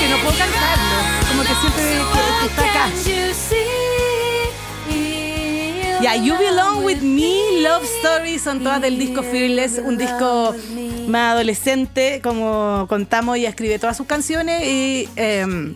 Que 0.00 0.08
no 0.08 0.16
puedo 0.18 0.38
cantarlo. 0.38 1.13
Como 1.44 1.54
que 1.54 1.60
siempre 1.60 1.84
que, 1.84 2.40
que 2.40 2.46
está 2.46 2.62
acá. 2.70 2.90
Can 6.02 6.22
you 6.24 6.36
Belong 6.38 6.84
With 6.84 7.00
Me, 7.00 7.60
Love 7.62 7.82
Story, 8.02 8.38
son 8.38 8.62
todas 8.62 8.80
del 8.80 8.98
disco 8.98 9.22
Fearless, 9.22 9.78
un 9.84 9.96
disco 9.98 10.54
más 11.08 11.32
adolescente, 11.32 12.20
como 12.22 12.86
contamos, 12.88 13.36
ella 13.36 13.48
escribe 13.48 13.78
todas 13.78 13.96
sus 13.96 14.06
canciones 14.06 14.62
y 14.64 15.08
em, 15.16 15.74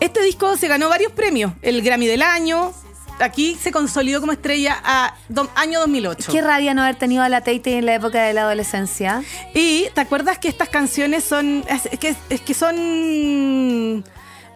este 0.00 0.20
disco 0.22 0.56
se 0.56 0.68
ganó 0.68 0.88
varios 0.88 1.12
premios, 1.12 1.52
el 1.62 1.80
Grammy 1.82 2.06
del 2.06 2.22
año, 2.22 2.72
aquí 3.20 3.56
se 3.60 3.70
consolidó 3.72 4.20
como 4.20 4.32
estrella 4.32 4.78
a 4.84 5.14
do- 5.28 5.48
año 5.54 5.78
2008. 5.80 6.30
Qué 6.32 6.42
rabia 6.42 6.74
no 6.74 6.82
haber 6.82 6.96
tenido 6.96 7.22
a 7.22 7.28
la 7.28 7.40
Tate 7.40 7.78
en 7.78 7.86
la 7.86 7.94
época 7.94 8.22
de 8.24 8.32
la 8.34 8.42
adolescencia. 8.42 9.22
Y 9.54 9.86
te 9.94 10.00
acuerdas 10.02 10.38
que 10.38 10.48
estas 10.48 10.68
canciones 10.68 11.24
son. 11.24 11.64
Es 11.68 11.98
que, 11.98 12.14
es 12.30 12.40
que 12.40 12.52
son. 12.54 14.04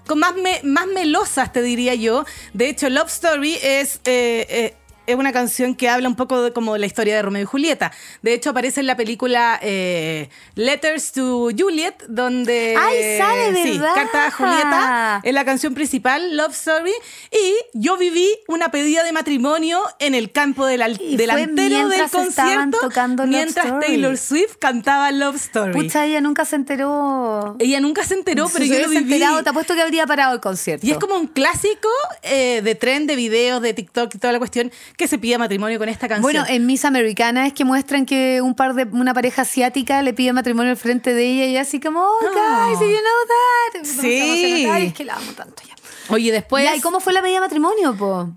Con 0.06 0.18
más, 0.18 0.34
más 0.64 0.86
melosas, 0.88 1.52
te 1.52 1.62
diría 1.62 1.94
yo. 1.94 2.24
De 2.52 2.68
hecho, 2.68 2.88
Love 2.88 3.08
Story 3.08 3.58
es. 3.62 4.00
eh, 4.04 4.46
eh, 4.48 4.76
es 5.06 5.16
una 5.16 5.32
canción 5.32 5.74
que 5.74 5.88
habla 5.88 6.08
un 6.08 6.16
poco 6.16 6.42
de 6.42 6.52
como 6.52 6.76
la 6.76 6.86
historia 6.86 7.16
de 7.16 7.22
Romeo 7.22 7.42
y 7.42 7.44
Julieta. 7.46 7.92
De 8.22 8.34
hecho, 8.34 8.50
aparece 8.50 8.80
en 8.80 8.86
la 8.86 8.96
película 8.96 9.58
eh, 9.62 10.28
Letters 10.54 11.12
to 11.12 11.48
Juliet, 11.56 11.94
donde... 12.08 12.76
¡Ay, 12.78 13.18
sale, 13.18 13.62
Sí, 13.62 13.78
verdad! 13.78 13.94
Carta 13.94 14.26
a 14.26 14.30
Julieta, 14.30 15.20
es 15.22 15.34
la 15.34 15.44
canción 15.44 15.74
principal, 15.74 16.36
Love 16.36 16.52
Story. 16.52 16.92
Y 17.30 17.54
yo 17.74 17.96
viví 17.96 18.28
una 18.48 18.70
pedida 18.70 19.04
de 19.04 19.12
matrimonio 19.12 19.80
en 19.98 20.14
el 20.14 20.32
campo 20.32 20.66
del 20.66 20.80
delantero 21.16 21.88
del 21.88 22.10
concierto, 22.10 22.78
tocando 22.80 23.26
mientras. 23.26 23.80
Taylor 23.80 24.16
Swift 24.16 24.56
cantaba 24.58 25.10
Love 25.10 25.36
Story. 25.36 25.72
Pucha, 25.72 26.06
ella 26.06 26.20
nunca 26.20 26.44
se 26.44 26.56
enteró. 26.56 27.56
Ella 27.58 27.80
nunca 27.80 28.04
se 28.04 28.14
enteró, 28.14 28.48
pero 28.52 28.64
Si 28.64 28.70
yo 28.70 28.78
lo 28.80 28.88
viví. 28.88 29.02
enterado, 29.14 29.42
te 29.42 29.50
apuesto 29.50 29.74
que 29.74 29.82
habría 29.82 30.06
parado 30.06 30.34
el 30.34 30.40
concierto. 30.40 30.86
Y 30.86 30.90
es 30.90 30.98
como 30.98 31.16
un 31.16 31.26
clásico 31.26 31.88
eh, 32.22 32.60
de 32.62 32.74
tren, 32.74 33.06
de 33.06 33.16
videos, 33.16 33.62
de 33.62 33.74
TikTok 33.74 34.14
y 34.14 34.18
toda 34.18 34.32
la 34.32 34.38
cuestión 34.38 34.70
que 34.96 35.08
se 35.08 35.18
pide 35.18 35.38
matrimonio 35.38 35.78
con 35.78 35.88
esta 35.88 36.08
canción. 36.08 36.22
Bueno, 36.22 36.44
en 36.48 36.66
Miss 36.66 36.84
Americana 36.84 37.46
es 37.46 37.52
que 37.52 37.64
muestran 37.64 38.06
que 38.06 38.40
un 38.42 38.54
par 38.54 38.74
de 38.74 38.84
una 38.84 39.14
pareja 39.14 39.42
asiática 39.42 40.02
le 40.02 40.12
pide 40.12 40.32
matrimonio 40.32 40.70
al 40.70 40.76
frente 40.76 41.14
de 41.14 41.24
ella 41.24 41.46
y 41.46 41.56
así 41.56 41.80
como, 41.80 42.00
oh, 42.00 42.18
guys, 42.20 42.78
did 42.78 42.86
you 42.86 42.98
know 43.00 43.82
that? 43.82 43.84
Sí. 43.84 44.66
Ay, 44.70 44.86
es 44.88 44.94
que 44.94 45.04
la 45.04 45.14
amo 45.14 45.32
tanto 45.32 45.62
ya. 45.66 45.74
Oye, 46.08 46.30
después 46.32 46.64
Ya, 46.64 46.76
¿Y 46.76 46.80
cómo 46.80 47.00
fue 47.00 47.12
la 47.12 47.20
pedida 47.22 47.36
de 47.36 47.40
matrimonio, 47.42 47.96
po? 47.96 48.30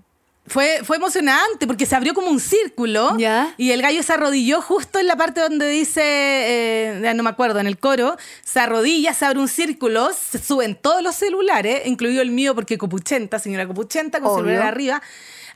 fue, 0.48 0.80
fue 0.84 0.96
emocionante 0.96 1.66
porque 1.66 1.86
se 1.86 1.96
abrió 1.96 2.14
como 2.14 2.28
un 2.30 2.38
círculo 2.38 3.18
Ya. 3.18 3.52
y 3.56 3.72
el 3.72 3.82
gallo 3.82 4.00
se 4.04 4.12
arrodilló 4.12 4.62
justo 4.62 5.00
en 5.00 5.08
la 5.08 5.16
parte 5.16 5.40
donde 5.40 5.68
dice, 5.68 6.00
eh, 6.04 7.12
no 7.16 7.22
me 7.24 7.30
acuerdo, 7.30 7.58
en 7.58 7.66
el 7.66 7.78
coro, 7.78 8.16
se 8.44 8.60
arrodilla, 8.60 9.12
se 9.12 9.24
abre 9.24 9.40
un 9.40 9.48
círculo, 9.48 10.10
se 10.12 10.38
suben 10.38 10.76
todos 10.80 11.02
los 11.02 11.16
celulares, 11.16 11.82
incluido 11.86 12.22
el 12.22 12.30
mío 12.30 12.54
porque 12.54 12.78
Copuchenta, 12.78 13.40
señora 13.40 13.66
Copuchenta, 13.66 14.20
con 14.20 14.30
Obvio. 14.30 14.44
celular 14.44 14.68
arriba, 14.68 15.02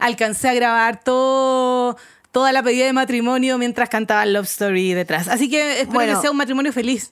alcancé 0.00 0.48
a 0.48 0.54
grabar 0.54 1.02
todo... 1.02 1.96
Toda 2.32 2.52
la 2.52 2.62
pedida 2.62 2.84
de 2.84 2.92
matrimonio 2.92 3.58
mientras 3.58 3.88
cantaban 3.88 4.32
Love 4.32 4.46
Story 4.46 4.94
detrás. 4.94 5.26
Así 5.26 5.50
que 5.50 5.80
espero 5.80 5.94
Bueno. 5.94 6.14
que 6.14 6.20
sea 6.20 6.30
un 6.30 6.36
matrimonio 6.36 6.72
feliz. 6.72 7.10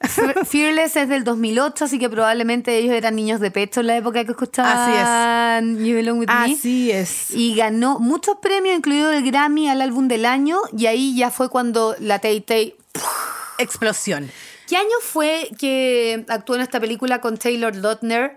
Fearless 0.48 0.94
es 0.94 1.08
del 1.08 1.24
2008, 1.24 1.86
así 1.86 1.98
que 1.98 2.08
probablemente 2.08 2.78
ellos 2.78 2.92
eran 2.94 3.16
niños 3.16 3.40
de 3.40 3.50
pecho 3.50 3.80
en 3.80 3.88
la 3.88 3.96
época 3.96 4.24
que 4.24 4.30
escuchaban 4.30 5.84
You 5.84 5.96
Belong 5.96 6.20
With 6.20 6.28
Me. 6.28 6.54
Así 6.54 6.92
es. 6.92 7.32
Y 7.32 7.56
ganó 7.56 7.98
muchos 7.98 8.36
premios, 8.40 8.76
incluido 8.76 9.10
el 9.10 9.24
Grammy 9.28 9.68
al 9.68 9.82
álbum 9.82 10.06
del 10.06 10.24
año, 10.24 10.60
y 10.76 10.86
ahí 10.86 11.16
ya 11.16 11.32
fue 11.32 11.48
cuando 11.48 11.96
la 11.98 12.20
Tay 12.20 12.40
Tay... 12.40 12.76
Explosión. 13.58 14.30
¿Qué 14.68 14.76
año 14.76 14.86
fue 15.02 15.50
que 15.58 16.24
actuó 16.28 16.54
en 16.54 16.60
esta 16.60 16.78
película 16.78 17.20
con 17.20 17.38
Taylor 17.38 17.74
Lautner? 17.74 18.36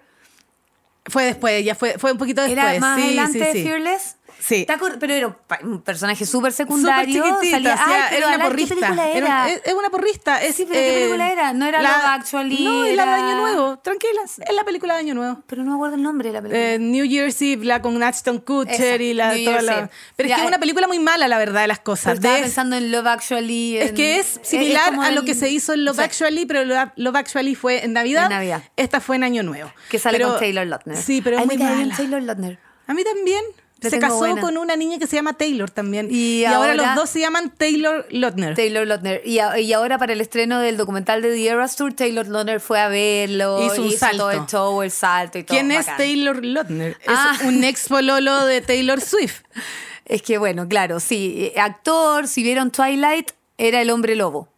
Fue 1.06 1.26
después, 1.26 1.64
ya 1.64 1.76
fue, 1.76 2.00
fue 2.00 2.12
un 2.12 2.18
poquito 2.18 2.42
después. 2.42 2.64
¿Era 2.64 2.80
más 2.80 3.00
sí, 3.00 3.06
adelante 3.08 3.40
sí, 3.40 3.46
de 3.46 3.54
sí. 3.54 3.64
Fearless? 3.64 4.16
Sí. 4.44 4.66
¿Te 4.66 4.74
acuer- 4.74 4.98
Pero 5.00 5.14
era 5.14 5.38
un 5.64 5.82
personaje 5.82 6.26
súper 6.26 6.52
secundario. 6.52 7.24
Súper 7.24 7.40
chiquitita, 7.42 7.78
salía- 7.78 8.10
era 8.10 8.26
una 8.28 8.36
Alan, 8.36 8.40
¿qué 8.40 8.48
porrista. 8.52 8.76
película 8.76 9.10
Era 9.10 9.18
era? 9.18 9.44
un- 9.44 9.50
es, 9.52 9.62
es 9.66 9.74
una 9.74 9.90
porrista. 9.90 10.42
Es, 10.44 10.56
Sí, 10.56 10.66
pero 10.68 10.80
¿qué 10.82 10.94
película 11.00 11.32
era? 11.32 11.54
No 11.54 11.66
era 11.68 11.82
Love 11.82 12.06
Actually, 12.06 12.64
No, 12.64 12.84
es 12.86 12.96
la 12.96 13.06
de 13.06 13.12
Año 13.12 13.38
Nuevo. 13.38 13.78
Tranquilas, 13.80 14.40
es 14.40 14.56
la 14.56 14.64
película 14.64 14.96
de 14.96 15.00
Año 15.02 15.14
Nuevo. 15.14 15.44
Pero 15.48 15.64
no 15.64 15.72
me 15.72 15.76
acuerdo 15.76 15.96
el 15.96 16.02
nombre 16.04 16.30
de 16.30 16.34
la 16.34 16.42
película. 16.42 16.60
Eh, 16.74 16.80
New 16.80 17.06
Year's 17.06 17.42
Eve, 17.42 17.66
la 17.66 17.82
con 17.82 18.02
Ashton 18.02 18.40
Kutcher 18.40 19.02
Esa, 19.02 19.04
y 19.04 19.14
la, 19.14 19.36
toda 19.46 19.62
la-. 19.62 19.90
Pero 20.16 20.28
Ya, 20.30 20.36
es 20.36 20.40
que 20.40 20.42
es 20.42 20.46
eh. 20.46 20.48
una 20.48 20.60
película 20.60 20.88
muy 20.88 21.00
mala, 21.00 21.28
la 21.28 21.38
verdad, 21.38 21.62
de 21.62 21.68
las 21.68 21.80
cosas. 21.80 22.16
estaba 22.16 22.36
De- 22.36 22.42
pensando 22.42 22.76
en 22.76 22.92
Love 22.92 23.08
Actually. 23.08 23.78
es 23.78 23.90
en- 23.90 23.96
que 23.96 24.20
es 24.20 24.40
similar 24.42 24.90
como 24.90 25.04
a 25.04 25.12
lo 25.12 25.20
el- 25.22 25.26
que 25.26 25.36
se 25.36 25.50
hizo 25.50 25.74
en 25.74 25.86
Love 25.86 25.98
Sí. 25.98 26.02
Actually, 26.02 26.46
pero 26.46 26.64
Love, 26.66 27.16
Actually 27.16 27.56
fue 27.56 27.84
en 27.86 27.94
Navidad. 27.94 28.24
En 28.24 28.30
Navidad. 28.32 28.64
Esta 28.76 29.00
fue 29.00 29.18
en 29.18 29.24
Año 29.24 29.44
Nuevo. 29.44 29.72
Que 29.90 30.00
sale 30.00 30.18
Pero- 30.18 30.32
con 30.32 30.40
Taylor 30.40 30.66
Lautner. 30.66 30.98
Sí, 30.98 31.22
pero 31.22 31.38
es 31.38 31.46
muy 31.46 31.58
mala. 31.58 31.96
Taylor 31.96 32.22
Lautner. 32.24 32.58
A 32.88 32.94
mí 32.94 33.04
también. 33.04 33.44
Se 33.90 33.98
casó 34.00 34.18
buena. 34.20 34.42
con 34.42 34.58
una 34.58 34.76
niña 34.76 35.00
que 35.00 35.08
se 35.08 35.16
llama 35.16 35.34
Taylor 35.34 35.70
también. 35.72 36.08
Y 36.12 36.42
Y, 36.42 36.46
ahora, 36.46 36.72
ahora- 36.72 36.74
los 36.88 36.96
dos 36.96 37.10
se 37.10 37.20
llaman 37.20 37.50
Taylor 37.58 38.06
Lautner. 38.12 38.56
Taylor 38.56 38.86
Lautner. 38.86 39.22
Y, 39.26 39.40
a- 39.40 39.60
y 39.60 39.74
ahora 39.74 39.98
para 39.98 40.14
el 40.14 40.22
estreno 40.22 40.60
del 40.60 40.78
documental 40.78 41.22
de 41.22 41.32
The 41.32 41.48
Eras 41.48 41.76
Tour, 41.76 41.94
Taylor 41.94 42.28
Lautner 42.28 42.60
fue 42.60 42.80
a 42.80 42.90
verlo. 42.90 43.66
Hizo 43.66 43.82
un 43.82 43.92
salto. 43.92 44.18
todo 44.18 44.32
el 44.32 44.46
show, 44.46 44.82
el 44.84 44.92
salto 44.92 45.38
y 45.40 45.44
todo. 45.44 45.58
¿Quién 45.58 45.72
es. 45.72 45.86
Taylor 45.98 46.46
Lautner? 46.46 46.98
Ah. 47.08 47.34
Es 47.40 47.42
un 47.48 47.64
ex 47.64 47.88
pololo 47.88 48.46
de 48.46 48.62
Taylor 48.62 49.02
Swift. 49.02 49.42
Es 50.06 50.22
que 50.24 50.38
bueno, 50.38 50.68
claro, 50.68 51.00
sí. 51.00 51.52
eh, 51.56 51.60
Actor, 51.60 52.28
si 52.28 52.44
vieron 52.44 52.70
Twilight, 52.72 53.32
era 53.58 53.82
el 53.82 53.90
hombre 53.92 54.16
lobo. 54.16 54.50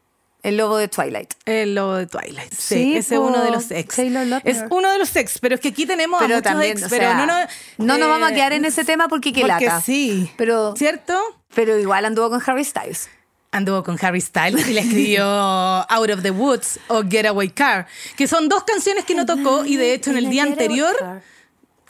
El 0.44 0.58
lobo 0.58 0.78
de 0.78 0.90
Twilight. 0.90 1.34
El 1.46 1.74
lobo 1.74 1.96
de 1.96 2.06
Twilight. 2.06 2.54
Sí, 2.54 2.76
Sí, 2.76 2.98
ese 2.98 3.16
es 3.16 3.22
uno 3.22 3.42
de 3.42 3.50
los 3.50 3.72
ex. 3.72 3.98
Es 3.98 4.64
uno 4.70 4.92
de 4.92 4.98
los 5.00 5.16
ex, 5.16 5.40
pero 5.40 5.56
es 5.56 5.62
que 5.62 5.70
aquí 5.70 5.86
tenemos 5.86 6.22
a 6.22 6.26
Pero 6.26 6.36
muchos 6.38 6.52
también, 6.52 6.78
ex, 6.78 6.84
o 6.86 6.90
pero 6.90 7.04
sea, 7.06 7.14
no, 7.16 7.26
no, 7.26 7.48
no 7.78 7.98
nos 7.98 8.08
eh, 8.08 8.12
vamos 8.12 8.30
a 8.30 8.34
quedar 8.34 8.52
en 8.54 8.66
ese 8.66 8.84
tema 8.84 9.08
porque 9.08 9.32
qué 9.32 9.44
lata. 9.46 9.82
sí. 9.82 10.30
Pero, 10.38 10.76
¿Cierto? 10.76 11.18
pero 11.56 11.80
igual 11.80 12.04
anduvo 12.06 12.30
con 12.30 12.42
Harry 12.46 12.66
Styles. 12.66 13.10
Anduvo 13.52 13.84
con 13.84 13.98
Harry 14.04 14.20
Styles 14.20 14.68
y 14.68 14.74
le 14.74 14.82
escribió 14.82 15.24
Out 15.90 16.10
of 16.10 16.24
the 16.24 16.32
Woods 16.32 16.80
o 16.88 17.04
Getaway 17.08 17.50
Car, 17.50 17.88
que 18.18 18.28
son 18.28 18.50
dos 18.50 18.64
canciones 18.64 19.06
que 19.06 19.16
no 19.16 19.26
tocó 19.26 19.64
y 19.64 19.78
de 19.78 19.94
hecho 19.94 20.10
en 20.10 20.18
el 20.18 20.30
día 20.30 20.44
anterior 20.44 20.96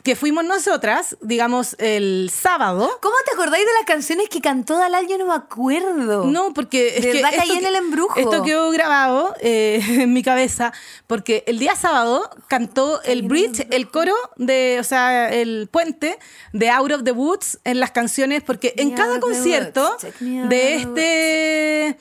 que 0.03 0.17
fuimos 0.17 0.43
nosotras, 0.43 1.15
digamos 1.21 1.77
el 1.79 2.29
sábado, 2.29 2.89
¿Cómo 3.01 3.15
te 3.25 3.31
acordáis 3.33 3.65
de 3.65 3.71
las 3.79 3.85
canciones 3.85 4.27
que 4.27 4.41
cantó 4.41 4.77
Dalal? 4.77 5.07
Yo 5.07 5.17
no 5.17 5.25
me 5.27 5.33
acuerdo. 5.33 6.25
No, 6.25 6.53
porque 6.53 6.89
es 6.97 7.05
De 7.05 7.11
que 7.11 7.13
verdad 7.21 7.29
caí 7.29 7.39
esto 7.47 7.53
en 7.53 7.59
que- 7.61 7.67
el 7.67 7.75
embrujo. 7.77 8.19
Esto 8.19 8.43
quedó 8.43 8.69
grabado 8.71 9.33
eh, 9.39 9.81
en 10.03 10.11
mi 10.11 10.21
cabeza 10.21 10.73
porque 11.07 11.45
el 11.47 11.57
día 11.57 11.75
sábado 11.77 12.29
cantó 12.49 13.01
el 13.03 13.23
bridge, 13.23 13.65
el 13.71 13.89
coro 13.89 14.13
de, 14.35 14.77
o 14.79 14.83
sea, 14.83 15.33
el 15.33 15.69
puente 15.71 16.19
de 16.51 16.69
Out 16.69 16.91
of 16.91 17.03
the 17.05 17.11
Woods 17.13 17.59
en 17.63 17.79
las 17.79 17.91
canciones 17.91 18.43
porque 18.43 18.73
en 18.75 18.91
cada 18.91 19.21
concierto 19.21 19.95
de 20.19 20.75
este 20.75 21.97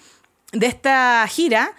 de 0.52 0.66
esta 0.66 1.24
gira 1.28 1.72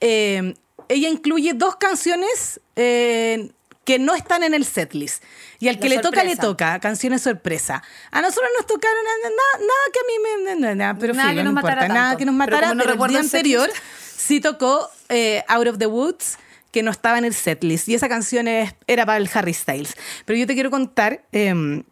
eh, 0.00 0.54
ella 0.88 1.08
incluye 1.08 1.52
dos 1.54 1.76
canciones 1.76 2.60
eh, 2.76 3.50
que 3.88 3.98
no 3.98 4.14
están 4.14 4.42
en 4.42 4.52
el 4.52 4.66
setlist. 4.66 5.24
Y 5.60 5.68
al 5.68 5.76
La 5.76 5.80
que 5.80 5.88
le 5.88 5.98
toca, 6.00 6.22
le 6.22 6.36
toca, 6.36 6.78
canciones 6.78 7.22
sorpresa. 7.22 7.82
A 8.10 8.20
nosotros 8.20 8.50
nos 8.58 8.66
tocaron 8.66 8.98
nada, 9.02 9.34
nada, 9.34 9.66
nada 9.66 9.84
que 9.90 9.98
a 9.98 10.04
mí 10.06 10.60
me... 10.68 10.74
Nada, 10.76 10.94
pero 11.00 11.14
Nada 11.14 11.30
filo, 11.30 11.40
que 11.40 11.44
nos 11.44 11.54
no 11.54 11.60
importa, 11.60 11.88
nada 11.88 12.16
que 12.18 12.24
nos 12.26 12.34
Pero 12.34 12.38
matara, 12.56 12.74
no 12.74 12.82
pero, 12.84 13.02
el 13.02 13.08
día 13.08 13.20
anterior 13.20 13.70
sí 14.14 14.40
tocó 14.42 14.90
eh, 15.08 15.42
Out 15.48 15.68
of 15.68 15.78
the 15.78 15.86
Woods, 15.86 16.36
que 16.70 16.82
no 16.82 16.90
estaba 16.90 17.16
en 17.16 17.24
el 17.24 17.32
setlist. 17.32 17.88
Y 17.88 17.94
esa 17.94 18.10
canción 18.10 18.46
es- 18.46 18.74
era 18.86 19.06
para 19.06 19.16
el 19.16 19.30
Harry 19.32 19.54
Styles. 19.54 19.94
Pero 20.26 20.38
yo 20.38 20.46
te 20.46 20.52
quiero 20.52 20.70
contar 20.70 21.24
em, 21.32 21.82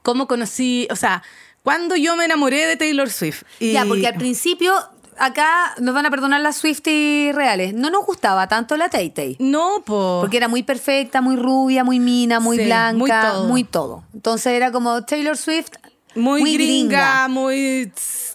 cómo 0.00 0.26
conocí, 0.26 0.88
o 0.90 0.96
sea, 0.96 1.22
cuando 1.62 1.94
yo 1.94 2.16
me 2.16 2.24
enamoré 2.24 2.66
de 2.66 2.76
Taylor 2.76 3.10
Swift. 3.10 3.42
Y- 3.60 3.72
Ya, 3.72 3.84
porque 3.84 4.06
al 4.06 4.14
principio, 4.14 4.72
acá 5.18 5.74
nos 5.80 5.94
van 5.94 6.06
a 6.06 6.10
perdonar 6.10 6.40
las 6.40 6.56
Swifties 6.56 7.34
reales. 7.34 7.74
No 7.74 7.90
nos 7.90 8.04
gustaba 8.06 8.48
tanto 8.48 8.76
la 8.76 8.88
Tay 8.88 9.10
Tay. 9.10 9.36
No, 9.38 9.82
po. 9.84 10.18
Porque 10.20 10.36
era 10.36 10.48
muy 10.48 10.62
perfecta, 10.62 11.20
muy 11.20 11.36
rubia, 11.36 11.84
muy 11.84 11.98
mina, 12.00 12.40
muy 12.40 12.58
Sí, 12.58 12.64
blanca, 12.64 12.96
muy 12.98 13.10
todo. 13.10 13.44
muy 13.48 13.64
todo. 13.64 14.04
Entonces 14.14 14.52
era 14.52 14.70
como 14.72 15.04
Taylor 15.04 15.36
Swift, 15.36 15.70
muy, 16.16 16.54
gringa, 16.54 17.26
muy... 17.28 17.90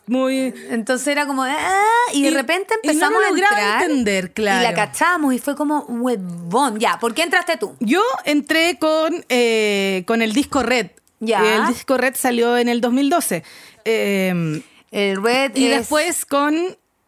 muy 0.07 0.53
Entonces 0.69 1.07
era 1.07 1.25
como, 1.25 1.43
ah, 1.43 1.81
y 2.13 2.23
de 2.23 2.27
Y- 2.29 2.33
repente 2.33 2.73
y 2.83 2.87
no 2.87 2.91
empezamos 2.91 3.23
a 3.23 3.29
entrar. 3.29 3.81
entender, 3.83 4.33
claro. 4.33 4.59
Y 4.59 4.63
la 4.63 4.73
cachamos 4.73 5.33
y 5.33 5.39
fue 5.39 5.55
como, 5.55 5.85
huevón. 5.87 6.77
Ya, 6.79 6.99
¿por 6.99 7.13
qué 7.13 7.23
entraste 7.23 7.55
tú? 7.57 7.75
Yo 7.79 8.01
entré 8.25 8.77
con, 8.79 9.23
eh, 9.29 10.03
con 10.07 10.21
el 10.21 10.33
disco 10.33 10.61
Red. 10.61 10.87
Ya. 11.21 11.55
El 11.55 11.67
disco 11.67 11.97
Red 11.97 12.15
salió 12.17 12.57
en 12.57 12.67
el 12.69 12.81
2012. 12.81 13.43
Eh, 13.85 14.61
El 14.91 15.21
Red 15.21 15.55
y 15.55 15.65
es- 15.67 15.77
después 15.79 16.25
con 16.25 16.55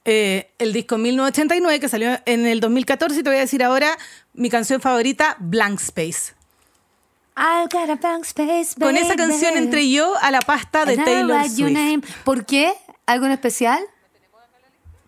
eh, 0.06 0.52
el 0.58 0.74
disco 0.74 0.98
1989 0.98 1.80
que 1.80 1.89
salió 1.89 2.20
en 2.26 2.46
el 2.46 2.60
2014. 2.60 3.20
Y 3.20 3.24
te 3.24 3.30
voy 3.30 3.38
a 3.38 3.41
decir 3.41 3.63
ahora 3.63 3.98
mi 4.34 4.50
canción 4.50 4.82
favorita, 4.82 5.36
Blank 5.39 5.80
Space. 5.82 6.34
I 7.38 7.63
got 7.72 7.89
a 7.89 7.96
blank 7.96 8.26
space, 8.26 8.76
Con 8.80 8.98
esa 8.98 9.08
baby. 9.15 9.17
canción 9.17 9.58
entré 9.58 9.89
yo 9.89 10.13
a 10.22 10.32
la 10.32 10.41
pasta 10.41 10.86
de 10.86 10.94
And 10.96 11.06
Taylor 11.06 11.50
Swift. 11.50 11.72
name. 11.72 12.02
¿Por 12.26 12.46
qué? 12.46 12.74
¿Algo 13.06 13.26
en 13.26 13.32
especial? 13.32 13.80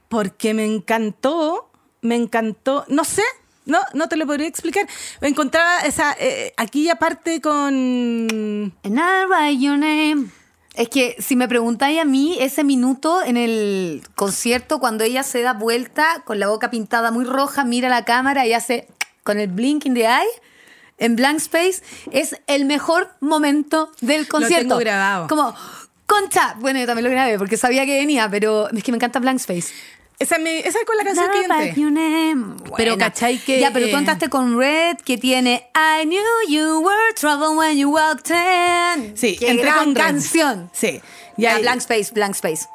Porque 0.07 0.53
me 0.53 0.65
encantó, 0.65 1.69
me 2.01 2.15
encantó, 2.15 2.86
no 2.88 3.03
sé, 3.03 3.23
no, 3.65 3.79
no 3.93 4.07
te 4.07 4.15
lo 4.15 4.25
podría 4.25 4.47
explicar. 4.47 4.88
Me 5.21 5.27
encontraba 5.27 5.79
esa, 5.81 6.15
eh, 6.19 6.53
aquí 6.55 6.89
aparte 6.89 7.41
con... 7.41 7.53
And 8.83 8.97
I 8.97 9.25
write 9.27 9.59
your 9.62 9.77
name. 9.77 10.29
Es 10.73 10.89
que 10.89 11.15
si 11.19 11.36
me 11.36 11.47
preguntáis 11.47 11.99
a 11.99 12.05
mí, 12.05 12.38
ese 12.39 12.63
minuto 12.63 13.21
en 13.23 13.38
el 13.38 14.01
concierto, 14.15 14.79
cuando 14.79 15.03
ella 15.03 15.21
se 15.21 15.41
da 15.41 15.53
vuelta 15.53 16.23
con 16.25 16.39
la 16.39 16.47
boca 16.47 16.71
pintada 16.71 17.12
muy 17.12 17.25
roja, 17.25 17.63
mira 17.63 17.89
la 17.89 18.05
cámara 18.05 18.47
y 18.47 18.53
hace 18.53 18.88
con 19.23 19.39
el 19.39 19.49
blink 19.49 19.86
in 19.86 19.93
the 19.93 20.01
eye, 20.01 20.29
en 20.97 21.15
blank 21.15 21.38
space, 21.38 21.83
es 22.12 22.36
el 22.47 22.65
mejor 22.65 23.09
momento 23.19 23.91
del 24.01 24.27
concierto. 24.27 24.69
tengo 24.69 24.79
grabado. 24.79 25.27
Como, 25.27 25.55
concha. 26.07 26.55
Bueno, 26.59 26.79
yo 26.79 26.86
también 26.88 27.05
lo 27.05 27.12
grabé 27.12 27.38
porque 27.38 27.57
sabía 27.57 27.86
que 27.86 27.97
venía, 27.97 28.29
pero 28.29 28.69
es 28.69 28.83
que 28.83 28.91
me 28.91 28.97
encanta 28.97 29.19
blank 29.19 29.38
space. 29.38 29.73
Esa, 30.19 30.36
es 30.38 30.41
mi- 30.41 30.58
esa 30.60 30.80
es 30.80 30.86
con 30.86 30.95
la 30.95 31.04
canción 31.04 31.28
que 31.32 31.38
yo 31.47 31.54
entré. 31.54 31.82
your 31.82 31.91
name. 31.91 32.56
Pero. 32.78 32.97
¿cachai 32.97 33.38
que, 33.39 33.60
Ya, 33.60 33.71
pero 33.71 33.88
tú 33.89 33.95
eh, 33.95 33.99
entraste 33.99 34.30
con 34.30 34.58
Red, 34.58 34.97
que 34.97 35.17
tiene 35.17 35.69
I 35.76 36.06
knew 36.06 36.21
you 36.47 36.80
were 36.82 37.13
trouble 37.15 37.58
when 37.58 37.78
you 37.78 37.89
walked 37.89 38.30
in. 38.30 39.17
Sí, 39.17 39.36
Qué 39.38 39.49
entré 39.49 39.65
gran 39.65 39.78
con 39.80 39.95
Red. 39.95 40.04
canción. 40.04 40.69
Sí. 40.71 41.02
Ya, 41.36 41.54
Ya, 41.56 41.60
Blank 41.60 41.80
Space, 41.82 42.12
Blank 42.13 42.36
Space. 42.36 42.67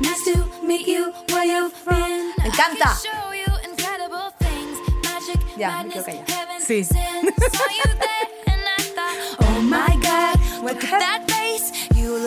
Nice 0.00 0.32
to 0.32 0.46
meet 0.64 0.86
you 0.86 1.12
where 1.32 1.44
you've 1.46 1.72
been. 1.86 2.32
Me 2.38 2.46
encanta. 2.48 2.90
I 2.90 2.92
can 2.92 2.96
show 3.02 3.32
you 3.32 3.70
incredible 3.70 4.32
things. 4.38 4.78
Magic, 5.04 5.40
Ya, 5.56 5.82
me 5.84 5.90
quedo 5.94 6.04
callada. 6.04 6.60
Sí. 6.60 6.84
thought, 6.84 6.96
oh 9.40 9.62
my 9.62 9.96
God, 10.00 10.36
look 10.64 10.84
at 10.84 10.98
that 11.00 11.30
face. 11.30 11.72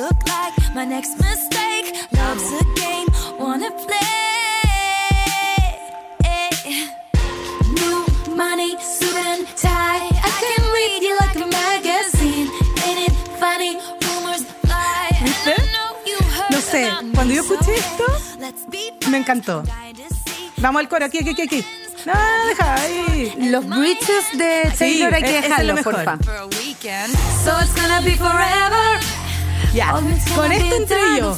Look 0.05 0.21
like 0.27 0.55
my 0.75 0.85
next 0.85 1.17
mistake. 1.19 1.87
Love's 2.11 2.49
a 2.61 2.63
game, 2.81 3.07
wanna 3.39 3.71
play. 3.71 4.01
New 7.79 7.97
money, 8.35 8.71
suit 8.79 9.15
and 9.31 9.47
tie. 9.57 10.05
I 10.29 10.31
can 10.41 10.63
read 10.75 11.01
you 11.07 11.13
like 11.23 11.35
a 11.45 11.47
magazine. 11.61 12.47
Ain't 12.85 12.99
it 13.07 13.13
funny? 13.41 13.73
Rumors 14.05 14.43
fly. 14.63 15.09
And 15.19 15.25
¿Viste? 15.27 15.53
I 15.57 15.65
know 15.73 15.89
you 16.05 16.17
heard 16.35 16.51
No 16.51 16.59
sé, 16.61 16.81
cuando 17.15 17.33
yo 17.33 17.41
escuché 17.41 17.73
esto, 17.75 18.05
let's 18.39 18.63
be 18.69 18.93
me 19.09 19.17
encantó. 19.17 19.63
Vamos 20.57 20.79
al 20.81 20.87
coro, 20.89 21.05
aquí, 21.05 21.19
aquí, 21.19 21.31
aquí, 21.31 21.41
aquí. 21.43 21.65
No, 22.05 22.13
deja 22.47 22.75
ahí. 22.75 23.33
Los 23.49 23.65
bridges 23.67 24.25
de 24.37 24.69
Sí, 24.71 24.77
Taylor 24.77 25.13
hay 25.15 25.23
que 25.23 25.29
e- 25.29 25.39
ese 25.39 25.47
es 25.47 25.49
lo 25.49 25.73
dejarlo, 25.73 25.73
mejor. 25.73 25.93
porfa. 25.95 26.17
for 26.23 26.35
a 26.35 26.45
weekend. 26.47 27.11
So 27.43 27.51
it's 27.61 27.73
gonna 27.73 28.01
be 28.01 28.11
forever. 28.15 28.99
Ya, 29.75 29.91
con 30.35 30.51
esto 30.53 30.75
entré 30.75 30.97
yo. 31.19 31.35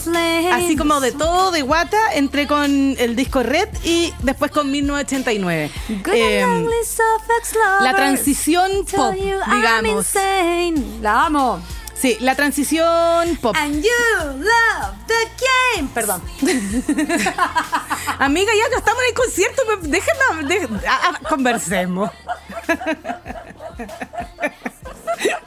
Así 0.53 0.75
como 0.77 0.99
de 1.01 1.11
todo, 1.11 1.49
de 1.51 1.63
guata, 1.63 1.97
entré 2.13 2.45
con 2.47 2.95
el 2.99 3.15
disco 3.15 3.41
Red 3.41 3.67
y 3.83 4.13
después 4.21 4.51
con 4.51 4.69
1989. 4.69 5.71
Good 6.05 6.13
Eh, 6.13 6.45
la 7.81 7.95
transición 7.95 8.71
pop, 8.95 9.13
digamos. 9.13 10.05
La 11.01 11.25
amo. 11.25 11.59
Sí, 11.99 12.15
la 12.19 12.35
transición 12.35 13.37
pop. 13.41 13.55
And 13.57 13.81
you 13.83 13.89
love 14.23 14.93
the 15.07 15.15
game. 15.75 15.89
Perdón. 15.95 16.21
Amiga, 18.19 18.51
ya 18.55 18.69
que 18.69 18.75
estamos 18.75 19.01
en 19.01 19.09
el 19.09 19.13
concierto, 19.15 19.63
me- 19.65 19.87
déjenos, 19.87 20.47
de- 20.47 20.67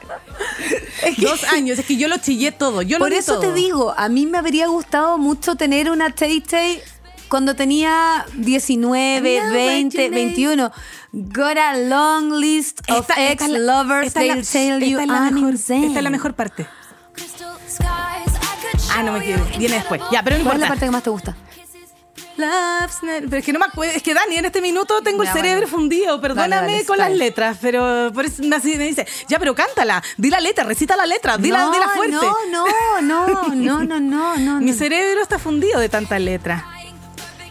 Dos 1.17 1.43
años, 1.45 1.79
es 1.79 1.85
que 1.85 1.97
yo 1.97 2.07
lo 2.07 2.17
chillé 2.17 2.51
todo. 2.51 2.81
Yo 2.81 2.97
lo 2.99 3.05
Por 3.05 3.13
eso 3.13 3.33
todo. 3.39 3.41
te 3.41 3.53
digo, 3.53 3.93
a 3.97 4.09
mí 4.09 4.25
me 4.25 4.37
habría 4.37 4.67
gustado 4.67 5.17
mucho 5.17 5.55
tener 5.55 5.89
una 5.89 6.09
Tay 6.11 6.41
Tay 6.41 6.81
cuando 7.29 7.55
tenía 7.55 8.25
19, 8.35 9.33
I 9.35 9.39
know 9.39 9.47
what 9.47 9.53
20, 9.53 10.05
you 10.05 10.11
mean. 10.11 10.33
21. 10.35 10.71
Got 11.13 11.57
a 11.57 11.77
long 11.77 12.31
list 12.33 12.79
of 12.89 13.01
Esta- 13.01 13.13
esta 13.13 13.31
ex 13.31 13.43
es 13.43 13.49
la- 13.49 13.59
lovers. 13.83 14.07
esta 14.07 14.21
es 14.21 14.27
la- 14.27 14.33
They'll 14.35 14.45
tell 14.47 14.73
esta 14.83 14.85
you 14.85 14.99
es 14.99 15.07
la 15.07 15.13
I'm 15.25 15.33
mejor- 15.35 15.51
insane. 15.51 15.87
Esta 15.87 15.99
es 15.99 16.03
la 16.03 16.09
mejor 16.09 16.33
parte. 16.33 16.65
Crystal 17.13 17.53
skies, 17.67 18.33
I 18.33 18.61
could 18.61 18.81
Ah, 18.95 19.03
no 19.03 19.13
me 19.13 19.23
quiero. 19.23 19.45
Viene 19.57 19.75
después. 19.75 20.01
Ya, 20.11 20.23
pero 20.23 20.37
no 20.37 20.43
¿Cuál 20.43 20.55
es 20.55 20.59
la 20.61 20.65
importa. 20.65 20.67
parte 20.67 20.85
que 20.85 20.91
más 20.91 21.03
te 21.03 21.09
gusta? 21.09 21.35
Love's 22.37 23.03
not- 23.03 23.23
Pero 23.29 23.37
es 23.37 23.45
que 23.45 23.53
no 23.53 23.59
me 23.59 23.65
acuerdo. 23.65 23.93
Es 23.95 24.03
que 24.03 24.13
Dani, 24.13 24.37
en 24.37 24.45
este 24.45 24.61
minuto 24.61 25.01
tengo 25.01 25.23
el 25.23 25.29
cerebro 25.29 25.61
bueno. 25.61 25.67
fundido. 25.67 26.21
Perdóname 26.21 26.55
Dale, 26.55 26.71
dale, 26.73 26.85
con 26.85 26.97
las 26.97 27.11
letras, 27.11 27.57
pero 27.61 28.11
por 28.13 28.25
eso 28.25 28.41
me 28.43 28.55
así 28.55 28.77
me 28.77 28.85
dice, 28.85 29.05
ya, 29.27 29.37
pero 29.39 29.53
cántala. 29.55 30.01
Di 30.17 30.29
la 30.29 30.39
letra, 30.39 30.63
recita 30.63 30.95
la 30.95 31.05
letra, 31.05 31.37
dila, 31.37 31.63
no, 31.65 31.71
dila 31.71 31.89
fuerte. 31.89 32.13
No, 32.13 32.35
no, 32.49 32.65
no, 33.01 33.47
no, 33.53 33.83
no, 33.83 33.99
no, 33.99 34.37
no. 34.37 34.59
Mi 34.61 34.73
cerebro 34.73 35.21
está 35.21 35.39
fundido 35.39 35.79
de 35.79 35.89
tanta 35.89 36.17
letra. 36.19 36.70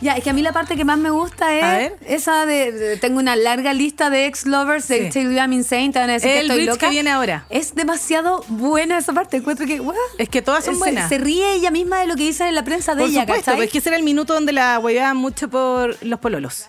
Ya, 0.01 0.15
es 0.15 0.25
que 0.25 0.31
a 0.31 0.33
mí 0.33 0.41
la 0.41 0.53
parte 0.53 0.77
que 0.77 0.85
más 0.87 0.97
me 0.97 1.11
gusta 1.11 1.55
es 1.83 1.93
esa 2.07 2.47
de, 2.47 2.73
de- 2.73 2.97
tengo 2.97 3.19
una 3.19 3.37
larga 3.37 3.75
lista 3.75 4.09
de 4.09 4.25
ex 4.27 4.47
lovers 4.47 4.89
de 4.89 5.13
Sí. 5.13 5.23
You 5.23 5.31
I'm 5.33 5.53
Insane, 5.53 5.91
te 5.93 5.99
van 5.99 6.09
a 6.09 6.15
decir 6.15 6.31
que 6.31 6.39
El 6.39 6.47
estoy 6.47 6.57
bridge 6.57 6.69
loca. 6.71 6.87
que 6.87 6.91
viene 6.91 7.11
ahora. 7.11 7.45
Es 7.51 7.75
demasiado 7.75 8.43
buena 8.49 8.97
esa 8.97 9.13
parte, 9.13 9.37
encuentro 9.37 9.67
que 9.67 9.79
¡guau! 9.79 9.95
Es 10.17 10.29
que 10.31 10.41
todas 10.41 10.65
son 10.65 10.79
buenas. 10.79 11.09
Se 11.11 11.19
ríe 11.19 11.53
ella 11.53 11.71
misma 11.71 12.01
de 12.01 12.07
lo 12.07 12.17
que 12.17 12.23
dicen 12.23 12.47
en 12.47 12.55
la 12.55 12.65
prensa 12.65 12.95
de 12.95 13.03
Por 13.03 13.11
ella, 13.11 13.21
supuesto, 13.23 13.51
¿cachai? 13.51 13.67
es 13.67 13.71
que 13.73 13.79
ese 13.79 13.91
era 13.91 13.99
el 13.99 14.03
minuto 14.03 14.33
donde 14.33 14.53
la 14.53 14.79
hueveaban 14.79 15.19
mucho 15.19 15.51
por 15.51 15.97
los 16.03 16.19
pololos. 16.19 16.67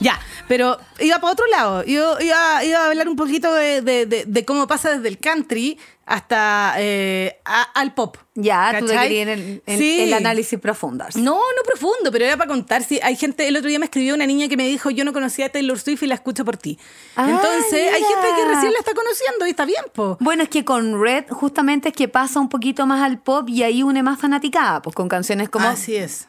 Ya, 0.00 0.18
pero 0.48 0.78
iba 0.98 1.20
para 1.20 1.32
otro 1.32 1.46
lado. 1.46 1.84
Yo 1.84 2.18
iba, 2.20 2.64
iba 2.64 2.78
a 2.80 2.86
hablar 2.86 3.08
un 3.08 3.14
poquito 3.16 3.54
de, 3.54 3.82
de- 3.82 4.06
de- 4.06 4.24
de 4.26 4.44
cómo 4.44 4.66
pasa 4.66 4.90
desde 4.96 5.08
el 5.08 5.18
country 5.18 5.78
hasta 6.04 6.74
eh, 6.78 7.40
a- 7.44 7.62
al 7.74 7.94
pop. 7.94 8.16
Ya, 8.34 8.76
tú 8.78 8.86
te 8.86 8.92
¿Cachai? 8.94 9.08
querías 9.08 9.38
en, 9.66 9.78
Sí. 9.78 10.00
el 10.02 10.12
análisis 10.14 10.58
profundo. 10.58 11.04
No, 11.14 11.34
no 11.36 11.62
profundo, 11.66 12.10
pero 12.10 12.24
era 12.24 12.36
para 12.36 12.48
contar. 12.48 12.82
Si 12.82 12.98
hay 13.02 13.14
gente, 13.16 13.46
el 13.46 13.56
otro 13.56 13.68
día 13.68 13.78
me 13.78 13.84
escribió 13.86 14.14
una 14.14 14.26
niña 14.26 14.48
que 14.48 14.56
me 14.56 14.66
dijo, 14.66 14.90
yo 14.90 15.04
no 15.04 15.12
conocía 15.12 15.46
a 15.46 15.48
Taylor 15.50 15.78
Swift 15.78 16.02
y 16.02 16.06
la 16.06 16.14
escucho 16.14 16.44
por 16.44 16.56
ti. 16.56 16.78
Ah, 17.16 17.28
Entonces, 17.30 17.92
hay 17.94 18.02
gente 18.02 18.26
que 18.36 18.44
recién 18.48 18.72
la 18.72 18.78
está 18.78 18.94
conociendo 18.94 19.46
y 19.46 19.50
está 19.50 19.64
bien, 19.64 19.84
po. 19.92 20.16
Bueno, 20.20 20.42
es 20.42 20.48
que 20.48 20.64
con 20.64 21.00
Red 21.02 21.26
justamente 21.30 21.90
es 21.90 21.94
que 21.94 22.08
pasa 22.08 22.40
un 22.40 22.48
poquito 22.48 22.86
más 22.86 23.02
al 23.02 23.18
pop 23.20 23.48
y 23.48 23.62
ahí 23.62 23.82
une 23.82 24.02
más 24.02 24.18
fanaticada, 24.20 24.82
pues 24.82 24.96
con 24.96 25.08
canciones 25.08 25.48
como... 25.48 25.68
Así 25.68 25.94
es. 25.96 26.28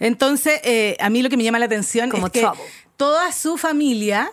Entonces, 0.00 0.60
eh, 0.64 0.96
a 1.00 1.10
mí 1.10 1.22
lo 1.22 1.28
que 1.28 1.36
me 1.36 1.42
llama 1.44 1.58
la 1.58 1.66
atención 1.66 2.10
Como 2.10 2.26
es 2.26 2.32
que 2.32 2.48
toda 2.96 3.32
su 3.32 3.56
familia, 3.58 4.30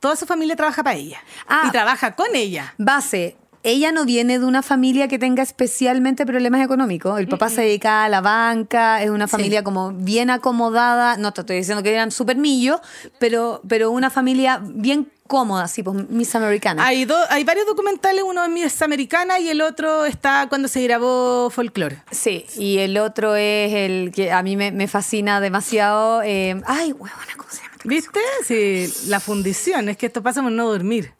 toda 0.00 0.16
su 0.16 0.26
familia 0.26 0.56
trabaja 0.56 0.82
para 0.82 0.96
ella. 0.96 1.22
Ah. 1.48 1.64
y 1.66 1.70
trabaja 1.70 2.14
con 2.16 2.34
ella. 2.34 2.74
Base, 2.78 3.36
ella 3.62 3.92
no 3.92 4.04
viene 4.04 4.38
de 4.38 4.44
una 4.44 4.62
familia 4.62 5.06
que 5.08 5.18
tenga 5.18 5.42
especialmente 5.42 6.24
problemas 6.26 6.64
económicos. 6.64 7.18
El 7.20 7.28
papá 7.28 7.48
se 7.50 7.60
dedica 7.62 8.04
a 8.04 8.08
la 8.08 8.20
banca, 8.20 9.02
es 9.02 9.10
una 9.10 9.28
familia 9.28 9.62
como 9.62 9.92
bien 9.92 10.30
acomodada. 10.30 11.16
No 11.16 11.32
te 11.32 11.42
estoy 11.42 11.56
diciendo 11.56 11.82
que 11.82 11.92
eran 11.92 12.10
súper 12.10 12.36
millos, 12.36 12.80
pero, 13.18 13.60
pero 13.68 13.90
una 13.90 14.08
familia 14.10 14.60
bien 14.62 15.10
cómoda, 15.26 15.64
así, 15.64 15.82
pues 15.84 16.08
Miss 16.08 16.34
Americana. 16.34 16.84
Hay, 16.84 17.04
do- 17.04 17.14
hay 17.28 17.44
varios 17.44 17.64
documentales, 17.66 18.24
uno 18.26 18.42
es 18.44 18.50
Miss 18.50 18.82
Americana 18.82 19.38
y 19.38 19.48
el 19.48 19.60
otro 19.60 20.04
está 20.04 20.46
cuando 20.48 20.66
se 20.66 20.82
grabó 20.82 21.50
Folklore. 21.50 22.02
Sí, 22.10 22.46
y 22.56 22.78
el 22.78 22.96
otro 22.98 23.36
es 23.36 23.72
el 23.72 24.10
que 24.12 24.32
a 24.32 24.42
mí 24.42 24.56
me, 24.56 24.72
me 24.72 24.88
fascina 24.88 25.40
demasiado. 25.40 26.22
eh, 26.22 26.60
ay, 26.66 26.92
huevona, 26.92 27.32
¿cómo 27.36 27.48
se 27.48 27.58
llama? 27.58 27.70
¿Viste? 27.84 28.20
Sí, 28.44 28.92
la 29.08 29.20
fundición, 29.20 29.88
es 29.88 29.96
que 29.96 30.06
esto 30.06 30.20
pasa 30.22 30.42
por 30.42 30.50
no 30.50 30.66
dormir. 30.68 31.12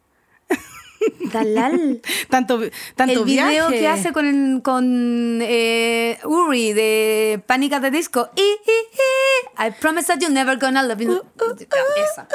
Dalal. 1.32 2.00
Tanto, 2.28 2.60
tanto 2.94 3.20
el 3.20 3.24
video 3.24 3.68
viaje. 3.68 3.78
que 3.78 3.88
hace 3.88 4.12
con, 4.12 4.60
con 4.60 5.40
eh, 5.42 6.18
Uri 6.24 6.72
de 6.72 7.42
Panic 7.46 7.72
at 7.74 7.82
the 7.82 7.90
Disco. 7.90 8.30
I, 8.36 8.40
I, 8.40 9.64
I, 9.64 9.68
I 9.68 9.70
promise 9.70 10.06
that 10.08 10.20
you're 10.20 10.32
never 10.32 10.56
gonna 10.58 10.82
love 10.82 10.98
me. 10.98 11.06
Esa. 11.06 12.28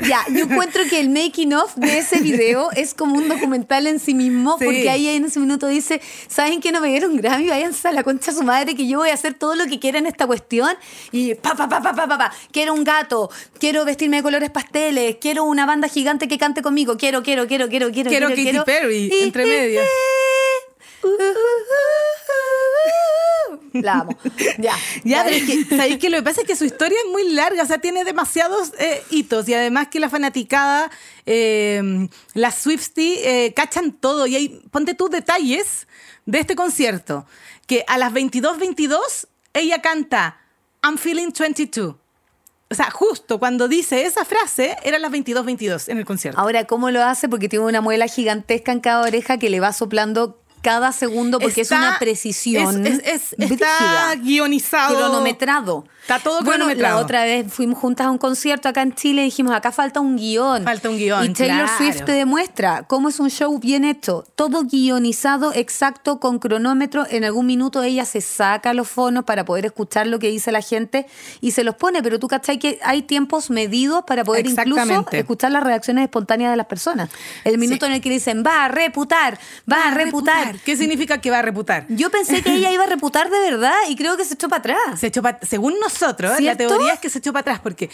Ya, 0.00 0.24
yo 0.30 0.44
encuentro 0.44 0.82
que 0.88 1.00
el 1.00 1.10
making 1.10 1.54
of 1.54 1.74
de 1.74 1.98
ese 1.98 2.20
video 2.20 2.70
es 2.72 2.94
como 2.94 3.16
un 3.16 3.28
documental 3.28 3.86
en 3.86 3.98
sí 3.98 4.14
mismo, 4.14 4.56
Sí. 4.58 4.64
porque 4.64 4.90
ahí 4.90 5.08
en 5.08 5.24
ese 5.24 5.40
minuto 5.40 5.66
dice, 5.66 6.00
¿saben 6.28 6.60
que 6.60 6.70
no 6.72 6.80
me 6.80 6.88
dieron 6.88 7.16
Grammy? 7.16 7.48
Váyanse 7.48 7.88
a 7.88 7.92
la 7.92 8.02
concha 8.04 8.30
de 8.30 8.38
su 8.38 8.44
madre 8.44 8.74
que 8.76 8.86
yo 8.86 8.98
voy 8.98 9.10
a 9.10 9.14
hacer 9.14 9.34
todo 9.34 9.56
lo 9.56 9.66
que 9.66 9.78
quiera 9.80 9.98
en 9.98 10.06
esta 10.06 10.26
cuestión. 10.26 10.76
Y 11.10 11.34
pa, 11.34 11.54
pa, 11.54 11.68
pa, 11.68 11.82
pa, 11.82 11.92
pa, 11.94 12.06
pa, 12.06 12.18
pa. 12.18 12.32
quiero 12.52 12.74
un 12.74 12.84
gato, 12.84 13.30
quiero 13.58 13.84
vestirme 13.84 14.18
de 14.18 14.22
colores 14.22 14.50
pasteles, 14.50 15.16
quiero 15.20 15.44
una 15.44 15.66
banda 15.66 15.88
gigante 15.88 16.28
que 16.28 16.38
cante 16.38 16.62
conmigo, 16.62 16.96
quiero, 16.96 17.22
quiero, 17.22 17.46
quiero, 17.48 17.68
quiero, 17.68 17.90
quiero, 17.90 18.08
Quiero 18.10 18.28
Katy 18.28 18.58
Perry, 18.64 19.10
entre 19.22 19.46
medias. 19.46 19.86
La 23.72 24.00
amo. 24.00 24.16
Ya. 24.58 24.74
Ya, 25.04 25.24
pero 25.24 25.36
es 25.36 25.44
que, 25.44 25.76
¿sabéis 25.76 25.98
que 25.98 26.10
Lo 26.10 26.18
que 26.18 26.22
pasa 26.22 26.40
es 26.42 26.46
que 26.46 26.56
su 26.56 26.64
historia 26.64 26.98
es 27.04 27.12
muy 27.12 27.32
larga, 27.32 27.62
o 27.62 27.66
sea, 27.66 27.78
tiene 27.78 28.04
demasiados 28.04 28.72
eh, 28.78 29.02
hitos 29.10 29.48
y 29.48 29.54
además 29.54 29.88
que 29.88 30.00
la 30.00 30.08
fanaticada, 30.08 30.90
eh, 31.26 32.08
las 32.34 32.56
Swifties 32.56 33.18
eh, 33.24 33.52
cachan 33.54 33.92
todo 33.92 34.26
y 34.26 34.36
hay, 34.36 34.48
ponte 34.70 34.94
tus 34.94 35.10
detalles 35.10 35.86
de 36.26 36.40
este 36.40 36.56
concierto, 36.56 37.26
que 37.66 37.84
a 37.86 37.98
las 37.98 38.12
22.22 38.12 39.28
ella 39.54 39.80
canta 39.80 40.38
I'm 40.82 40.98
feeling 40.98 41.32
22. 41.32 41.96
O 42.70 42.74
sea, 42.74 42.90
justo 42.90 43.38
cuando 43.38 43.66
dice 43.66 44.02
esa 44.02 44.24
frase, 44.24 44.76
eran 44.84 45.00
las 45.00 45.10
22.22 45.10 45.88
en 45.88 45.98
el 45.98 46.04
concierto. 46.04 46.38
Ahora, 46.38 46.66
¿cómo 46.66 46.90
lo 46.90 47.02
hace? 47.02 47.28
Porque 47.28 47.48
tiene 47.48 47.64
una 47.64 47.80
muela 47.80 48.06
gigantesca 48.08 48.72
en 48.72 48.80
cada 48.80 49.02
oreja 49.02 49.38
que 49.38 49.48
le 49.48 49.60
va 49.60 49.72
soplando 49.72 50.38
cada 50.62 50.92
segundo 50.92 51.38
porque 51.38 51.62
Está- 51.62 51.76
es 51.76 51.80
una 51.88 51.98
precisión. 51.98 52.86
es- 52.86 53.00
es- 53.04 53.34
es- 53.38 53.50
está 53.50 54.14
guionizado. 54.16 54.96
Cronometrado. 54.96 55.84
Está 56.08 56.20
todo 56.20 56.36
bueno, 56.42 56.64
cronometrado. 56.64 56.96
La 56.96 57.02
otra 57.04 57.24
vez 57.24 57.52
fuimos 57.52 57.78
juntas 57.78 58.06
a 58.06 58.10
un 58.10 58.16
concierto 58.16 58.66
acá 58.66 58.80
en 58.80 58.94
Chile 58.94 59.20
y 59.20 59.24
dijimos, 59.26 59.54
acá 59.54 59.72
falta 59.72 60.00
un 60.00 60.16
guion. 60.16 60.64
Falta 60.64 60.88
un 60.88 60.96
guion, 60.96 61.22
Y 61.26 61.34
Taylor 61.34 61.66
claro. 61.66 61.72
Swift 61.76 62.04
te 62.06 62.12
demuestra 62.12 62.84
cómo 62.84 63.10
es 63.10 63.20
un 63.20 63.28
show 63.28 63.58
bien 63.58 63.84
hecho. 63.84 64.24
Todo 64.34 64.62
guionizado, 64.62 65.52
exacto, 65.52 66.18
con 66.18 66.38
cronómetro. 66.38 67.04
En 67.10 67.24
algún 67.24 67.44
minuto 67.44 67.82
ella 67.82 68.06
se 68.06 68.22
saca 68.22 68.72
los 68.72 68.88
fonos 68.88 69.24
para 69.24 69.44
poder 69.44 69.66
escuchar 69.66 70.06
lo 70.06 70.18
que 70.18 70.28
dice 70.28 70.50
la 70.50 70.62
gente 70.62 71.06
y 71.42 71.50
se 71.50 71.62
los 71.62 71.74
pone. 71.74 72.02
Pero 72.02 72.18
tú 72.18 72.26
cachai 72.26 72.58
que 72.58 72.78
hay 72.82 73.02
tiempos 73.02 73.50
medidos 73.50 74.04
para 74.06 74.24
poder 74.24 74.46
incluso 74.46 75.04
escuchar 75.12 75.52
las 75.52 75.62
reacciones 75.62 76.04
espontáneas 76.04 76.52
de 76.52 76.56
las 76.56 76.66
personas. 76.68 77.10
El 77.44 77.58
minuto 77.58 77.84
en 77.84 77.92
el 77.92 78.00
que 78.00 78.08
dicen, 78.08 78.42
va 78.46 78.64
a 78.64 78.68
reputar, 78.68 79.38
va, 79.70 79.88
a 79.88 79.90
reputar. 79.90 80.58
¿Qué 80.60 80.74
significa 80.74 81.18
que 81.20 81.30
va 81.30 81.40
a 81.40 81.42
reputar? 81.42 81.84
Yo 81.90 82.08
pensé 82.10 82.42
que 82.42 82.54
ella 82.54 82.72
iba 82.72 82.84
a 82.84 82.86
reputar 82.86 83.28
de 83.28 83.38
verdad 83.40 83.74
y 83.90 83.94
creo 83.94 84.16
que 84.16 84.24
se 84.24 84.32
echó 84.34 84.48
para 84.48 84.60
atrás. 84.60 84.98
Se 85.00 85.08
echó 85.08 85.20
pa- 85.20 85.38
según 85.46 85.74
nosotros, 85.80 85.97
la 86.00 86.54
¿Cierto? 86.56 86.66
teoría 86.68 86.94
es 86.94 87.00
que 87.00 87.10
se 87.10 87.18
echó 87.18 87.32
para 87.32 87.40
atrás 87.42 87.60
porque 87.62 87.90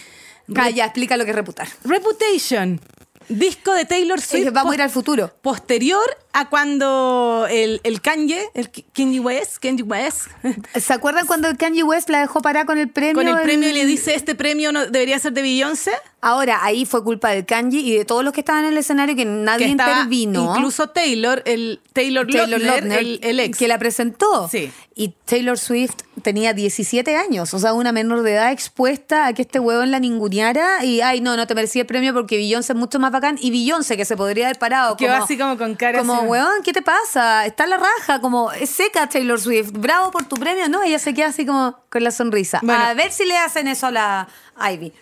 Ah, 0.57 0.69
ya, 0.71 0.85
explica 0.85 1.17
lo 1.17 1.25
que 1.25 1.31
es 1.31 1.37
reputar. 1.37 1.67
Reputation, 1.85 2.81
disco 3.29 3.73
de 3.73 3.87
Taylor 3.87 4.19
Es 4.19 4.27
Swift. 4.27 4.45
que 4.45 4.51
vamos 4.51 4.73
a 4.73 4.75
ir 4.75 4.83
al 4.83 4.91
futuro. 4.91 5.33
Posterior 5.41 6.05
a 6.37 6.49
cuando 6.49 7.47
el, 7.49 7.81
el 7.85 8.01
Kanye, 8.01 8.51
el 8.55 8.69
Kanye 8.93 9.21
West, 9.21 9.59
Kanye 9.59 9.85
West, 9.85 10.27
¿Se 10.75 10.93
acuerdan 10.93 11.27
cuando 11.27 11.49
Kanye 11.57 11.85
West 11.85 12.11
la 12.11 12.21
dejó 12.21 12.43
parar 12.43 12.67
con 12.67 12.77
el 12.77 12.89
premio? 12.89 13.15
con 13.15 13.29
el 13.29 13.41
premio 13.43 13.69
y 13.69 13.73
le 13.73 13.87
dice 13.87 14.17
este 14.17 14.35
premio 14.35 14.73
no 14.73 14.85
debería 14.87 15.17
ser 15.21 15.33
de 15.33 15.43
Beyoncé. 15.43 15.93
Ahora, 16.21 16.65
ahí 16.65 16.87
fue 16.87 17.05
culpa 17.05 17.31
del 17.31 17.45
Kanye 17.45 17.81
y 17.81 17.99
de 17.99 18.05
todos 18.05 18.25
los 18.25 18.33
que 18.33 18.41
estaban 18.41 18.65
en 18.65 18.73
el 18.73 18.79
escenario 18.79 19.15
que 19.15 19.27
nadie 19.27 19.67
que 19.67 19.73
intervino. 19.73 20.55
incluso 20.57 20.89
Taylor, 20.89 21.43
el 21.45 21.81
Taylor, 21.93 22.27
Taylor 22.27 22.61
Lautner, 22.61 22.67
Lautner, 22.67 22.99
el, 22.99 23.21
el 23.23 23.41
ex. 23.41 23.59
que 23.59 23.69
la 23.69 23.79
presentó. 23.79 24.49
Sí. 24.49 24.73
Y 24.97 25.15
Taylor 25.27 25.59
Swift 25.59 25.97
tenía 26.23 26.55
17 26.55 27.17
años, 27.17 27.53
o 27.53 27.59
sea, 27.59 27.75
una 27.75 27.93
menor 27.93 28.23
de 28.23 28.33
edad 28.35 28.53
expuesta 28.53 29.27
a 29.27 29.33
que 29.35 29.43
este 29.43 29.59
huevón 29.59 29.91
la 29.91 29.99
ninguneara 29.99 30.85
y, 30.85 31.01
ay, 31.01 31.21
no, 31.21 31.37
no 31.37 31.47
te 31.47 31.55
merecía 31.55 31.83
el 31.83 31.87
premio 31.87 32.15
porque 32.15 32.37
Beyoncé 32.37 32.73
es 32.73 32.79
mucho 32.79 32.99
más 32.99 33.13
bacán. 33.13 33.37
Y 33.41 33.51
Beyoncé, 33.51 33.97
que 33.97 34.05
se 34.05 34.17
podría 34.17 34.47
haber 34.47 34.59
parado. 34.59 34.97
Que 34.97 35.09
va 35.09 35.19
así 35.19 35.37
como 35.37 35.59
con 35.59 35.75
cara 35.75 35.99
Como, 35.99 36.24
huevón, 36.29 36.63
¿qué 36.65 36.73
te 36.73 36.83
pasa? 36.83 37.47
Está 37.47 37.67
la 37.67 37.77
raja, 37.79 38.21
como, 38.21 38.51
seca 38.67 39.09
Taylor 39.09 39.41
Swift. 39.41 39.71
Bravo 39.73 40.11
por 40.11 40.25
tu 40.25 40.37
premio. 40.37 40.69
No, 40.69 40.83
ella 40.83 40.99
se 40.99 41.15
queda 41.15 41.27
así 41.29 41.45
como 41.47 41.79
con 41.91 42.03
la 42.05 42.11
sonrisa. 42.11 42.61
Bueno. 42.63 42.83
A 42.83 42.95
ver 42.95 43.13
si 43.13 43.25
le 43.25 43.37
hacen 43.39 43.69
eso 43.69 43.87
a 43.87 43.91
la 43.91 44.29
Ivy. 44.73 44.93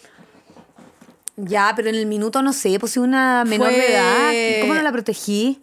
Ya, 1.36 1.72
pero 1.74 1.88
en 1.88 1.94
el 1.94 2.06
minuto 2.06 2.42
no 2.42 2.52
sé, 2.52 2.78
pues 2.78 2.92
si 2.92 2.98
una 2.98 3.44
menor 3.44 3.68
Fue- 3.70 3.78
de 3.78 3.92
edad, 3.94 4.60
¿cómo 4.62 4.74
no 4.74 4.82
la 4.82 4.92
protegí? 4.92 5.62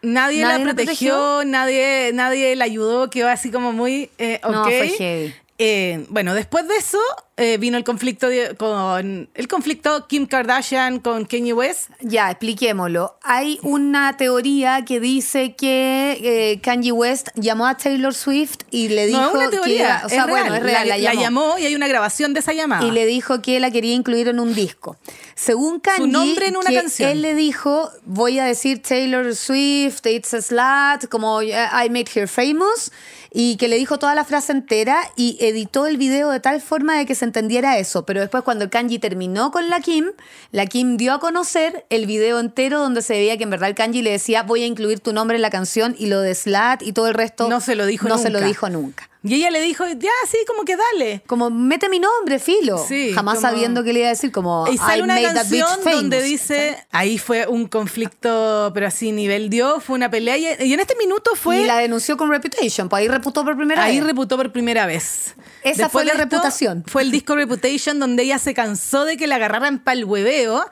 Nadie, 0.00 0.42
¿Nadie 0.42 0.42
la 0.42 0.58
la 0.58 0.64
protegió, 0.74 1.14
protegió? 1.14 1.44
nadie, 1.44 2.10
nadie 2.14 2.56
la 2.56 2.64
ayudó, 2.64 3.10
quedó 3.10 3.28
así 3.28 3.50
como 3.50 3.72
muy 3.72 4.10
eh, 4.18 4.40
ok. 4.42 4.50
No, 4.50 4.64
fue 4.64 4.88
heavy. 4.96 5.34
Eh, 5.60 6.06
bueno, 6.08 6.34
después 6.34 6.68
de 6.68 6.76
eso 6.76 6.98
eh, 7.36 7.58
vino 7.58 7.76
el 7.76 7.82
conflicto 7.82 8.28
de- 8.28 8.54
con 8.56 9.28
el 9.34 9.48
conflicto 9.48 10.06
Kim 10.06 10.26
Kardashian 10.26 11.00
con 11.00 11.24
Kanye 11.24 11.52
West. 11.52 11.90
Ya, 12.00 12.30
expliquémoslo. 12.30 13.18
Hay 13.22 13.58
una 13.62 14.16
teoría 14.16 14.84
que 14.84 15.00
dice 15.00 15.56
que 15.56 16.18
eh, 16.22 16.60
Kanye 16.60 16.92
West 16.92 17.28
llamó 17.34 17.66
a 17.66 17.76
Taylor 17.76 18.14
Swift 18.14 18.58
y 18.70 18.88
le 18.88 19.06
dijo 19.08 19.20
no 19.20 19.28
es 19.30 19.34
una 19.34 19.50
teoría, 19.50 19.98
que, 20.00 20.06
o 20.06 20.08
sea, 20.08 20.22
es 20.24 20.28
bueno, 20.30 20.46
real. 20.50 20.56
es 20.58 20.62
real, 20.62 20.88
la, 21.02 21.14
llamó. 21.14 21.58
y 21.58 21.66
hay 21.66 21.74
una 21.74 21.88
grabación 21.88 22.34
de 22.34 22.40
esa 22.40 22.52
llamada. 22.52 22.86
y 22.86 22.92
le 22.92 23.04
dijo 23.06 23.42
que 23.42 23.58
la 23.58 23.72
quería 23.72 23.94
incluir 23.94 24.28
en 24.28 24.38
un 24.38 24.54
disco. 24.54 24.96
Según 25.38 25.78
Kanye, 25.78 26.08
nombre 26.08 26.48
en 26.48 26.56
una 26.56 26.68
que 26.68 26.74
canción. 26.74 27.10
él 27.10 27.22
le 27.22 27.36
dijo, 27.36 27.90
voy 28.04 28.40
a 28.40 28.44
decir 28.44 28.82
Taylor 28.82 29.36
Swift, 29.36 30.04
it's 30.06 30.34
a 30.34 30.42
slut, 30.42 31.08
como 31.08 31.40
I 31.42 31.88
made 31.90 32.06
her 32.16 32.26
famous, 32.26 32.90
y 33.32 33.56
que 33.56 33.68
le 33.68 33.76
dijo 33.76 34.00
toda 34.00 34.16
la 34.16 34.24
frase 34.24 34.50
entera 34.50 34.98
y 35.14 35.38
editó 35.40 35.86
el 35.86 35.96
video 35.96 36.30
de 36.30 36.40
tal 36.40 36.60
forma 36.60 36.98
de 36.98 37.06
que 37.06 37.14
se 37.14 37.24
entendiera 37.24 37.78
eso. 37.78 38.04
Pero 38.04 38.20
después 38.20 38.42
cuando 38.42 38.64
el 38.64 38.70
Kanji 38.70 38.98
terminó 38.98 39.52
con 39.52 39.70
la 39.70 39.78
Kim, 39.80 40.06
la 40.50 40.66
Kim 40.66 40.96
dio 40.96 41.12
a 41.12 41.20
conocer 41.20 41.86
el 41.88 42.06
video 42.06 42.40
entero 42.40 42.80
donde 42.80 43.00
se 43.00 43.12
veía 43.12 43.36
que 43.36 43.44
en 43.44 43.50
verdad 43.50 43.68
el 43.68 43.76
Kanji 43.76 44.02
le 44.02 44.10
decía, 44.10 44.42
voy 44.42 44.64
a 44.64 44.66
incluir 44.66 44.98
tu 44.98 45.12
nombre 45.12 45.36
en 45.36 45.42
la 45.42 45.50
canción 45.50 45.94
y 45.96 46.06
lo 46.06 46.20
de 46.20 46.34
slut 46.34 46.82
y 46.82 46.92
todo 46.92 47.06
el 47.06 47.14
resto. 47.14 47.48
No 47.48 47.60
se 47.60 47.76
lo 47.76 47.86
dijo 47.86 48.08
No 48.08 48.18
se 48.18 48.30
lo 48.30 48.40
nunca. 48.40 48.48
dijo 48.48 48.70
nunca. 48.70 49.08
Y 49.28 49.34
ella 49.34 49.50
le 49.50 49.60
dijo, 49.60 49.84
ya, 49.86 50.10
sí, 50.30 50.38
como 50.46 50.64
que 50.64 50.76
dale. 50.76 51.22
Como, 51.26 51.50
mete 51.50 51.88
mi 51.88 51.98
nombre, 52.00 52.38
filo. 52.38 52.78
Sí, 52.88 53.12
Jamás 53.14 53.36
como- 53.36 53.48
sabiendo 53.48 53.84
que 53.84 53.92
le 53.92 54.00
iba 54.00 54.08
a 54.08 54.12
decir, 54.12 54.32
como, 54.32 54.66
Y 54.72 54.78
sale 54.78 54.98
I 54.98 55.02
una 55.02 55.14
made 55.14 55.34
that 55.34 55.46
bitch 55.48 55.64
canción 55.64 55.94
donde 55.94 56.22
dice, 56.22 56.78
ahí 56.90 57.18
fue 57.18 57.46
un 57.46 57.66
conflicto, 57.68 58.70
pero 58.74 58.86
así 58.86 59.12
nivel 59.12 59.50
Dios, 59.50 59.84
fue 59.84 59.96
una 59.96 60.10
pelea. 60.10 60.36
Y, 60.36 60.46
y 60.66 60.72
en 60.72 60.80
este 60.80 60.96
minuto 60.96 61.32
fue, 61.34 61.60
Y 61.62 61.64
la 61.66 61.78
denunció 61.78 62.16
con 62.16 62.30
Reputation, 62.30 62.88
pues 62.88 63.00
ahí 63.02 63.08
reputó 63.08 63.44
por 63.44 63.56
primera 63.56 63.84
ahí 63.84 63.98
vez. 63.98 64.06
reputó 64.06 64.36
por 64.36 64.50
primera 64.52 64.86
vez. 64.86 65.34
Esa 65.62 65.88
fue 65.88 66.04
la 66.04 66.14
reputación. 66.14 66.84
Fue 66.86 67.02
el 67.02 67.10
disco 67.10 67.36
Reputation 67.36 67.98
donde 68.00 68.22
ella 68.22 68.38
se 68.38 68.54
cansó 68.54 69.04
de 69.04 69.16
que 69.16 69.26
la 69.26 69.36
agarraran 69.36 69.78
pa'l 69.84 70.04
hueveo. 70.04 70.64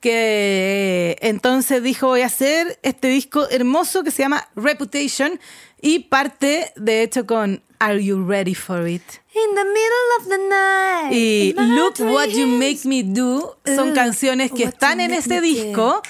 Que 0.00 1.16
entonces 1.22 1.82
dijo, 1.82 2.08
voy 2.08 2.20
a 2.20 2.26
hacer 2.26 2.78
este 2.82 3.08
disco 3.08 3.48
hermoso 3.48 4.04
que 4.04 4.10
se 4.10 4.22
llama 4.22 4.46
Reputation 4.54 5.40
y 5.84 5.98
parte, 6.00 6.72
de 6.76 7.02
hecho, 7.02 7.26
con 7.26 7.62
Are 7.78 8.02
You 8.02 8.26
Ready 8.26 8.54
for 8.54 8.88
It? 8.88 9.02
In 9.34 9.54
the 9.54 9.64
middle 9.64 10.10
of 10.18 10.28
the 10.28 10.38
night. 10.48 11.12
Y 11.12 11.54
Look 11.56 12.00
What 12.00 12.28
You. 12.28 12.46
Make 12.46 12.80
Me 12.84 13.02
Do 13.04 13.58
son 13.66 13.90
Uh, 13.90 13.94
canciones 13.94 14.50
que 14.52 14.64
están 14.64 15.00
en 15.00 15.12
este 15.12 15.40
disco. 15.40 16.02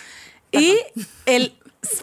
Y 0.53 0.77
el. 1.27 1.55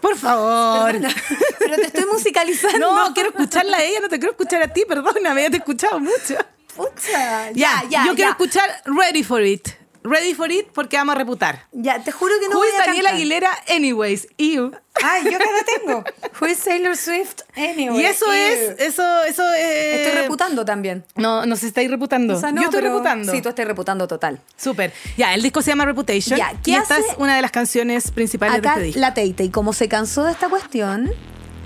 Por 0.01 0.15
favor. 0.17 0.91
Perdona, 0.91 1.15
pero 1.57 1.75
te 1.77 1.85
estoy 1.85 2.05
musicalizando. 2.05 2.79
No, 2.79 3.13
quiero 3.13 3.29
escucharla 3.29 3.77
a 3.77 3.83
ella, 3.83 3.99
no 4.01 4.09
te 4.09 4.19
quiero 4.19 4.31
escuchar 4.33 4.61
a 4.61 4.67
ti, 4.71 4.83
perdóname, 4.87 5.41
ya 5.43 5.49
te 5.49 5.55
he 5.55 5.59
escuchado 5.59 5.99
mucho. 5.99 6.35
Pucha, 6.75 7.51
Ya, 7.51 7.83
ya, 7.83 7.89
ya. 7.89 8.05
yo 8.05 8.15
quiero 8.15 8.31
escuchar 8.31 8.69
Ready 8.85 9.23
for 9.23 9.41
It. 9.43 9.69
Ready 10.03 10.33
for 10.33 10.51
It 10.51 10.67
porque 10.73 10.97
vamos 10.97 11.15
a 11.15 11.17
reputar. 11.19 11.67
Ya, 11.71 12.03
te 12.03 12.11
juro 12.11 12.33
que 12.39 12.47
no 12.49 12.55
Who 12.55 12.59
voy 12.59 12.69
a 12.69 12.85
Daniela 12.85 13.09
cantar. 13.09 13.15
Aguilera, 13.15 13.49
anyways? 13.69 14.27
You. 14.37 14.71
Ay, 15.03 15.23
yo 15.29 15.35
acá 15.37 15.45
la 15.45 15.63
tengo. 15.85 16.03
Who 16.41 16.47
is 16.47 16.59
Taylor 16.59 16.97
Swift 16.97 17.41
anyway? 17.55 18.01
Y 18.01 18.05
eso 18.05 18.25
Ew. 18.25 18.31
es, 18.31 18.79
eso, 18.79 19.23
eso 19.23 19.43
es. 19.53 19.99
Estoy 20.07 20.21
reputando 20.23 20.65
también. 20.65 21.05
No, 21.15 21.45
nos 21.45 21.61
estáis 21.63 21.89
reputando. 21.91 22.35
O 22.35 22.39
sea, 22.39 22.51
no, 22.51 22.61
yo 22.61 22.65
estoy 22.69 22.81
pero- 22.81 22.93
reputando. 22.93 23.31
Sí, 23.31 23.41
tú 23.41 23.49
estás 23.49 23.65
reputando 23.67 24.07
total. 24.07 24.39
Súper. 24.57 24.91
Ya, 25.17 25.33
el 25.35 25.43
disco 25.43 25.61
se 25.61 25.69
llama 25.71 25.85
Reputation. 25.85 26.37
Ya, 26.37 26.53
¿qué 26.63 26.71
y 26.71 26.75
esta 26.75 26.97
es 26.97 27.05
una 27.17 27.35
de 27.35 27.41
las 27.43 27.51
canciones 27.51 28.09
principales 28.09 28.57
Acá 28.57 28.71
de 28.71 28.75
este 28.75 28.85
disco. 28.87 28.99
la 29.01 29.13
Teite, 29.13 29.43
y 29.43 29.49
como 29.49 29.71
se 29.73 29.87
cansó 29.87 30.23
de 30.23 30.31
esta 30.31 30.49
cuestión, 30.49 31.11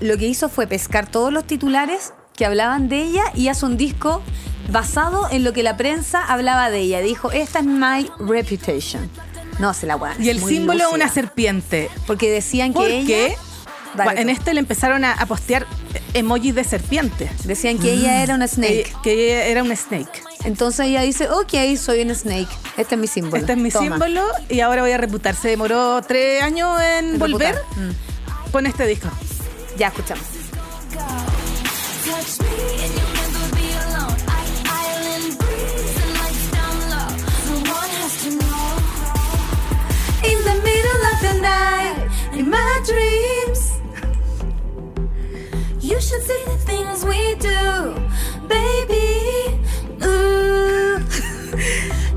lo 0.00 0.18
que 0.18 0.26
hizo 0.26 0.48
fue 0.50 0.66
pescar 0.66 1.10
todos 1.10 1.32
los 1.32 1.46
titulares 1.46 2.12
que 2.34 2.44
hablaban 2.44 2.90
de 2.90 3.00
ella 3.00 3.24
y 3.34 3.48
hace 3.48 3.64
un 3.64 3.78
disco 3.78 4.22
basado 4.70 5.28
en 5.30 5.44
lo 5.44 5.52
que 5.52 5.62
la 5.62 5.76
prensa 5.76 6.24
hablaba 6.24 6.70
de 6.70 6.80
ella. 6.80 7.00
Dijo, 7.00 7.30
esta 7.32 7.60
es 7.60 7.64
my 7.64 8.10
reputation. 8.18 9.08
No, 9.58 9.72
se 9.74 9.86
la 9.86 9.94
guarda. 9.94 10.22
Y 10.22 10.28
el 10.30 10.42
símbolo 10.42 10.86
es 10.88 10.92
una 10.92 11.08
serpiente. 11.08 11.90
Porque 12.06 12.30
decían 12.30 12.72
que 12.72 12.78
Porque 12.78 13.26
ella... 13.26 13.34
Dale 13.94 14.20
en 14.20 14.26
tú. 14.26 14.32
este 14.34 14.52
le 14.52 14.60
empezaron 14.60 15.04
a, 15.06 15.12
a 15.12 15.24
postear 15.24 15.66
emojis 16.12 16.54
de 16.54 16.64
serpiente. 16.64 17.30
Decían 17.44 17.78
que 17.78 17.94
ella 17.94 18.22
era 18.22 18.34
una 18.34 18.46
snake. 18.46 18.92
Que, 19.02 19.02
que 19.02 19.12
ella 19.32 19.44
era 19.46 19.62
un 19.62 19.74
snake. 19.74 20.22
Entonces 20.44 20.86
ella 20.86 21.00
dice, 21.00 21.30
ok, 21.30 21.54
soy 21.78 22.02
una 22.02 22.14
snake. 22.14 22.48
Este 22.76 22.94
es 22.96 23.00
mi 23.00 23.06
símbolo. 23.06 23.36
Este 23.38 23.52
es 23.52 23.58
mi 23.58 23.70
Toma. 23.70 23.86
símbolo 23.88 24.22
y 24.50 24.60
ahora 24.60 24.82
voy 24.82 24.92
a 24.92 24.98
reputar. 24.98 25.34
Se 25.34 25.48
demoró 25.48 26.02
tres 26.02 26.42
años 26.42 26.78
en 26.82 27.14
En 27.14 27.18
volver. 27.18 27.54
Mm. 27.76 28.50
con 28.52 28.66
este 28.66 28.86
disco. 28.86 29.08
Ya 29.78 29.86
escuchamos. 29.88 30.24
Middle 41.22 41.32
of 41.32 41.36
the 41.36 41.40
night, 41.40 42.10
in 42.32 42.50
my 42.50 42.82
dreams. 42.84 43.80
You 45.80 46.00
should 46.00 46.22
see 46.22 46.42
the 46.46 46.58
things 46.64 47.04
we 47.04 47.34
do, 47.36 47.94
baby. 48.48 49.58
Ooh. 50.04 50.98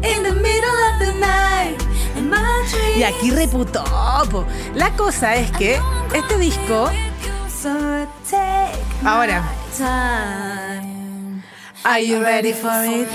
In 0.04 0.24
the 0.24 0.34
middle 0.34 0.78
of 0.90 1.00
the 1.00 1.14
night, 1.20 1.78
in 2.16 2.30
my 2.30 2.66
dreams. 2.72 2.98
Y 2.98 3.04
aquí 3.04 3.32
reputó. 3.32 3.84
po. 4.32 4.46
La 4.76 4.92
cosa 4.96 5.36
es 5.36 5.52
que 5.52 5.80
este 6.14 6.38
disco, 6.38 6.90
ahora. 9.06 9.44
Are 11.84 12.06
you 12.06 12.22
ready 12.22 12.54
for 12.54 12.84
it? 12.86 13.08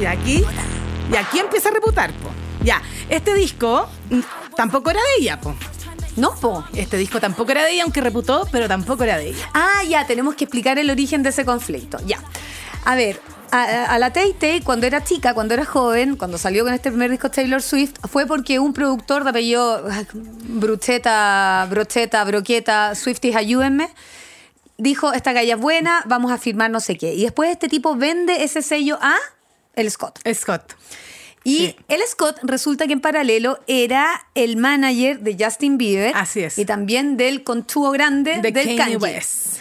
Y 0.00 0.04
aquí, 0.04 0.44
y 1.10 1.16
aquí 1.16 1.38
empieza 1.40 1.68
a 1.68 1.72
reputar, 1.72 2.12
po. 2.12 2.30
Ya, 2.62 2.80
este 3.08 3.34
disco 3.34 3.88
tampoco 4.56 4.90
era 4.90 5.00
de 5.00 5.22
ella, 5.22 5.40
po. 5.40 5.54
No, 6.16 6.34
po. 6.34 6.64
Este 6.74 6.96
disco 6.96 7.20
tampoco 7.20 7.52
era 7.52 7.64
de 7.64 7.72
ella, 7.72 7.84
aunque 7.84 8.00
reputó, 8.00 8.46
pero 8.52 8.68
tampoco 8.68 9.04
era 9.04 9.16
de 9.18 9.28
ella. 9.28 9.50
Ah, 9.54 9.82
ya, 9.88 10.06
tenemos 10.06 10.34
que 10.34 10.44
explicar 10.44 10.78
el 10.78 10.90
origen 10.90 11.22
de 11.22 11.30
ese 11.30 11.44
conflicto. 11.44 11.98
Ya. 12.06 12.18
A 12.84 12.94
ver, 12.94 13.20
a, 13.52 13.98
la 13.98 14.12
Tay 14.12 14.32
Tay, 14.32 14.60
cuando 14.60 14.86
era 14.86 15.04
chica, 15.04 15.34
cuando 15.34 15.54
era 15.54 15.64
joven, 15.64 16.16
cuando 16.16 16.38
salió 16.38 16.64
con 16.64 16.72
este 16.72 16.90
primer 16.90 17.10
disco 17.10 17.30
Taylor 17.30 17.62
Swift, 17.62 17.94
fue 18.10 18.26
porque 18.26 18.58
un 18.58 18.72
productor 18.72 19.24
de 19.24 19.30
apellido 19.30 19.84
Brucheta, 20.14 21.66
Brocheta, 21.68 22.24
Broqueta, 22.24 22.94
Swifties, 22.94 23.36
ayúdenme, 23.36 23.90
dijo, 24.78 25.12
esta 25.12 25.32
galla 25.32 25.54
es 25.54 25.60
buena, 25.60 26.02
vamos 26.06 26.32
a 26.32 26.38
firmar 26.38 26.70
no 26.70 26.80
sé 26.80 26.96
qué. 26.96 27.12
Y 27.14 27.22
después 27.24 27.50
este 27.50 27.68
tipo 27.68 27.94
vende 27.94 28.42
ese 28.42 28.62
sello 28.62 28.98
a 29.02 29.16
el 29.74 29.90
Scott. 29.90 30.18
Scott. 30.34 30.74
Y 31.44 31.56
Sí. 31.56 31.76
el 31.88 32.00
Scott 32.06 32.38
resulta 32.42 32.86
que 32.86 32.92
en 32.92 33.00
paralelo 33.00 33.58
era 33.66 34.26
el 34.34 34.56
manager 34.56 35.20
de 35.20 35.36
Justin 35.38 35.76
Bieber. 35.78 36.12
Así 36.16 36.40
es. 36.40 36.58
Y 36.58 36.64
también 36.64 37.16
del 37.16 37.42
contuvo 37.42 37.90
grande 37.90 38.38
De 38.40 38.52
del 38.52 38.54
Kanye 38.54 38.76
Kanye. 38.76 38.96
West. 38.98 39.58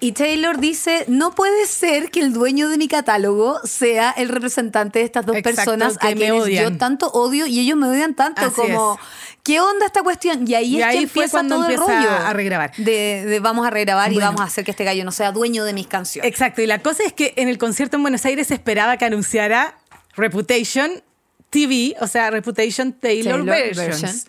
Y 0.00 0.12
Taylor 0.12 0.58
dice, 0.58 1.04
no 1.08 1.34
puede 1.34 1.66
ser 1.66 2.10
que 2.10 2.20
el 2.20 2.32
dueño 2.34 2.68
de 2.68 2.76
mi 2.76 2.88
catálogo 2.88 3.58
sea 3.64 4.10
el 4.10 4.28
representante 4.28 4.98
de 4.98 5.04
estas 5.06 5.24
dos 5.24 5.36
Exacto, 5.36 5.56
personas 5.70 5.96
que 5.96 6.08
a 6.08 6.14
quienes 6.14 6.42
odian. 6.42 6.72
yo 6.72 6.78
tanto 6.78 7.06
odio 7.12 7.46
y 7.46 7.58
ellos 7.60 7.78
me 7.78 7.86
odian 7.86 8.12
tanto 8.14 8.42
Así 8.42 8.54
como, 8.54 8.98
¿qué 9.42 9.60
onda 9.60 9.86
esta 9.86 10.02
cuestión? 10.02 10.46
Y 10.46 10.54
ahí 10.56 10.76
Y 10.76 10.80
es 10.80 10.84
ahí 10.84 11.00
que 11.02 11.06
fue 11.08 11.30
cuando 11.30 11.54
todo 11.56 11.66
el 11.68 11.74
empieza 11.74 11.96
rollo. 11.96 12.10
a 12.26 12.32
regrabar. 12.34 12.72
De, 12.76 13.24
de 13.24 13.40
vamos 13.40 13.66
a 13.66 13.70
regrabar 13.70 14.12
y 14.12 14.18
vamos 14.18 14.42
a 14.42 14.44
hacer 14.44 14.62
que 14.64 14.72
este 14.72 14.84
gallo 14.84 15.04
no 15.06 15.12
sea 15.12 15.32
dueño 15.32 15.64
de 15.64 15.72
mis 15.72 15.86
canciones. 15.86 16.30
Exacto, 16.30 16.60
y 16.60 16.66
la 16.66 16.80
cosa 16.80 17.02
es 17.04 17.14
que 17.14 17.32
en 17.36 17.48
el 17.48 17.56
concierto 17.56 17.96
en 17.96 18.02
Buenos 18.02 18.26
Aires 18.26 18.48
se 18.48 18.54
esperaba 18.54 18.98
que 18.98 19.06
anunciara 19.06 19.78
Reputation 20.16 21.02
TV, 21.50 21.94
o 22.00 22.06
sea, 22.06 22.30
Reputation 22.30 22.92
Taylor, 22.92 23.44
Taylor 23.44 23.46
Versions. 23.46 24.02
version. 24.02 24.20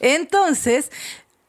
Entonces, 0.00 0.90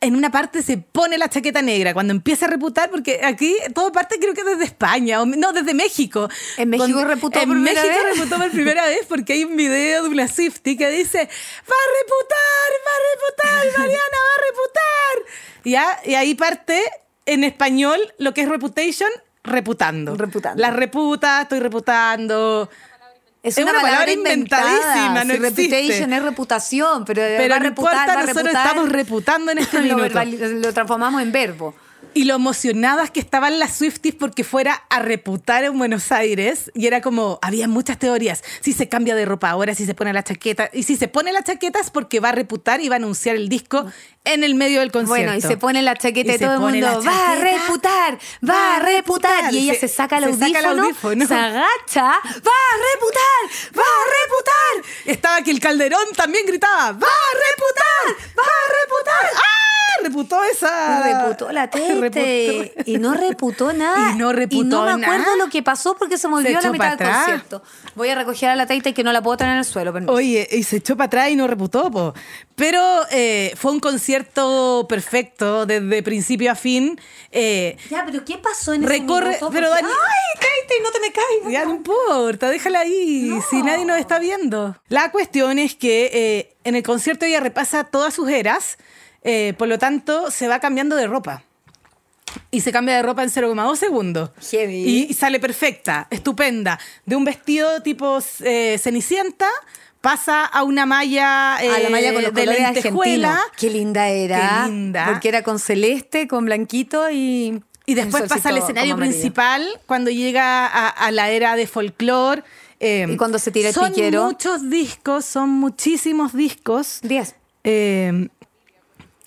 en 0.03 0.17
una 0.17 0.31
parte 0.31 0.61
se 0.61 0.77
pone 0.77 1.17
la 1.17 1.29
chaqueta 1.29 1.61
negra 1.61 1.93
cuando 1.93 2.11
empieza 2.11 2.45
a 2.45 2.49
reputar, 2.49 2.91
porque 2.91 3.21
aquí 3.23 3.55
todo 3.73 3.91
parte 3.93 4.19
creo 4.19 4.33
que 4.33 4.43
desde 4.43 4.65
España, 4.65 5.21
o 5.21 5.25
no, 5.25 5.53
desde 5.53 5.73
México. 5.73 6.27
¿En 6.57 6.69
México 6.69 7.05
reputó 7.05 7.39
En 7.39 7.47
por 7.47 7.55
primera 7.55 7.81
México 7.81 8.03
vez? 8.03 8.17
reputó 8.17 8.37
por 8.37 8.51
primera 8.51 8.85
vez 8.85 9.05
porque 9.07 9.33
hay 9.33 9.45
un 9.45 9.55
video 9.55 10.03
de 10.03 10.09
una 10.09 10.27
Swiftie 10.27 10.75
que 10.75 10.89
dice, 10.89 11.19
va 11.19 11.75
a 11.75 11.87
reputar, 12.01 12.69
va 12.85 12.91
a 12.97 13.01
reputar, 13.13 13.79
Mariana 13.79 14.17
va 14.27 14.33
a 14.35 14.45
reputar. 14.49 15.33
Ya, 15.63 15.99
y 16.03 16.15
ahí 16.15 16.35
parte 16.35 16.81
en 17.25 17.45
español 17.45 17.97
lo 18.17 18.33
que 18.33 18.41
es 18.41 18.49
reputation, 18.49 19.09
reputando. 19.43 20.15
Reputando. 20.15 20.61
La 20.61 20.71
reputa, 20.71 21.43
estoy 21.43 21.61
reputando. 21.61 22.69
Es, 23.43 23.57
Es 23.57 23.63
una, 23.63 23.73
una 23.73 23.81
palabra, 23.81 24.11
inventadísima, 24.11 25.23
no 25.25 25.33
Si 25.33 25.41
existe. 25.43 25.63
reputation 25.67 26.13
es 26.13 26.23
reputación, 26.23 27.05
pero, 27.05 27.21
Pero 27.21 27.49
va 27.49 27.55
a 27.57 27.59
reputar, 27.59 27.93
importa, 27.93 28.05
va 28.15 28.21
a 28.21 28.23
nosotros 28.23 28.43
reputar. 28.45 28.65
estamos 28.67 28.89
reputando 28.89 29.51
en 29.51 29.57
este 29.59 29.81
lo, 29.83 29.97
minuto. 29.97 30.19
lo 30.23 30.73
transformamos 30.73 31.21
en 31.21 31.31
verbo. 31.33 31.75
Y 32.13 32.25
lo 32.25 32.35
emocionadas 32.35 33.11
que 33.11 33.19
estaban 33.19 33.59
las 33.59 33.77
Swifties 33.77 34.15
porque 34.15 34.43
fuera 34.43 34.83
a 34.89 34.99
reputar 34.99 35.63
en 35.63 35.77
Buenos 35.77 36.11
Aires. 36.11 36.71
Y 36.75 36.87
era 36.87 37.01
como, 37.01 37.39
había 37.41 37.67
muchas 37.67 37.97
teorías. 37.97 38.43
Si 38.61 38.73
se 38.73 38.87
cambia 38.89 39.15
de 39.15 39.25
ropa 39.25 39.49
ahora, 39.49 39.75
si 39.75 39.85
se 39.85 39.93
pone 39.93 40.13
la 40.13 40.23
chaqueta. 40.23 40.69
Y 40.73 40.83
si 40.83 40.95
se 40.95 41.07
pone 41.07 41.31
la 41.31 41.43
chaqueta 41.43 41.79
es 41.79 41.89
porque 41.89 42.19
va 42.19 42.29
a 42.29 42.33
reputar 42.33 42.81
y 42.81 42.89
va 42.89 42.95
a 42.95 42.97
anunciar 42.97 43.35
el 43.35 43.49
disco 43.49 43.85
en 44.25 44.43
el 44.43 44.55
medio 44.55 44.79
del 44.79 44.91
concierto. 44.91 45.31
Bueno, 45.31 45.35
y 45.35 45.41
se 45.41 45.57
pone 45.57 45.81
la 45.81 45.95
chaqueta 45.95 46.31
Y 46.31 46.35
y, 46.35 46.39
todo 46.39 46.53
el 46.53 46.59
mundo 46.59 47.03
va 47.05 47.31
a 47.31 47.35
reputar, 47.35 48.19
va 48.47 48.75
a 48.77 48.79
reputar. 48.79 49.53
Y 49.53 49.69
ella 49.69 49.79
se, 49.79 49.87
saca 49.87 50.17
el 50.17 50.37
saca 50.37 50.69
audífono. 50.69 51.27
se 51.27 51.33
agacha, 51.33 52.03
va 52.03 52.11
a 52.11 52.75
reputar, 52.93 53.77
va 53.77 53.83
a 53.83 54.05
reputar. 54.21 54.91
Estaba 55.05 55.41
que 55.41 55.51
el 55.51 55.59
Calderón 55.59 56.13
también 56.15 56.45
gritaba, 56.45 56.91
¡va 56.91 57.07
a 57.07 57.31
reputar! 57.49 58.27
¡Va 58.37 58.43
a 58.43 58.81
reputar! 58.81 59.29
¡Ah! 59.35 59.72
Reputó? 60.01 60.37
Y 60.43 61.13
reputó 61.13 61.51
la 61.51 61.67
tete. 61.69 61.95
Reputó. 61.95 62.81
Y 62.89 62.97
no 62.97 63.13
reputó 63.13 63.73
nada. 63.73 64.11
Y 64.11 64.15
no 64.17 64.31
reputó 64.33 64.61
Y 64.61 64.63
no 64.65 64.83
me 64.85 64.91
acuerdo 65.05 65.23
nada. 65.25 65.35
lo 65.37 65.49
que 65.49 65.61
pasó 65.61 65.95
porque 65.95 66.17
se 66.17 66.27
me 66.27 66.35
olvidó 66.35 66.59
a 66.59 66.61
la 66.61 66.71
mitad 66.71 66.85
del 66.85 66.93
atrás. 66.93 67.17
concierto. 67.25 67.63
Voy 67.95 68.09
a 68.09 68.15
recoger 68.15 68.49
a 68.49 68.55
la 68.55 68.65
tete 68.65 68.93
que 68.93 69.03
no 69.03 69.11
la 69.11 69.21
puedo 69.21 69.37
tener 69.37 69.53
en 69.53 69.59
el 69.59 69.65
suelo. 69.65 69.93
permiso. 69.93 70.13
Oye, 70.13 70.47
y 70.51 70.63
se 70.63 70.77
echó 70.77 70.95
para 70.97 71.05
atrás 71.07 71.29
y 71.29 71.35
no 71.35 71.47
reputó, 71.47 71.91
po. 71.91 72.13
Pero 72.55 72.81
eh, 73.11 73.53
fue 73.55 73.71
un 73.71 73.79
concierto 73.79 74.85
perfecto, 74.87 75.65
desde 75.65 76.03
principio 76.03 76.51
a 76.51 76.55
fin. 76.55 76.99
Eh, 77.31 77.77
Ya, 77.89 78.03
pero 78.05 78.23
¿qué 78.25 78.37
pasó 78.37 78.73
en 78.73 78.83
Recorre- 78.83 79.31
ese 79.35 79.45
minuto? 79.45 79.49
pero 79.51 79.69
Dani- 79.69 79.83
¡Ay! 79.87 79.89
No 80.83 80.89
te 80.91 80.99
me 80.99 81.11
caigas. 81.11 81.51
ya 81.51 81.65
no 81.65 81.75
importa, 81.75 82.49
déjala 82.49 82.79
ahí, 82.79 83.31
si 83.49 83.61
nadie 83.61 83.85
nos 83.85 83.99
está 83.99 84.17
viendo. 84.17 84.75
La 84.89 85.11
cuestión 85.11 85.59
es 85.59 85.75
que 85.75 86.09
eh, 86.11 86.55
en 86.63 86.75
el 86.75 86.81
concierto 86.81 87.25
ella 87.25 87.39
repasa 87.39 87.83
todas 87.83 88.13
sus 88.15 88.27
eras, 88.29 88.77
eh, 89.23 89.53
por 89.57 89.67
lo 89.67 89.77
tanto 89.79 90.31
se 90.31 90.47
va 90.47 90.59
cambiando 90.59 90.95
de 90.95 91.07
ropa. 91.07 91.43
Y 92.49 92.61
se 92.61 92.71
cambia 92.71 92.95
de 92.95 93.03
ropa 93.03 93.23
en 93.23 93.29
0,2 93.29 93.75
segundos. 93.75 94.31
Heavy. 94.51 95.07
Y 95.09 95.13
sale 95.13 95.39
perfecta, 95.39 96.07
estupenda. 96.09 96.79
De 97.05 97.15
un 97.15 97.25
vestido 97.25 97.81
tipo 97.81 98.19
eh, 98.41 98.77
cenicienta, 98.81 99.47
pasa 100.01 100.43
a 100.45 100.63
una 100.63 100.85
malla, 100.87 101.57
eh, 101.61 101.69
a 101.69 101.79
la 101.79 101.89
malla 101.89 102.11
con 102.13 102.23
los 102.23 102.33
de 102.33 102.45
lentejuela. 102.47 103.39
Qué 103.57 103.69
linda 103.69 104.07
era. 104.09 104.63
Qué 104.65 104.71
linda. 104.71 105.05
Porque 105.11 105.29
era 105.29 105.43
con 105.43 105.59
celeste, 105.59 106.27
con 106.27 106.45
blanquito 106.45 107.09
y... 107.11 107.61
Y 107.85 107.95
después 107.95 108.23
pasa 108.29 108.47
al 108.49 108.57
escenario 108.57 108.95
principal 108.95 109.67
cuando 109.85 110.09
llega 110.09 110.65
a, 110.65 110.87
a 110.87 111.11
la 111.11 111.29
era 111.31 111.55
de 111.57 111.67
folclore. 111.67 112.41
eh, 112.79 113.05
Y 113.09 113.17
cuando 113.17 113.37
se 113.39 113.51
tira 113.51 113.67
el 113.69 113.75
son 113.75 113.89
piquero. 113.89 114.23
muchos 114.23 114.69
discos, 114.69 115.25
son 115.25 115.49
muchísimos 115.49 116.33
discos. 116.33 116.99
Diez. 117.03 117.35
Eh, 117.65 118.29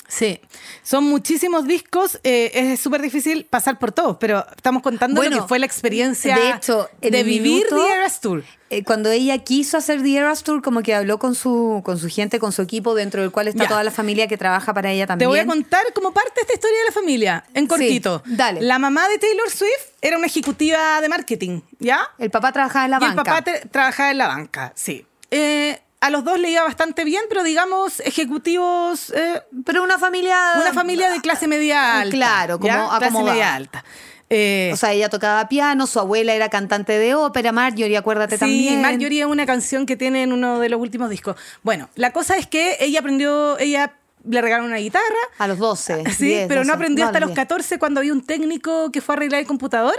sí, 0.09 0.41
son 0.83 1.05
muchísimos 1.05 1.67
discos. 1.67 2.19
eh, 2.25 2.51
es 2.55 2.81
súper 2.81 3.03
difícil 3.03 3.45
pasar 3.45 3.79
por 3.79 3.93
todos, 3.93 4.17
pero 4.19 4.45
estamos 4.57 4.83
contando 4.83 5.23
lo 5.23 5.29
Bueno, 5.29 5.43
que 5.43 5.49
fue 5.49 5.59
la 5.59 5.67
experiencia 5.67 6.37
de 6.37 6.51
hecho, 6.51 6.89
vivir 7.01 7.43
minuto- 7.43 7.77
The 7.85 7.93
Eras 7.93 8.21
Tour. 8.21 8.45
Eh, 8.69 8.83
cuando 8.83 9.11
ella 9.11 9.39
quiso 9.39 9.77
hacer 9.79 10.03
The 10.03 10.17
Eras 10.17 10.43
Tour, 10.43 10.61
como 10.61 10.83
que 10.83 10.93
habló 10.95 11.19
con 11.21 11.35
su, 11.37 11.83
con 11.85 11.99
su 11.99 12.09
gente, 12.09 12.41
con 12.41 12.51
su 12.51 12.63
equipo, 12.63 12.95
dentro 12.97 13.23
del 13.23 13.31
cual 13.31 13.47
está 13.49 13.63
Ya. 13.65 13.69
toda 13.69 13.85
la 13.85 13.93
familia 13.93 14.27
que 14.27 14.37
trabaja 14.37 14.75
para 14.75 14.91
ella 14.91 15.05
Te 15.05 15.09
también. 15.09 15.29
voy 15.31 15.39
a 15.39 15.47
contar 15.47 15.83
como 15.95 16.13
parte 16.13 16.33
de 16.35 16.41
esta 16.43 16.55
historia 16.55 16.79
de 16.81 16.85
la 16.87 16.93
familia, 16.93 17.45
en 17.55 17.67
cortito. 17.69 18.23
dale. 18.27 18.61
La 18.63 18.79
mamá 18.81 19.09
de 19.09 19.19
Taylor 19.19 19.49
Swift 19.51 19.95
era 20.03 20.17
una 20.19 20.27
ejecutiva 20.27 21.01
de 21.01 21.09
marketing, 21.09 21.61
¿ya? 21.79 22.01
El 22.19 22.31
papá 22.31 22.51
trabajaba 22.53 22.85
en 22.87 22.91
la 22.91 22.97
y 22.97 23.01
banca. 23.01 23.21
el 23.21 23.25
papá 23.25 23.43
te- 23.43 23.69
trabajaba 23.69 24.11
en 24.11 24.19
la 24.19 24.27
banca, 24.29 24.73
sí. 24.75 25.07
Eh, 25.31 25.81
a 26.01 26.11
los 26.11 26.25
dos 26.25 26.39
le 26.39 26.51
iba 26.51 26.63
bastante 26.63 27.05
bien, 27.05 27.23
pero 27.29 27.43
digamos, 27.43 28.01
ejecutivos, 28.01 29.11
eh, 29.15 29.43
Pero 29.65 29.83
una 29.83 29.99
familia... 29.99 30.37
una 30.61 30.73
familia 30.73 31.11
de 31.11 31.21
clase 31.21 31.47
media 31.49 32.01
alta. 32.01 32.17
Claro, 32.17 32.59
como 32.59 32.73
¿ya? 32.73 32.99
clase 32.99 33.23
media 33.23 33.55
alta. 33.55 33.85
Eh, 34.29 34.71
O 34.73 34.77
sea, 34.77 34.93
ella 34.93 35.09
tocaba 35.09 35.49
piano, 35.49 35.87
su 35.87 36.01
abuela 36.01 36.35
era 36.35 36.49
cantante 36.49 36.99
de 36.99 37.15
ópera, 37.15 37.53
Marjorie, 37.53 37.97
acuérdate 37.97 38.37
sí, 38.37 38.41
también. 38.41 38.83
Marjorie 38.83 39.21
es 39.21 39.27
una 39.27 39.47
canción 39.47 39.87
que 39.87 39.97
tiene 39.97 40.23
en 40.25 40.33
uno 40.33 40.59
de 40.59 40.69
los 40.69 40.81
últimos 40.81 41.11
discos. 41.11 41.37
Bueno, 41.63 41.89
la 41.95 42.13
cosa 42.13 42.37
es 42.37 42.47
que 42.47 42.77
ella 42.81 43.01
aprendió, 43.01 43.59
ella 43.59 43.95
le 44.29 44.43
regalaron 44.43 44.67
una 44.69 44.79
guitarra, 44.79 45.05
A 45.39 45.47
los 45.47 45.59
12. 45.59 46.03
Sí, 46.11 46.27
10, 46.27 46.49
pero 46.49 46.63
no 46.63 46.73
12. 46.73 46.75
aprendió 46.75 47.07
hasta 47.07 47.21
los 47.21 47.29
10. 47.31 47.37
14 47.37 47.79
cuando 47.79 48.01
había 48.01 48.13
un 48.13 48.23
técnico 48.27 48.91
que 48.91 49.01
fue 49.01 49.15
a 49.15 49.17
arreglar 49.17 49.41
el 49.41 49.47
computador. 49.47 49.95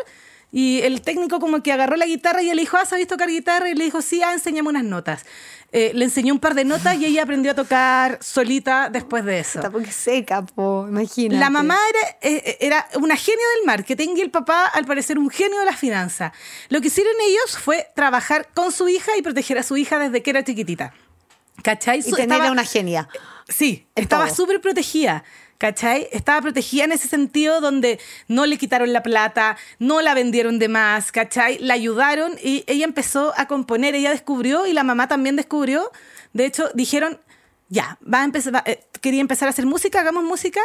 Y 0.51 0.81
el 0.83 1.01
técnico 1.01 1.39
como 1.39 1.61
que 1.61 1.73
agarró 1.73 1.97
la 1.97 2.05
guitarra 2.05 2.41
y 2.41 2.47
le 2.53 2.61
dijo, 2.61 2.77
ah, 2.77 2.85
¿sabes 2.85 3.05
tocar 3.07 3.27
guitarra? 3.29 3.69
Y 3.69 3.73
le 3.75 3.83
dijo, 3.83 4.01
sí, 4.01 4.23
ah, 4.23 4.31
enséñame 4.33 4.69
unas 4.69 4.83
notas. 4.85 5.25
Eh, 5.73 5.91
le 5.93 6.05
enseñó 6.05 6.33
un 6.33 6.39
par 6.39 6.55
de 6.55 6.63
notas 6.63 6.95
y 6.95 7.05
ella 7.05 7.23
aprendió 7.23 7.51
a 7.51 7.53
tocar 7.55 8.17
solita 8.21 8.89
después 8.89 9.25
de 9.25 9.39
eso. 9.39 9.59
Está 9.59 9.69
porque 9.69 9.91
seca, 9.91 10.41
po, 10.45 10.85
imagínate. 10.87 11.37
La 11.39 11.49
mamá 11.49 11.77
era, 11.89 12.17
eh, 12.21 12.57
era 12.61 12.87
una 12.95 13.17
genio 13.17 13.43
del 13.57 13.65
marketing 13.65 14.15
y 14.15 14.21
el 14.21 14.31
papá, 14.31 14.65
al 14.67 14.85
parecer, 14.85 15.19
un 15.19 15.29
genio 15.29 15.59
de 15.59 15.65
las 15.65 15.77
finanzas. 15.77 16.31
Lo 16.69 16.79
que 16.79 16.87
hicieron 16.87 17.13
ellos 17.27 17.57
fue 17.57 17.87
trabajar 17.95 18.47
con 18.53 18.71
su 18.71 18.87
hija 18.87 19.11
y 19.17 19.21
proteger 19.21 19.57
a 19.57 19.63
su 19.63 19.75
hija 19.75 19.99
desde 19.99 20.23
que 20.23 20.29
era 20.29 20.43
chiquitita. 20.45 20.93
¿Cachai? 21.61 21.99
Y 21.99 22.03
tener 22.03 22.21
estaba- 22.31 22.51
una 22.51 22.63
genia. 22.63 23.09
Sí, 23.49 23.87
En 23.95 24.03
estaba 24.03 24.29
súper 24.29 24.61
protegida. 24.61 25.23
¿Cachai? 25.57 26.07
Estaba 26.11 26.41
protegida 26.41 26.83
en 26.83 26.91
ese 26.91 27.07
sentido 27.07 27.61
donde 27.61 27.99
no 28.27 28.45
le 28.45 28.57
quitaron 28.57 28.93
la 28.93 29.01
plata, 29.01 29.57
no 29.79 30.01
la 30.01 30.13
vendieron 30.13 30.59
de 30.59 30.67
más, 30.67 31.11
¿cachai? 31.11 31.57
La 31.57 31.73
ayudaron 31.73 32.33
y 32.43 32.63
ella 32.67 32.85
empezó 32.85 33.33
a 33.37 33.47
componer, 33.47 33.95
ella 33.95 34.11
descubrió 34.11 34.67
y 34.67 34.73
la 34.73 34.83
mamá 34.83 35.07
también 35.07 35.35
descubrió. 35.35 35.91
De 36.33 36.45
hecho, 36.45 36.69
dijeron, 36.75 37.19
ya, 37.69 37.97
va 38.03 38.21
a 38.21 38.25
empezar, 38.25 38.53
va- 38.53 38.63
eh, 38.67 38.83
quería 39.01 39.19
empezar 39.21 39.47
a 39.47 39.49
hacer 39.49 39.65
música, 39.65 39.99
hagamos 40.01 40.23
música. 40.23 40.61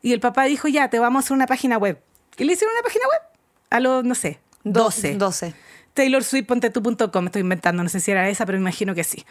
Y 0.00 0.12
el 0.12 0.20
papá 0.20 0.44
dijo, 0.44 0.68
ya, 0.68 0.88
te 0.90 1.00
vamos 1.00 1.20
a 1.20 1.26
hacer 1.26 1.34
una 1.34 1.46
página 1.48 1.76
web. 1.76 2.00
Y 2.38 2.44
le 2.44 2.52
hicieron 2.52 2.72
una 2.76 2.82
página 2.84 3.04
web 3.08 3.20
a 3.70 3.80
los, 3.80 4.04
no 4.04 4.14
sé, 4.14 4.38
12. 4.62 5.14
12. 5.16 5.54
TaylorSwift.tu.com, 5.94 7.26
estoy 7.26 7.40
inventando, 7.40 7.82
no 7.82 7.88
sé 7.88 8.00
si 8.00 8.10
era 8.10 8.28
esa, 8.28 8.46
pero 8.46 8.58
me 8.58 8.62
imagino 8.62 8.94
que 8.94 9.02
sí. 9.04 9.24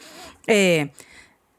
Eh, 0.48 0.92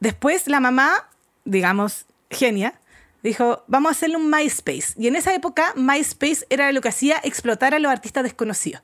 después 0.00 0.46
la 0.46 0.60
mamá, 0.60 1.08
digamos, 1.44 2.06
genia, 2.30 2.78
dijo, 3.26 3.64
vamos 3.66 3.90
a 3.90 3.92
hacerle 3.92 4.16
un 4.16 4.30
MySpace. 4.30 4.94
Y 4.96 5.06
en 5.08 5.16
esa 5.16 5.34
época 5.34 5.72
MySpace 5.76 6.46
era 6.50 6.72
lo 6.72 6.80
que 6.80 6.88
hacía 6.88 7.20
explotar 7.22 7.74
a 7.74 7.78
los 7.78 7.90
artistas 7.92 8.24
desconocidos. 8.24 8.82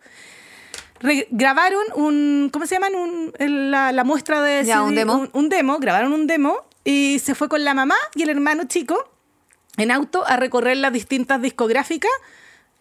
Re- 1.01 1.27
grabaron 1.31 1.83
un, 1.95 2.51
¿cómo 2.53 2.67
se 2.67 2.75
llaman? 2.77 2.95
Un- 2.95 3.33
la, 3.71 3.93
la 3.93 4.05
muestra 4.05 4.41
de... 4.43 4.65
Ya, 4.65 4.83
un 4.83 4.95
demo. 4.95 5.15
Un, 5.15 5.31
un 5.33 5.49
demo, 5.49 5.79
grabaron 5.79 6.13
un 6.13 6.27
demo 6.27 6.59
y 6.85 7.21
se 7.25 7.35
fue 7.35 7.49
con 7.49 7.65
la 7.65 7.75
mamá 7.75 7.97
y 8.15 8.23
el 8.23 8.31
hermano 8.31 8.65
chico 8.65 9.09
en 9.79 9.91
auto 9.91 10.25
a 10.27 10.37
recorrer 10.37 10.77
las 10.77 10.93
distintas 10.93 11.41
discográficas 11.41 12.11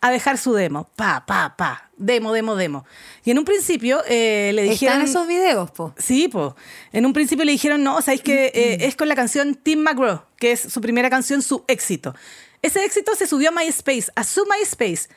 a 0.02 0.10
dejar 0.10 0.38
su 0.40 0.54
demo. 0.54 0.90
Pa, 0.96 1.26
pa, 1.26 1.56
pa. 1.56 1.90
Demo, 1.96 2.34
demo, 2.34 2.56
demo. 2.56 2.86
Y 3.24 3.32
en 3.32 3.38
un 3.38 3.46
principio 3.46 4.02
eh, 4.08 4.52
le 4.54 4.64
dijeron... 4.64 4.96
Están 4.96 5.08
esos 5.08 5.28
videos, 5.28 5.70
po. 5.72 5.94
Sí, 5.98 6.28
pues. 6.28 6.54
En 6.92 7.06
un 7.06 7.14
principio 7.14 7.46
le 7.46 7.52
dijeron, 7.52 7.84
no, 7.84 8.02
sabéis 8.02 8.22
que 8.22 8.48
eh, 8.48 8.86
es 8.88 8.96
con 8.96 9.08
la 9.08 9.16
canción 9.16 9.54
Tim 9.56 9.80
McGraw, 9.80 10.24
que 10.38 10.54
es 10.54 10.60
su 10.60 10.82
primera 10.82 11.10
canción, 11.12 11.44
su 11.44 11.64
éxito. 11.68 12.16
Ese 12.64 12.84
éxito 12.84 13.16
se 13.16 13.28
subió 13.28 13.50
a 13.50 13.52
MySpace, 13.52 14.12
a 14.16 14.24
su 14.24 14.44
MySpace, 14.46 15.08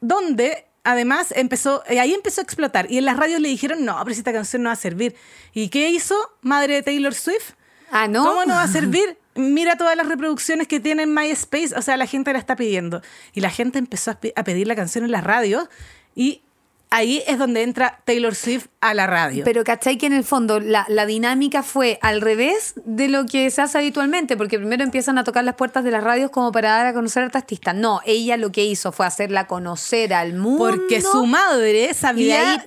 donde 0.00 0.66
además 0.82 1.32
empezó, 1.36 1.84
eh, 1.86 2.00
ahí 2.00 2.12
empezó 2.12 2.40
a 2.40 2.44
explotar. 2.44 2.90
Y 2.90 2.98
en 2.98 3.04
las 3.04 3.16
radios 3.16 3.40
le 3.40 3.48
dijeron, 3.48 3.84
no, 3.84 3.98
pero 4.02 4.14
si 4.14 4.20
esta 4.20 4.32
canción 4.32 4.62
no 4.62 4.70
va 4.70 4.72
a 4.72 4.76
servir. 4.76 5.14
¿Y 5.54 5.68
qué 5.68 5.90
hizo 5.90 6.16
madre 6.40 6.74
de 6.74 6.82
Taylor 6.82 7.14
Swift? 7.14 7.52
Ah, 7.90 8.08
¿no? 8.08 8.24
¿Cómo 8.24 8.44
no 8.44 8.54
va 8.54 8.62
a 8.64 8.68
servir? 8.68 9.16
Mira 9.34 9.76
todas 9.76 9.96
las 9.96 10.08
reproducciones 10.08 10.66
que 10.66 10.80
tiene 10.80 11.04
en 11.04 11.14
MySpace, 11.14 11.74
o 11.76 11.82
sea, 11.82 11.96
la 11.96 12.06
gente 12.06 12.32
la 12.32 12.38
está 12.38 12.56
pidiendo. 12.56 13.02
Y 13.34 13.40
la 13.40 13.50
gente 13.50 13.78
empezó 13.78 14.10
a, 14.10 14.14
pe- 14.14 14.32
a 14.36 14.42
pedir 14.44 14.66
la 14.66 14.74
canción 14.74 15.04
en 15.04 15.12
las 15.12 15.22
radios 15.22 15.68
y 16.14 16.42
ahí 16.90 17.22
es 17.26 17.38
donde 17.38 17.62
entra 17.62 18.00
Taylor 18.04 18.34
Swift 18.34 18.66
a 18.80 18.94
la 18.94 19.06
radio. 19.06 19.44
Pero 19.44 19.62
¿cachai 19.62 19.96
que 19.98 20.06
en 20.06 20.14
el 20.14 20.24
fondo 20.24 20.58
la, 20.58 20.86
la 20.88 21.06
dinámica 21.06 21.62
fue 21.62 21.98
al 22.02 22.20
revés 22.20 22.72
de 22.84 23.08
lo 23.08 23.26
que 23.26 23.50
se 23.50 23.60
hace 23.62 23.78
habitualmente? 23.78 24.36
Porque 24.36 24.58
primero 24.58 24.82
empiezan 24.82 25.18
a 25.18 25.24
tocar 25.24 25.44
las 25.44 25.54
puertas 25.54 25.84
de 25.84 25.90
las 25.92 26.02
radios 26.02 26.30
como 26.30 26.50
para 26.50 26.70
dar 26.70 26.86
a 26.86 26.92
conocer 26.94 27.22
a 27.22 27.26
esta 27.26 27.38
artista. 27.38 27.72
No, 27.74 28.00
ella 28.06 28.36
lo 28.38 28.50
que 28.50 28.64
hizo 28.64 28.90
fue 28.90 29.06
hacerla 29.06 29.46
conocer 29.46 30.14
al 30.14 30.34
mundo. 30.34 30.64
Porque 30.66 31.00
su 31.02 31.26
madre 31.26 31.92
sabía 31.94 32.54
ahí, 32.54 32.58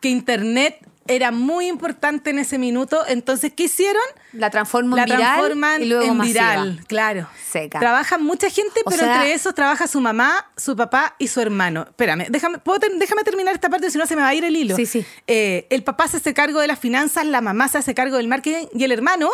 que 0.00 0.08
Internet 0.08 0.78
era 1.06 1.30
muy 1.30 1.66
importante 1.68 2.30
en 2.30 2.38
ese 2.38 2.58
minuto. 2.58 3.02
Entonces, 3.06 3.52
¿qué 3.54 3.64
hicieron? 3.64 4.02
la 4.32 4.50
transforma 4.50 4.96
La 4.96 5.02
en 5.02 5.06
viral 5.10 5.22
transforman 5.22 5.82
y 5.82 5.86
luego 5.86 6.04
en 6.04 6.16
masiva. 6.16 6.50
viral, 6.50 6.84
claro. 6.88 7.28
Seca. 7.50 7.78
Trabaja 7.78 8.18
mucha 8.18 8.50
gente, 8.50 8.80
O 8.84 8.90
pero 8.90 9.04
sea- 9.04 9.14
entre 9.16 9.32
esos 9.32 9.54
trabaja 9.54 9.86
su 9.86 10.00
mamá, 10.00 10.50
su 10.56 10.74
papá 10.74 11.14
y 11.20 11.28
su 11.28 11.40
hermano. 11.40 11.82
Espérame, 11.82 12.26
déjame, 12.30 12.58
¿puedo 12.58 12.80
ter- 12.80 12.92
déjame 12.96 13.22
terminar 13.22 13.54
esta 13.54 13.70
parte, 13.70 13.90
si 13.92 13.98
no 13.98 14.06
se 14.06 14.16
me 14.16 14.22
va 14.22 14.28
a 14.28 14.34
ir 14.34 14.44
el 14.44 14.56
hilo. 14.56 14.74
Sí, 14.74 14.86
sí. 14.86 15.04
Eh, 15.28 15.68
el 15.70 15.84
papá 15.84 16.08
se 16.08 16.16
hace 16.16 16.34
cargo 16.34 16.58
de 16.60 16.66
las 16.66 16.80
finanzas, 16.80 17.24
la 17.26 17.40
mamá 17.40 17.68
se 17.68 17.78
hace 17.78 17.94
cargo 17.94 18.16
del 18.16 18.26
marketing 18.26 18.66
y 18.74 18.82
el 18.82 18.90
hermano, 18.90 19.30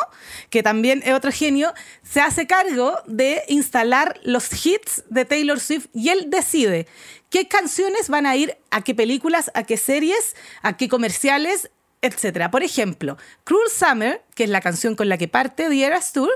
que 0.51 0.63
también 0.63 1.03
es 1.05 1.15
otro 1.15 1.33
genio, 1.33 1.73
se 2.03 2.21
hace 2.21 2.47
cargo 2.47 2.99
de 3.07 3.43
instalar 3.49 4.21
los 4.23 4.51
hits 4.67 5.03
de 5.09 5.25
Taylor 5.25 5.59
Swift 5.61 5.87
y 5.95 6.11
él 6.11 6.27
decide 6.29 6.87
qué 7.31 7.49
canciones 7.49 8.09
van 8.09 8.27
a 8.27 8.37
ir 8.37 8.57
a 8.71 8.83
qué 8.83 8.95
películas, 8.95 9.51
a 9.55 9.63
qué 9.65 9.77
series, 9.77 10.37
a 10.63 10.77
qué 10.77 10.89
comerciales, 10.89 11.71
etcétera. 12.03 12.51
Por 12.51 12.63
ejemplo, 12.63 13.17
Cruel 13.45 13.71
Summer, 13.71 14.23
que 14.35 14.45
es 14.45 14.51
la 14.51 14.61
canción 14.61 14.97
con 14.97 15.09
la 15.09 15.17
que 15.19 15.29
parte 15.29 15.69
The 15.69 15.85
Eras 15.85 16.13
Tour, 16.13 16.31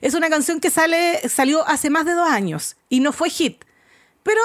es 0.00 0.14
una 0.14 0.28
canción 0.28 0.60
que 0.60 0.70
sale, 0.70 1.20
salió 1.28 1.66
hace 1.68 1.90
más 1.90 2.04
de 2.06 2.12
dos 2.12 2.28
años 2.28 2.76
y 2.88 3.00
no 3.00 3.12
fue 3.12 3.28
hit. 3.30 3.64
Pero, 4.22 4.40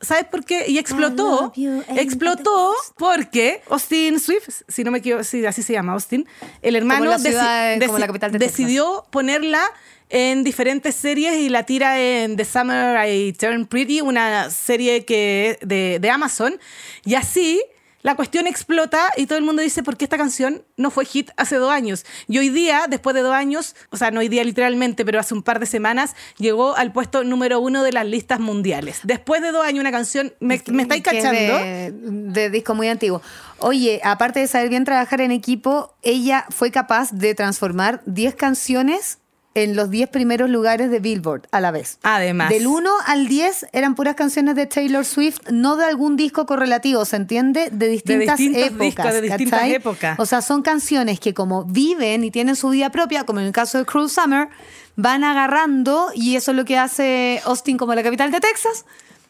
¿sabes 0.00 0.24
por 0.24 0.44
qué? 0.44 0.64
Y 0.68 0.78
explotó. 0.78 1.52
Explotó 1.96 2.74
porque 2.96 3.62
Austin 3.70 4.18
Swift, 4.20 4.62
si 4.68 4.84
no 4.84 4.90
me 4.90 4.98
equivoco, 4.98 5.24
sí, 5.24 5.46
así 5.46 5.62
se 5.62 5.72
llama 5.72 5.92
Austin, 5.94 6.26
el 6.62 6.76
hermano 6.76 7.04
la 7.10 7.18
ciudad, 7.30 7.76
deci- 7.76 7.86
como 7.86 7.98
la 7.98 8.06
capital 8.08 8.32
de 8.32 8.38
decidió 8.38 9.04
ponerla 9.10 9.62
en 10.08 10.44
diferentes 10.44 10.94
series 10.94 11.36
y 11.36 11.48
la 11.48 11.64
tira 11.64 12.00
en 12.00 12.36
The 12.36 12.44
Summer 12.44 13.08
I 13.08 13.32
Turn 13.32 13.66
Pretty, 13.66 14.00
una 14.00 14.50
serie 14.50 15.04
que 15.04 15.58
de, 15.62 15.98
de 16.00 16.10
Amazon. 16.10 16.58
Y 17.04 17.14
así 17.14 17.62
la 18.06 18.14
cuestión 18.14 18.46
explota 18.46 19.10
y 19.16 19.26
todo 19.26 19.36
el 19.36 19.44
mundo 19.44 19.62
dice, 19.62 19.82
¿por 19.82 19.96
qué 19.96 20.04
esta 20.04 20.16
canción 20.16 20.62
no 20.76 20.92
fue 20.92 21.04
hit 21.06 21.30
hace 21.36 21.56
dos 21.56 21.72
años? 21.72 22.06
Y 22.28 22.38
hoy 22.38 22.50
día, 22.50 22.86
después 22.88 23.14
de 23.14 23.20
dos 23.22 23.34
años, 23.34 23.74
o 23.90 23.96
sea, 23.96 24.12
no 24.12 24.20
hoy 24.20 24.28
día 24.28 24.44
literalmente, 24.44 25.04
pero 25.04 25.18
hace 25.18 25.34
un 25.34 25.42
par 25.42 25.58
de 25.58 25.66
semanas, 25.66 26.14
llegó 26.38 26.76
al 26.76 26.92
puesto 26.92 27.24
número 27.24 27.58
uno 27.58 27.82
de 27.82 27.90
las 27.90 28.06
listas 28.06 28.38
mundiales. 28.38 29.00
Después 29.02 29.42
de 29.42 29.50
dos 29.50 29.66
años, 29.66 29.80
una 29.80 29.90
canción, 29.90 30.32
¿me, 30.38 30.62
me 30.68 30.82
estáis 30.82 31.02
cachando? 31.02 31.58
De, 31.58 31.92
de 31.92 32.50
disco 32.50 32.76
muy 32.76 32.86
antiguo. 32.86 33.22
Oye, 33.58 34.00
aparte 34.04 34.38
de 34.38 34.46
saber 34.46 34.68
bien 34.68 34.84
trabajar 34.84 35.20
en 35.20 35.32
equipo, 35.32 35.96
ella 36.02 36.46
fue 36.50 36.70
capaz 36.70 37.10
de 37.10 37.34
transformar 37.34 38.02
10 38.06 38.36
canciones 38.36 39.18
en 39.56 39.74
los 39.74 39.88
10 39.88 40.10
primeros 40.10 40.50
lugares 40.50 40.90
de 40.90 41.00
Billboard 41.00 41.48
a 41.50 41.60
la 41.60 41.70
vez. 41.70 41.98
Además. 42.02 42.50
Del 42.50 42.66
1 42.66 42.90
al 43.06 43.26
10 43.26 43.68
eran 43.72 43.94
puras 43.94 44.14
canciones 44.14 44.54
de 44.54 44.66
Taylor 44.66 45.04
Swift, 45.04 45.38
no 45.50 45.76
de 45.76 45.86
algún 45.86 46.16
disco 46.16 46.44
correlativo, 46.44 47.06
¿se 47.06 47.16
entiende? 47.16 47.70
De 47.72 47.88
distintas 47.88 48.38
épocas. 48.38 48.78
discos, 48.78 49.12
de 49.14 49.20
distintas 49.22 49.60
¿cachai? 49.60 49.74
épocas. 49.74 50.18
O 50.18 50.26
sea, 50.26 50.42
son 50.42 50.60
canciones 50.60 51.20
que 51.20 51.32
como 51.32 51.64
viven 51.64 52.22
y 52.22 52.30
tienen 52.30 52.54
su 52.54 52.68
vida 52.68 52.90
propia, 52.90 53.24
como 53.24 53.40
en 53.40 53.46
el 53.46 53.52
caso 53.52 53.78
de 53.78 53.86
Cruel 53.86 54.10
Summer, 54.10 54.48
van 54.94 55.24
agarrando, 55.24 56.10
y 56.14 56.36
eso 56.36 56.50
es 56.50 56.56
lo 56.56 56.66
que 56.66 56.76
hace 56.76 57.40
Austin 57.46 57.78
como 57.78 57.94
la 57.94 58.02
capital 58.02 58.30
de 58.30 58.40
Texas, 58.40 58.84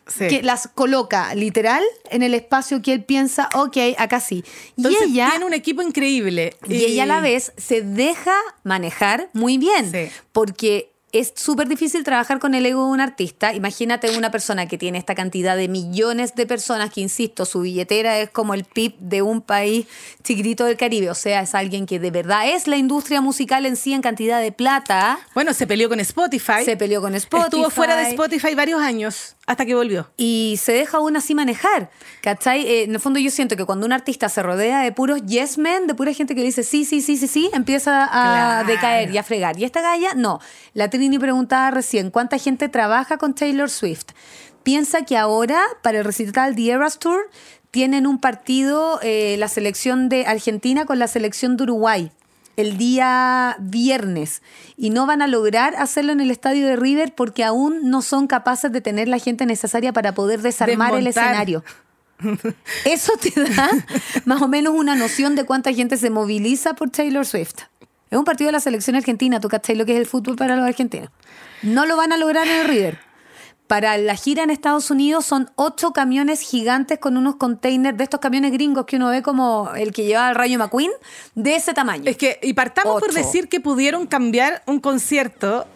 Sí. 0.08 0.28
que 0.28 0.42
las 0.42 0.68
coloca 0.72 1.34
literal 1.34 1.82
en 2.10 2.22
el 2.22 2.32
espacio 2.34 2.80
que 2.80 2.92
él 2.92 3.04
piensa, 3.04 3.48
ok, 3.54 3.76
acá 3.98 4.20
sí. 4.20 4.44
Entonces, 4.76 5.08
y 5.08 5.14
ella... 5.14 5.30
tiene 5.30 5.44
un 5.44 5.52
equipo 5.54 5.82
increíble. 5.82 6.56
Y 6.68 6.76
ella 6.84 7.02
a 7.02 7.06
la 7.06 7.20
vez 7.20 7.52
se 7.56 7.82
deja 7.82 8.34
manejar 8.62 9.30
muy 9.32 9.58
bien, 9.58 9.90
Sí. 9.90 10.08
porque 10.32 10.92
es 11.12 11.32
súper 11.34 11.66
difícil 11.66 12.04
trabajar 12.04 12.38
con 12.40 12.54
el 12.54 12.66
ego 12.66 12.84
de 12.84 12.90
un 12.90 13.00
artista. 13.00 13.54
Imagínate 13.54 14.18
una 14.18 14.30
persona 14.30 14.66
que 14.66 14.76
tiene 14.76 14.98
esta 14.98 15.14
cantidad 15.14 15.56
de 15.56 15.66
millones 15.66 16.34
de 16.34 16.46
personas, 16.46 16.92
que 16.92 17.00
insisto, 17.00 17.46
su 17.46 17.60
billetera 17.62 18.18
es 18.18 18.28
como 18.28 18.52
el 18.54 18.64
PIB 18.64 18.96
de 18.98 19.22
un 19.22 19.40
país 19.40 19.86
chiquitito 20.22 20.64
del 20.66 20.76
Caribe. 20.76 21.08
O 21.08 21.14
sea, 21.14 21.40
es 21.40 21.54
alguien 21.54 21.86
que 21.86 21.98
de 21.98 22.10
verdad 22.10 22.48
es 22.48 22.66
la 22.66 22.76
industria 22.76 23.22
musical 23.22 23.64
en 23.64 23.76
sí 23.76 23.94
en 23.94 24.02
cantidad 24.02 24.40
de 24.42 24.52
plata. 24.52 25.18
Bueno, 25.32 25.54
se 25.54 25.66
peleó 25.66 25.88
con 25.88 26.00
Spotify. 26.00 26.64
Se 26.64 26.76
peleó 26.76 27.00
con 27.00 27.14
Spotify. 27.14 27.46
Estuvo 27.46 27.70
fuera 27.70 27.96
de 27.96 28.10
Spotify 28.10 28.54
varios 28.54 28.82
años 28.82 29.35
hasta 29.46 29.64
que 29.64 29.74
volvió. 29.74 30.10
y 30.16 30.58
se 30.60 30.72
deja 30.72 30.96
aún 30.98 31.16
así 31.16 31.34
manejar. 31.34 31.90
¿Cachai? 32.20 32.66
Eh, 32.66 32.82
en 32.84 32.92
el 32.94 33.00
fondo 33.00 33.18
yo 33.20 33.30
siento 33.30 33.56
que 33.56 33.64
cuando 33.64 33.86
un 33.86 33.92
artista 33.92 34.28
se 34.28 34.42
rodea 34.42 34.80
de 34.80 34.90
puros 34.92 35.22
yes 35.24 35.56
men, 35.58 35.86
de 35.86 35.94
pura 35.94 36.12
gente 36.12 36.34
que 36.34 36.42
dice 36.42 36.62
sí, 36.64 36.84
sí, 36.84 37.00
sí, 37.00 37.16
sí, 37.16 37.28
sí, 37.28 37.48
empieza 37.52 38.04
a 38.04 38.08
Claro. 38.64 38.68
decaer 38.68 39.10
y 39.12 39.18
a 39.18 39.22
fregar. 39.22 39.58
Y 39.58 39.64
esta 39.64 39.80
galla, 39.82 40.14
no. 40.14 40.40
La 40.74 40.90
Trini 40.90 41.18
preguntaba 41.18 41.70
recién, 41.70 42.10
¿cuánta 42.10 42.38
gente 42.38 42.68
trabaja 42.68 43.18
con 43.18 43.34
Taylor 43.34 43.70
Swift? 43.70 44.06
Piensa 44.64 45.02
que 45.04 45.16
ahora, 45.16 45.62
para 45.82 45.98
el 45.98 46.04
recital 46.04 46.56
The 46.56 46.72
Eras 46.72 46.98
Tour, 46.98 47.30
tienen 47.70 48.06
un 48.06 48.18
partido, 48.20 48.98
eh, 49.02 49.36
la 49.38 49.46
selección 49.48 50.08
de 50.08 50.26
Argentina 50.26 50.86
con 50.86 50.98
la 50.98 51.06
selección 51.06 51.56
de 51.56 51.62
Uruguay 51.64 52.10
el 52.56 52.78
día 52.78 53.56
viernes 53.60 54.42
y 54.76 54.90
no 54.90 55.06
van 55.06 55.22
a 55.22 55.26
lograr 55.26 55.74
hacerlo 55.76 56.12
en 56.12 56.20
el 56.20 56.30
estadio 56.30 56.66
de 56.66 56.76
River 56.76 57.14
porque 57.14 57.44
aún 57.44 57.90
no 57.90 58.02
son 58.02 58.26
capaces 58.26 58.72
de 58.72 58.80
tener 58.80 59.08
la 59.08 59.18
gente 59.18 59.46
necesaria 59.46 59.92
para 59.92 60.12
poder 60.12 60.42
desarmar 60.42 60.94
el 60.94 61.06
escenario. 61.06 61.64
Eso 62.84 63.12
te 63.20 63.30
da 63.42 63.70
más 64.24 64.40
o 64.40 64.48
menos 64.48 64.74
una 64.74 64.96
noción 64.96 65.34
de 65.34 65.44
cuánta 65.44 65.72
gente 65.72 65.96
se 65.96 66.10
moviliza 66.10 66.74
por 66.74 66.90
Taylor 66.90 67.26
Swift. 67.26 67.60
Es 68.10 68.18
un 68.18 68.24
partido 68.24 68.48
de 68.48 68.52
la 68.52 68.60
selección 68.60 68.96
argentina, 68.96 69.40
tú 69.40 69.48
cachai 69.48 69.76
lo 69.76 69.84
que 69.84 69.92
es 69.92 69.98
el 69.98 70.06
fútbol 70.06 70.36
para 70.36 70.56
los 70.56 70.64
argentinos. 70.64 71.10
No 71.62 71.86
lo 71.86 71.96
van 71.96 72.12
a 72.12 72.16
lograr 72.16 72.46
en 72.46 72.60
el 72.60 72.68
River. 72.68 73.05
Para 73.66 73.98
la 73.98 74.14
gira 74.14 74.42
en 74.44 74.50
Estados 74.50 74.90
Unidos 74.90 75.26
son 75.26 75.50
ocho 75.56 75.92
camiones 75.92 76.40
gigantes 76.40 76.98
con 77.00 77.16
unos 77.16 77.36
containers 77.36 77.96
de 77.98 78.04
estos 78.04 78.20
camiones 78.20 78.52
gringos 78.52 78.86
que 78.86 78.96
uno 78.96 79.08
ve 79.10 79.22
como 79.22 79.70
el 79.74 79.92
que 79.92 80.04
lleva 80.04 80.28
el 80.28 80.36
Rayo 80.36 80.58
McQueen, 80.58 80.92
de 81.34 81.56
ese 81.56 81.74
tamaño. 81.74 82.04
Es 82.06 82.16
que, 82.16 82.38
y 82.42 82.52
partamos 82.54 83.00
por 83.00 83.12
decir 83.12 83.48
que 83.48 83.60
pudieron 83.60 84.06
cambiar 84.06 84.62
un 84.66 84.78
concierto 84.80 85.66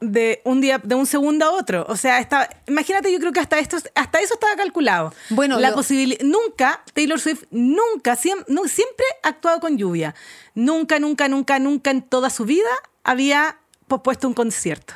de 0.00 0.40
un 0.44 0.60
día, 0.62 0.78
de 0.82 0.94
un 0.94 1.06
segundo 1.06 1.44
a 1.44 1.50
otro. 1.50 1.84
O 1.88 1.96
sea, 1.96 2.20
está, 2.20 2.48
imagínate, 2.68 3.12
yo 3.12 3.18
creo 3.18 3.32
que 3.32 3.40
hasta 3.40 3.58
esto, 3.58 3.76
hasta 3.94 4.18
eso 4.20 4.34
estaba 4.34 4.54
calculado. 4.56 5.12
Bueno, 5.28 5.58
la 5.58 5.70
lo- 5.70 5.74
posibilidad, 5.76 6.20
nunca, 6.24 6.82
Taylor 6.94 7.20
Swift 7.20 7.42
nunca, 7.50 8.16
siem- 8.16 8.44
no, 8.48 8.64
siempre 8.68 9.04
ha 9.24 9.28
actuado 9.28 9.60
con 9.60 9.76
lluvia. 9.76 10.14
Nunca, 10.54 10.98
nunca, 11.00 11.28
nunca, 11.28 11.58
nunca 11.58 11.90
en 11.90 12.00
toda 12.02 12.30
su 12.30 12.44
vida 12.44 12.68
había 13.04 13.58
pospuesto 13.88 14.26
un 14.28 14.34
concierto. 14.34 14.94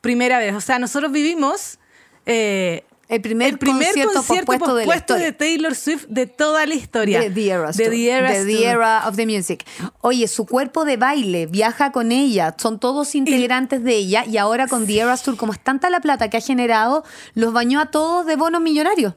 Primera 0.00 0.38
vez. 0.38 0.54
O 0.54 0.60
sea, 0.60 0.78
nosotros 0.78 1.12
vivimos 1.12 1.78
eh, 2.26 2.84
el 3.08 3.20
primer, 3.20 3.48
el 3.48 3.58
primer 3.58 3.88
concierto, 3.88 4.14
concierto, 4.14 4.46
pospuesto, 4.46 4.74
de 4.74 4.84
pospuesto 4.84 5.12
historia. 5.14 5.26
de 5.26 5.32
Taylor 5.32 5.74
Swift 5.74 6.06
de 6.08 6.26
toda 6.26 6.64
la 6.64 6.74
historia. 6.74 7.20
De 7.20 7.28
The 7.30 7.40
De 7.40 7.50
Tour. 7.58 7.74
The 7.90 8.10
Eras 8.10 8.36
De 8.38 8.44
The 8.46 8.56
Tour. 8.56 8.66
Era 8.66 9.08
of 9.08 9.16
the 9.16 9.26
Music. 9.26 9.64
Oye, 10.00 10.28
su 10.28 10.46
cuerpo 10.46 10.86
de 10.86 10.96
baile 10.96 11.44
viaja 11.46 11.92
con 11.92 12.10
ella, 12.10 12.54
son 12.58 12.78
todos 12.78 13.14
integrantes 13.14 13.84
de 13.84 13.96
ella 13.96 14.24
y 14.24 14.38
ahora 14.38 14.66
con 14.66 14.86
The 14.86 15.00
Eras 15.00 15.22
Tour, 15.22 15.36
como 15.36 15.52
es 15.52 15.60
tanta 15.62 15.90
la 15.90 16.00
plata 16.00 16.30
que 16.30 16.38
ha 16.38 16.40
generado, 16.40 17.04
los 17.34 17.52
bañó 17.52 17.80
a 17.80 17.86
todos 17.90 18.24
de 18.24 18.36
bonos 18.36 18.62
millonarios. 18.62 19.14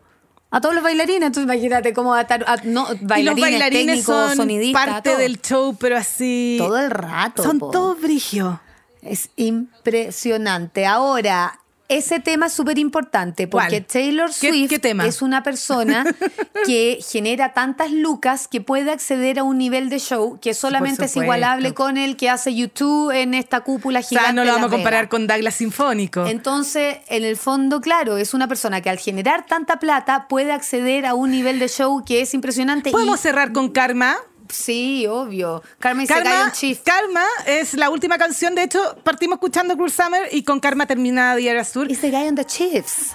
A 0.51 0.62
todos 0.62 0.76
los 0.76 0.84
bailarines, 0.84 1.24
entonces 1.28 1.43
imagínate 1.43 1.93
cómo 1.93 2.12
va 2.12 2.20
a 2.20 2.22
estar, 2.22 2.43
a- 2.47 2.58
no, 2.64 2.86
bailarines, 3.01 3.20
y 3.20 3.24
los 3.24 3.39
bailarines 3.39 3.86
técnicos, 3.88 4.28
son 4.28 4.36
sonidistas, 4.38 4.86
parte 4.86 5.10
todo. 5.10 5.20
del 5.20 5.41
show, 5.41 5.76
pero 5.80 5.97
así. 5.97 6.56
todo 6.60 6.78
el 6.78 6.91
rato. 6.91 7.43
Son 7.43 7.60
po. 7.60 7.72
todos 7.72 8.01
brigio. 8.01 8.62
Es 9.01 9.30
impresionante. 9.36 10.86
Ahora, 10.86 11.60
ese 11.88 12.19
tema 12.19 12.47
es 12.47 12.53
súper 12.53 12.79
importante 12.79 13.47
porque 13.47 13.67
¿Cuál? 13.83 13.86
Taylor 13.86 14.29
¿Qué- 14.29 14.49
Swift 14.49 14.69
qué 14.81 15.07
es 15.07 15.21
una 15.21 15.43
persona 15.43 16.03
que 16.65 16.99
genera 17.07 17.53
tantas 17.53 17.91
lucas 17.91 18.47
que 18.47 18.59
puede 18.61 18.91
acceder 18.91 19.38
a 19.39 19.43
un 19.43 19.57
nivel 19.57 19.89
de 19.89 19.99
show 19.99 20.39
que 20.41 20.53
solamente 20.55 21.05
es 21.05 21.15
igualable 21.15 21.73
con 21.73 21.97
el 21.97 22.17
que 22.17 22.29
hace 22.29 22.55
YouTube 22.55 23.11
en 23.11 23.33
esta 23.36 23.61
cúpula 23.61 23.99
O 23.99 24.03
gigante. 24.03 24.25
sea, 24.27 24.33
no 24.33 24.43
lo 24.45 24.51
vamos 24.53 24.67
a 24.69 24.75
comparar 24.75 25.09
con 25.09 25.27
Douglas 25.27 25.55
Sinfónico. 25.55 26.25
Entonces, 26.25 26.97
en 27.07 27.23
el 27.23 27.38
fondo, 27.38 27.81
claro, 27.81 28.17
es 28.17 28.33
una 28.33 28.47
persona 28.47 28.81
que 28.81 28.89
al 28.89 28.97
generar 28.97 29.45
tanta 29.45 29.77
plata 29.79 30.27
puede 30.27 30.51
acceder 30.51 31.05
a 31.05 31.13
un 31.13 31.29
nivel 31.31 31.59
de 31.59 31.67
show 31.67 32.03
que 32.03 32.21
es 32.21 32.33
impresionante. 32.33 32.91
Podemos 32.91 33.19
y- 33.19 33.23
cerrar 33.23 33.51
con 33.53 33.69
Karma. 33.69 34.15
Sí, 34.49 35.07
obvio. 35.07 35.63
Carmen 35.79 36.07
se 36.07 36.13
Karma, 36.13 36.29
un. 36.51 36.79
Karma 36.83 37.23
es 37.45 37.73
la 37.73 37.89
última 37.89 38.17
canción. 38.17 38.55
De 38.55 38.63
hecho, 38.63 38.97
partimos 39.03 39.35
escuchando 39.37 39.75
Cruel 39.75 39.91
Summer 39.91 40.29
y 40.31 40.43
con 40.43 40.59
Karma 40.59 40.85
termina 40.85 41.35
The 41.35 41.49
Eras 41.49 41.71
Tour. 41.71 41.89
Is 41.91 41.99
the 42.35 42.45
chiefs. 42.45 43.13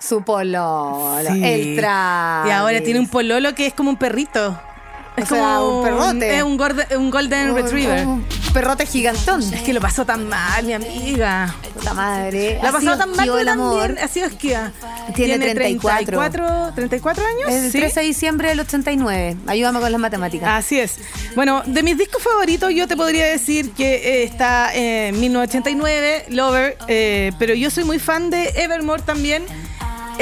Su 0.00 0.24
pololo, 0.24 1.18
Sí. 1.30 1.44
el 1.44 1.76
Travis. 1.76 2.48
Y 2.48 2.52
ahora 2.52 2.80
tiene 2.82 2.98
un 3.00 3.08
pololo 3.08 3.54
que 3.54 3.66
es 3.66 3.74
como 3.74 3.90
un 3.90 3.96
perrito. 3.96 4.58
Es 5.14 5.24
O 5.30 5.34
sea, 5.34 5.56
como 5.58 5.78
un 5.78 5.84
perrote. 5.84 6.36
Es 6.38 6.42
un, 6.42 6.56
gorde- 6.56 6.96
un 6.96 7.10
Golden 7.10 7.50
Un- 7.50 7.56
Retriever. 7.56 8.06
Un 8.06 8.24
perrote 8.54 8.86
gigantón. 8.86 9.42
Es 9.42 9.60
que 9.62 9.74
lo 9.74 9.80
pasó 9.80 10.06
tan 10.06 10.26
mal, 10.26 10.64
mi 10.64 10.72
amiga. 10.72 11.54
Puta 11.74 11.92
madre. 11.92 12.58
La 12.62 12.70
Ha 12.70 12.72
pasó 12.72 12.96
tan 12.96 13.10
mal 13.14 13.28
el 13.28 13.48
amor. 13.48 13.80
también. 13.88 14.04
Ha 14.04 14.08
sido 14.08 14.26
esquiva. 14.26 14.72
Tiene 15.14 15.38
34. 15.38 16.18
34, 16.18 16.72
34 16.74 17.24
años. 17.26 17.50
El 17.50 17.70
sí. 17.72 17.78
13 17.78 18.00
de 18.00 18.06
diciembre 18.06 18.48
del 18.48 18.60
89. 18.60 19.36
Ayúdame 19.46 19.80
con 19.80 19.92
las 19.92 20.00
matemáticas. 20.00 20.48
Así 20.50 20.80
es. 20.80 20.98
Bueno, 21.34 21.62
de 21.66 21.82
mis 21.82 21.98
discos 21.98 22.22
favoritos 22.22 22.72
yo 22.74 22.88
te 22.88 22.96
podría 22.96 23.26
decir 23.26 23.72
que 23.72 23.94
eh, 23.96 24.24
está 24.24 24.74
en 24.74 25.20
1989, 25.20 26.24
Lover, 26.30 26.78
eh, 26.88 27.32
pero 27.38 27.52
yo 27.54 27.70
soy 27.70 27.84
muy 27.84 27.98
fan 27.98 28.30
de 28.30 28.48
Evermore 28.56 29.02
también. 29.02 29.42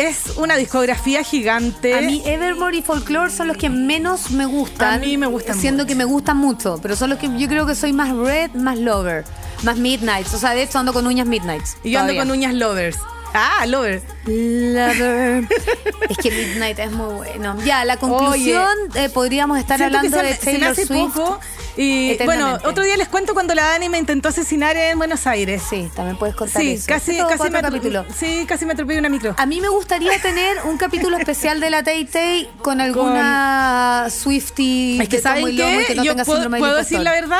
Es 0.08 0.36
una 0.36 0.56
discografía 0.56 1.22
gigante. 1.22 1.94
A 1.94 2.00
mí 2.00 2.22
Evermore 2.24 2.76
y 2.78 2.82
Folklore 2.82 3.30
son 3.30 3.48
los 3.48 3.56
que 3.56 3.68
menos 3.68 4.30
me 4.30 4.46
gustan. 4.46 4.94
A 4.94 4.98
mí 4.98 5.16
me 5.18 5.26
gustan 5.26 5.58
Siendo 5.58 5.82
mucho. 5.82 5.88
que 5.88 5.94
me 5.94 6.04
gustan 6.04 6.36
mucho, 6.38 6.78
pero 6.80 6.96
son 6.96 7.10
los 7.10 7.18
que 7.18 7.28
yo 7.38 7.48
creo 7.48 7.66
que 7.66 7.74
soy 7.74 7.92
más 7.92 8.10
Red, 8.16 8.52
más 8.52 8.78
Lover, 8.78 9.24
más 9.62 9.76
Midnights. 9.76 10.32
O 10.34 10.38
sea, 10.38 10.50
de 10.54 10.62
hecho 10.62 10.78
ando 10.78 10.92
con 10.92 11.06
uñas 11.06 11.26
Midnights. 11.26 11.76
y 11.84 11.90
yo 11.90 12.00
ando 12.00 12.14
con 12.14 12.30
uñas 12.30 12.54
Lovers. 12.54 12.98
Ah, 13.34 13.64
Lover. 13.66 14.02
Lover. 14.26 15.46
es 16.08 16.16
que 16.18 16.30
Midnight 16.30 16.78
es 16.78 16.90
muy 16.92 17.14
bueno. 17.14 17.56
Ya, 17.64 17.84
la 17.84 17.96
conclusión, 17.96 18.66
eh, 18.94 19.08
podríamos 19.08 19.58
estar 19.58 19.78
Siento 19.78 20.00
que 20.00 20.06
hablando 20.08 20.18
se, 20.18 20.26
de 20.26 20.34
se 20.36 20.46
me 20.46 20.52
Taylor 20.52 20.70
hace 20.72 20.86
Swift. 20.86 21.14
poco. 21.14 21.40
Y 21.76 22.16
bueno, 22.24 22.58
otro 22.64 22.82
día 22.84 22.96
les 22.96 23.08
cuento 23.08 23.34
cuando 23.34 23.54
la 23.54 23.64
Dani 23.64 23.88
me 23.88 23.98
intentó 23.98 24.28
asesinar 24.28 24.76
en 24.76 24.98
Buenos 24.98 25.26
Aires. 25.26 25.62
Sí, 25.68 25.88
también 25.94 26.16
puedes 26.16 26.34
contar 26.34 26.60
Sí, 26.62 26.72
eso. 26.72 26.84
casi, 26.86 27.16
casi, 27.18 27.50
me 27.50 27.60
capítulo. 27.62 28.04
sí, 28.14 28.44
casi 28.46 28.66
me 28.66 28.72
atropellé 28.72 28.98
una 28.98 29.08
micro. 29.08 29.34
A 29.38 29.46
mí 29.46 29.60
me 29.60 29.68
gustaría 29.68 30.20
tener 30.20 30.58
un 30.64 30.76
capítulo 30.78 31.16
especial 31.16 31.60
de 31.60 31.70
la 31.70 31.82
Tay 31.82 32.04
Tay 32.04 32.50
con 32.62 32.80
alguna 32.80 34.06
Swifty 34.10 34.98
Es 35.00 35.08
que 35.08 35.20
¿saben 35.20 35.42
tomo 35.42 35.48
y 35.48 35.56
lomo 35.56 35.70
y 35.70 35.78
qué? 35.82 35.86
que 35.86 35.94
no 35.96 36.04
Yo 36.04 36.12
tenga 36.12 36.24
puedo, 36.24 36.50
puedo 36.50 36.76
decir 36.76 37.00
la 37.00 37.12
verdad. 37.12 37.38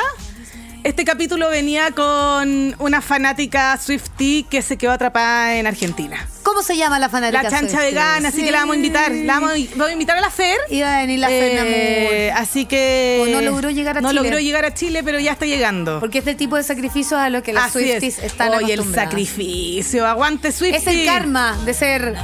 Este 0.82 1.04
capítulo 1.04 1.50
venía 1.50 1.90
con 1.90 2.74
una 2.78 3.02
fanática 3.02 3.76
Swifty 3.76 4.46
que 4.48 4.62
se 4.62 4.78
quedó 4.78 4.92
atrapada 4.92 5.56
en 5.56 5.66
Argentina. 5.66 6.26
¿Cómo 6.42 6.62
se 6.62 6.74
llama 6.76 6.98
la 6.98 7.10
fanática 7.10 7.42
La 7.42 7.50
chancha 7.50 7.68
Swiftie? 7.78 7.90
vegana, 7.90 8.28
así 8.30 8.42
que 8.42 8.50
la 8.50 8.60
vamos 8.60 8.74
a 8.74 8.76
invitar. 8.76 9.12
La 9.12 9.34
vamos 9.34 9.52
a, 9.52 9.92
invitar 9.92 10.16
a 10.16 10.20
la 10.22 10.30
Fer. 10.30 10.56
Iba 10.70 10.96
a 10.96 11.00
venir 11.02 11.18
la 11.18 11.28
Fer, 11.28 11.52
Eh, 11.66 12.30
amor. 12.30 12.42
así 12.42 12.64
que. 12.64 13.20
O 13.22 13.26
no 13.26 13.40
logró 13.42 13.68
llegar 13.70 13.98
a 13.98 14.00
no 14.00 14.08
Chile. 14.08 14.22
logró 14.22 14.38
llegar 14.40 14.64
a 14.64 14.72
Chile, 14.72 15.02
pero 15.04 15.20
ya 15.20 15.32
está 15.32 15.44
llegando. 15.44 16.00
Porque 16.00 16.18
es 16.20 16.26
el 16.26 16.36
tipo 16.36 16.56
de 16.56 16.62
sacrificios 16.62 17.20
a 17.20 17.28
los 17.28 17.42
que 17.42 17.52
las 17.52 17.66
Así 17.66 17.80
Swifties 17.80 18.18
es. 18.18 18.24
están 18.24 18.54
Oye, 18.54 18.72
el 18.72 18.94
sacrificio. 18.94 20.06
Aguante 20.06 20.50
Swifty. 20.50 20.76
Es 20.78 20.86
el 20.86 21.04
karma 21.04 21.58
de 21.64 21.74
ser 21.74 22.14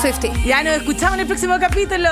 Swiftie. 0.00 0.32
Ya 0.44 0.64
nos 0.64 0.74
escuchamos 0.74 1.14
en 1.14 1.20
el 1.20 1.26
próximo 1.28 1.58
capítulo. 1.60 2.08